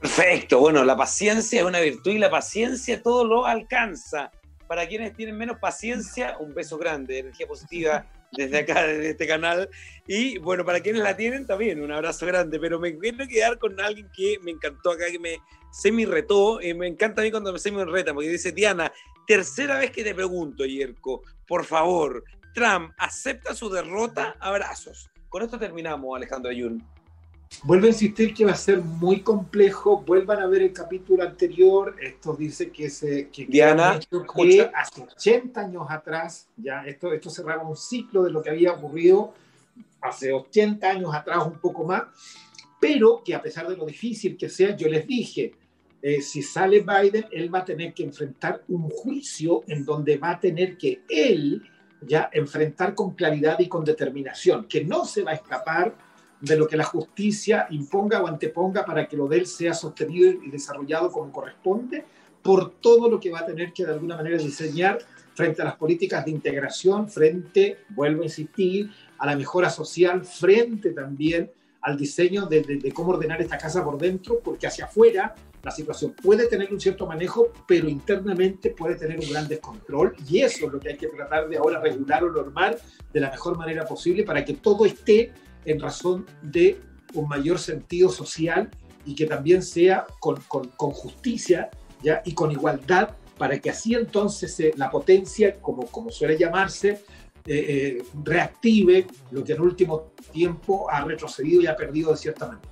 Perfecto, 0.00 0.58
bueno, 0.58 0.84
la 0.84 0.96
paciencia 0.96 1.60
es 1.60 1.66
una 1.66 1.78
virtud 1.78 2.10
y 2.10 2.18
la 2.18 2.30
paciencia 2.30 3.00
todo 3.00 3.24
lo 3.24 3.46
alcanza. 3.46 4.32
Para 4.66 4.88
quienes 4.88 5.14
tienen 5.14 5.36
menos 5.36 5.58
paciencia, 5.58 6.36
un 6.38 6.54
beso 6.54 6.78
grande, 6.78 7.20
energía 7.20 7.46
positiva 7.46 8.06
desde 8.32 8.58
acá, 8.58 8.82
desde 8.84 9.10
este 9.10 9.26
canal. 9.28 9.68
Y 10.06 10.38
bueno, 10.38 10.64
para 10.64 10.80
quienes 10.80 11.02
la 11.02 11.16
tienen 11.16 11.46
también, 11.46 11.80
un 11.80 11.92
abrazo 11.92 12.26
grande. 12.26 12.58
Pero 12.58 12.80
me 12.80 12.96
quiero 12.96 13.28
quedar 13.28 13.58
con 13.58 13.78
alguien 13.80 14.08
que 14.12 14.38
me 14.42 14.50
encantó 14.50 14.90
acá, 14.90 15.04
que 15.12 15.18
me 15.18 15.38
semi 15.72 16.04
retó. 16.04 16.60
Y 16.60 16.74
me 16.74 16.86
encanta 16.86 17.22
a 17.22 17.24
mí 17.24 17.30
cuando 17.30 17.52
me 17.52 17.58
semi 17.58 17.82
reta, 17.82 18.14
porque 18.14 18.28
dice 18.28 18.52
Diana, 18.52 18.92
tercera 19.26 19.78
vez 19.78 19.90
que 19.90 20.04
te 20.04 20.14
pregunto, 20.14 20.64
Yerko, 20.64 21.22
por 21.48 21.64
favor, 21.64 22.24
Trump 22.54 22.92
acepta 22.98 23.54
su 23.54 23.68
derrota, 23.68 24.36
abrazos. 24.38 25.10
Con 25.28 25.42
esto 25.42 25.58
terminamos, 25.58 26.14
Alejandro 26.16 26.50
Ayun. 26.50 26.84
Vuelvo 27.64 27.86
a 27.86 27.88
insistir 27.88 28.32
que 28.32 28.44
va 28.44 28.52
a 28.52 28.56
ser 28.56 28.80
muy 28.80 29.20
complejo. 29.20 30.00
Vuelvan 30.00 30.40
a 30.40 30.46
ver 30.46 30.62
el 30.62 30.72
capítulo 30.72 31.22
anterior. 31.22 31.96
Esto 32.00 32.34
dice 32.34 32.70
que, 32.70 32.88
se, 32.88 33.28
que, 33.28 33.46
Diana, 33.46 34.00
que 34.34 34.70
hace 34.74 35.02
80 35.02 35.60
años 35.60 35.86
atrás, 35.88 36.48
ya 36.56 36.84
esto, 36.86 37.12
esto 37.12 37.28
cerraba 37.28 37.62
un 37.62 37.76
ciclo 37.76 38.22
de 38.22 38.30
lo 38.30 38.42
que 38.42 38.50
había 38.50 38.72
ocurrido 38.72 39.34
hace 40.02 40.32
80 40.32 40.86
años 40.88 41.14
atrás, 41.14 41.46
un 41.46 41.58
poco 41.58 41.84
más, 41.84 42.02
pero 42.80 43.22
que 43.24 43.34
a 43.34 43.40
pesar 43.40 43.68
de 43.68 43.76
lo 43.76 43.86
difícil 43.86 44.36
que 44.36 44.48
sea, 44.48 44.76
yo 44.76 44.88
les 44.88 45.06
dije, 45.06 45.52
eh, 46.02 46.20
si 46.20 46.42
sale 46.42 46.80
Biden, 46.80 47.26
él 47.30 47.54
va 47.54 47.60
a 47.60 47.64
tener 47.64 47.94
que 47.94 48.02
enfrentar 48.02 48.64
un 48.68 48.90
juicio 48.90 49.62
en 49.68 49.84
donde 49.84 50.18
va 50.18 50.30
a 50.30 50.40
tener 50.40 50.76
que 50.76 51.02
él 51.08 51.62
ya 52.04 52.28
enfrentar 52.32 52.94
con 52.96 53.12
claridad 53.12 53.60
y 53.60 53.68
con 53.68 53.84
determinación, 53.84 54.64
que 54.64 54.84
no 54.84 55.04
se 55.04 55.22
va 55.22 55.30
a 55.30 55.34
escapar 55.34 55.94
de 56.40 56.56
lo 56.56 56.66
que 56.66 56.76
la 56.76 56.82
justicia 56.82 57.68
imponga 57.70 58.20
o 58.20 58.26
anteponga 58.26 58.84
para 58.84 59.06
que 59.06 59.16
lo 59.16 59.28
de 59.28 59.38
él 59.38 59.46
sea 59.46 59.74
sostenido 59.74 60.32
y 60.42 60.50
desarrollado 60.50 61.12
como 61.12 61.30
corresponde, 61.30 62.04
por 62.42 62.72
todo 62.80 63.08
lo 63.08 63.20
que 63.20 63.30
va 63.30 63.40
a 63.40 63.46
tener 63.46 63.72
que 63.72 63.86
de 63.86 63.92
alguna 63.92 64.16
manera 64.16 64.36
diseñar 64.36 64.98
frente 65.34 65.62
a 65.62 65.64
las 65.64 65.76
políticas 65.76 66.24
de 66.24 66.32
integración, 66.32 67.08
frente, 67.08 67.84
vuelvo 67.90 68.22
a 68.22 68.24
insistir, 68.24 68.90
a 69.18 69.26
la 69.26 69.36
mejora 69.36 69.70
social, 69.70 70.24
frente 70.24 70.90
también 70.90 71.48
al 71.80 71.96
diseño 71.96 72.46
de, 72.46 72.92
cómo 72.92 73.12
ordenar 73.12 73.40
esta 73.40 73.56
casa 73.56 73.84
por 73.84 73.98
dentro, 73.98 74.40
porque 74.40 74.66
hacia 74.66 74.86
afuera 74.86 75.34
la 75.62 75.70
situación 75.70 76.14
puede 76.20 76.46
tener 76.46 76.72
un 76.72 76.80
cierto 76.80 77.06
manejo, 77.06 77.52
pero 77.66 77.88
internamente 77.88 78.70
puede 78.70 78.96
tener 78.96 79.18
un 79.18 79.28
gran 79.30 79.46
descontrol 79.48 80.14
y 80.28 80.40
eso 80.40 80.66
es 80.66 80.72
lo 80.72 80.80
que 80.80 80.90
hay 80.90 80.96
que 80.96 81.08
tratar 81.08 81.48
de 81.48 81.56
ahora 81.56 81.80
regular 81.80 82.24
o 82.24 82.32
normar 82.32 82.78
de 83.12 83.20
la 83.20 83.30
mejor 83.30 83.56
manera 83.56 83.84
posible 83.84 84.24
para 84.24 84.44
que 84.44 84.54
todo 84.54 84.84
esté 84.84 85.32
en 85.64 85.78
razón 85.78 86.26
de 86.42 86.80
un 87.14 87.28
mayor 87.28 87.58
sentido 87.58 88.08
social 88.08 88.70
y 89.04 89.14
que 89.14 89.26
también 89.26 89.62
sea 89.62 90.06
con, 90.20 90.40
con, 90.48 90.68
con 90.68 90.90
justicia 90.90 91.70
¿ya? 92.02 92.22
y 92.24 92.34
con 92.34 92.50
igualdad 92.50 93.10
para 93.38 93.58
que 93.58 93.70
así 93.70 93.94
entonces 93.94 94.58
eh, 94.60 94.72
la 94.76 94.90
potencia, 94.90 95.60
como, 95.60 95.86
como 95.86 96.10
suele 96.10 96.38
llamarse, 96.38 97.04
eh, 97.44 97.98
eh, 97.98 98.02
reactive 98.22 99.06
lo 99.32 99.42
que 99.42 99.54
en 99.54 99.60
último 99.60 100.12
tiempo 100.32 100.88
ha 100.88 101.04
retrocedido 101.04 101.60
y 101.60 101.66
ha 101.66 101.74
perdido 101.74 102.12
de 102.12 102.18
cierta 102.18 102.46
manera. 102.46 102.68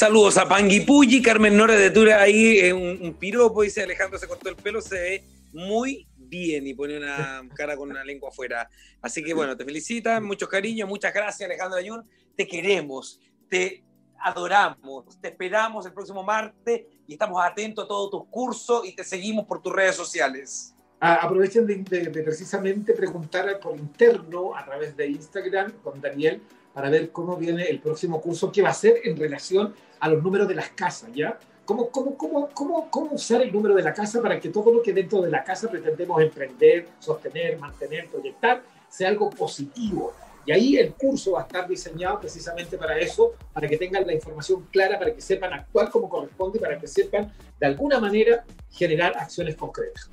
Saludos 0.00 0.38
a 0.38 0.48
Panguipulli, 0.48 1.20
Carmen 1.20 1.54
Nora 1.54 1.74
de 1.74 1.90
Tura 1.90 2.22
ahí, 2.22 2.72
un, 2.72 2.98
un 3.02 3.12
piropo, 3.12 3.60
dice 3.60 3.82
Alejandro 3.82 4.18
se 4.18 4.26
cortó 4.26 4.48
el 4.48 4.56
pelo, 4.56 4.80
se 4.80 4.94
ve 4.94 5.24
muy 5.52 6.08
bien 6.16 6.66
y 6.66 6.72
pone 6.72 6.96
una 6.96 7.46
cara 7.54 7.76
con 7.76 7.90
una 7.90 8.02
lengua 8.02 8.30
afuera. 8.30 8.66
Así 9.02 9.22
que 9.22 9.34
bueno, 9.34 9.58
te 9.58 9.64
felicitan, 9.66 10.24
muchos 10.24 10.48
cariños, 10.48 10.88
muchas 10.88 11.12
gracias 11.12 11.46
Alejandro 11.46 11.78
Ayun, 11.78 12.08
te 12.34 12.48
queremos, 12.48 13.20
te 13.50 13.84
adoramos, 14.18 15.20
te 15.20 15.28
esperamos 15.28 15.84
el 15.84 15.92
próximo 15.92 16.22
martes 16.22 16.86
y 17.06 17.12
estamos 17.12 17.44
atentos 17.44 17.84
a 17.84 17.88
todos 17.88 18.10
tus 18.10 18.24
cursos 18.30 18.88
y 18.88 18.96
te 18.96 19.04
seguimos 19.04 19.44
por 19.44 19.60
tus 19.60 19.74
redes 19.74 19.96
sociales. 19.96 20.74
Ah, 20.98 21.16
aprovechen 21.16 21.66
de, 21.66 21.76
de, 21.76 22.22
precisamente 22.22 22.94
preguntar 22.94 23.60
por 23.60 23.76
interno 23.76 24.56
a 24.56 24.64
través 24.64 24.96
de 24.96 25.08
Instagram 25.08 25.72
con 25.82 26.00
Daniel 26.00 26.40
para 26.72 26.90
ver 26.90 27.10
cómo 27.10 27.36
viene 27.36 27.64
el 27.64 27.80
próximo 27.80 28.20
curso 28.20 28.50
que 28.52 28.62
va 28.62 28.70
a 28.70 28.74
ser 28.74 29.00
en 29.04 29.16
relación 29.16 29.74
a 29.98 30.08
los 30.08 30.22
números 30.22 30.48
de 30.48 30.54
las 30.54 30.70
casas, 30.70 31.10
¿ya? 31.14 31.38
¿Cómo, 31.64 31.90
cómo, 31.90 32.16
cómo, 32.16 32.48
cómo, 32.52 32.90
cómo 32.90 33.12
usar 33.12 33.42
el 33.42 33.52
número 33.52 33.74
de 33.74 33.82
la 33.82 33.92
casa 33.94 34.20
para 34.20 34.40
que 34.40 34.48
todo 34.48 34.72
lo 34.72 34.82
que 34.82 34.92
dentro 34.92 35.20
de 35.22 35.30
la 35.30 35.44
casa 35.44 35.70
pretendemos 35.70 36.20
emprender, 36.20 36.88
sostener, 36.98 37.58
mantener, 37.58 38.08
proyectar, 38.08 38.62
sea 38.88 39.08
algo 39.08 39.30
positivo? 39.30 40.12
Y 40.46 40.52
ahí 40.52 40.76
el 40.76 40.94
curso 40.94 41.32
va 41.32 41.40
a 41.40 41.42
estar 41.42 41.68
diseñado 41.68 42.18
precisamente 42.18 42.76
para 42.78 42.98
eso, 42.98 43.34
para 43.52 43.68
que 43.68 43.76
tengan 43.76 44.06
la 44.06 44.14
información 44.14 44.66
clara, 44.72 44.98
para 44.98 45.14
que 45.14 45.20
sepan 45.20 45.52
actuar 45.52 45.90
como 45.90 46.08
corresponde, 46.08 46.58
para 46.58 46.78
que 46.78 46.88
sepan 46.88 47.32
de 47.58 47.66
alguna 47.66 48.00
manera 48.00 48.44
generar 48.70 49.16
acciones 49.16 49.54
concretas. 49.54 50.10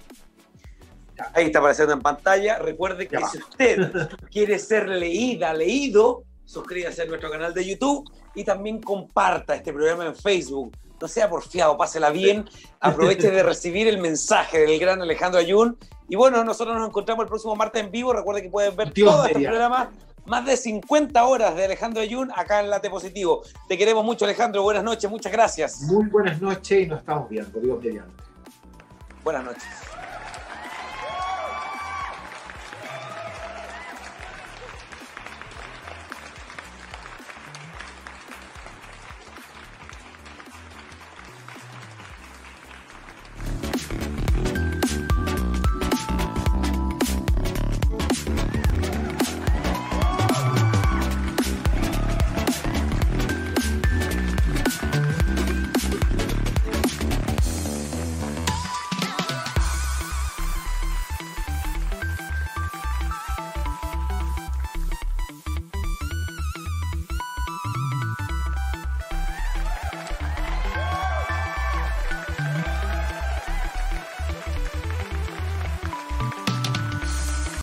Ahí 1.33 1.45
está 1.45 1.59
apareciendo 1.59 1.93
en 1.93 2.01
pantalla. 2.01 2.59
Recuerde 2.59 3.07
que 3.07 3.17
si 3.31 3.37
usted 3.39 4.09
quiere 4.31 4.59
ser 4.59 4.87
leída, 4.87 5.53
leído, 5.53 6.23
suscríbase 6.47 7.03
a 7.03 7.05
nuestro 7.05 7.29
canal 7.29 7.53
de 7.53 7.63
YouTube 7.63 8.09
y 8.33 8.43
también 8.43 8.81
comparta 8.81 9.55
este 9.55 9.71
programa 9.71 10.05
en 10.05 10.15
Facebook. 10.15 10.75
No 10.99 11.07
sea 11.07 11.29
porfiado, 11.29 11.77
pásela 11.77 12.09
bien, 12.09 12.49
aproveche 12.79 13.29
de 13.29 13.43
recibir 13.43 13.87
el 13.87 13.99
mensaje 13.99 14.59
del 14.59 14.79
gran 14.79 14.99
Alejandro 14.99 15.39
Ayun. 15.39 15.77
Y 16.09 16.15
bueno, 16.15 16.43
nosotros 16.43 16.75
nos 16.75 16.87
encontramos 16.87 17.23
el 17.23 17.29
próximo 17.29 17.55
martes 17.55 17.83
en 17.83 17.91
vivo. 17.91 18.13
Recuerde 18.13 18.41
que 18.41 18.49
pueden 18.49 18.75
ver 18.75 18.91
todo 18.93 19.25
este 19.25 19.41
programa, 19.41 19.91
más 20.25 20.45
de 20.45 20.57
50 20.57 21.23
horas 21.25 21.55
de 21.55 21.65
Alejandro 21.65 22.01
Ayun 22.01 22.31
acá 22.33 22.61
en 22.61 22.69
Late 22.69 22.89
Positivo. 22.89 23.43
Te 23.67 23.77
queremos 23.77 24.03
mucho, 24.03 24.25
Alejandro. 24.25 24.63
Buenas 24.63 24.83
noches, 24.83 25.09
muchas 25.11 25.31
gracias. 25.31 25.81
Muy 25.81 26.05
buenas 26.07 26.41
noches 26.41 26.85
y 26.85 26.87
nos 26.87 26.99
estamos 26.99 27.29
viendo. 27.29 27.59
Dios 27.59 27.77
mediante. 27.83 28.23
Buenas 29.23 29.43
noches. 29.43 29.86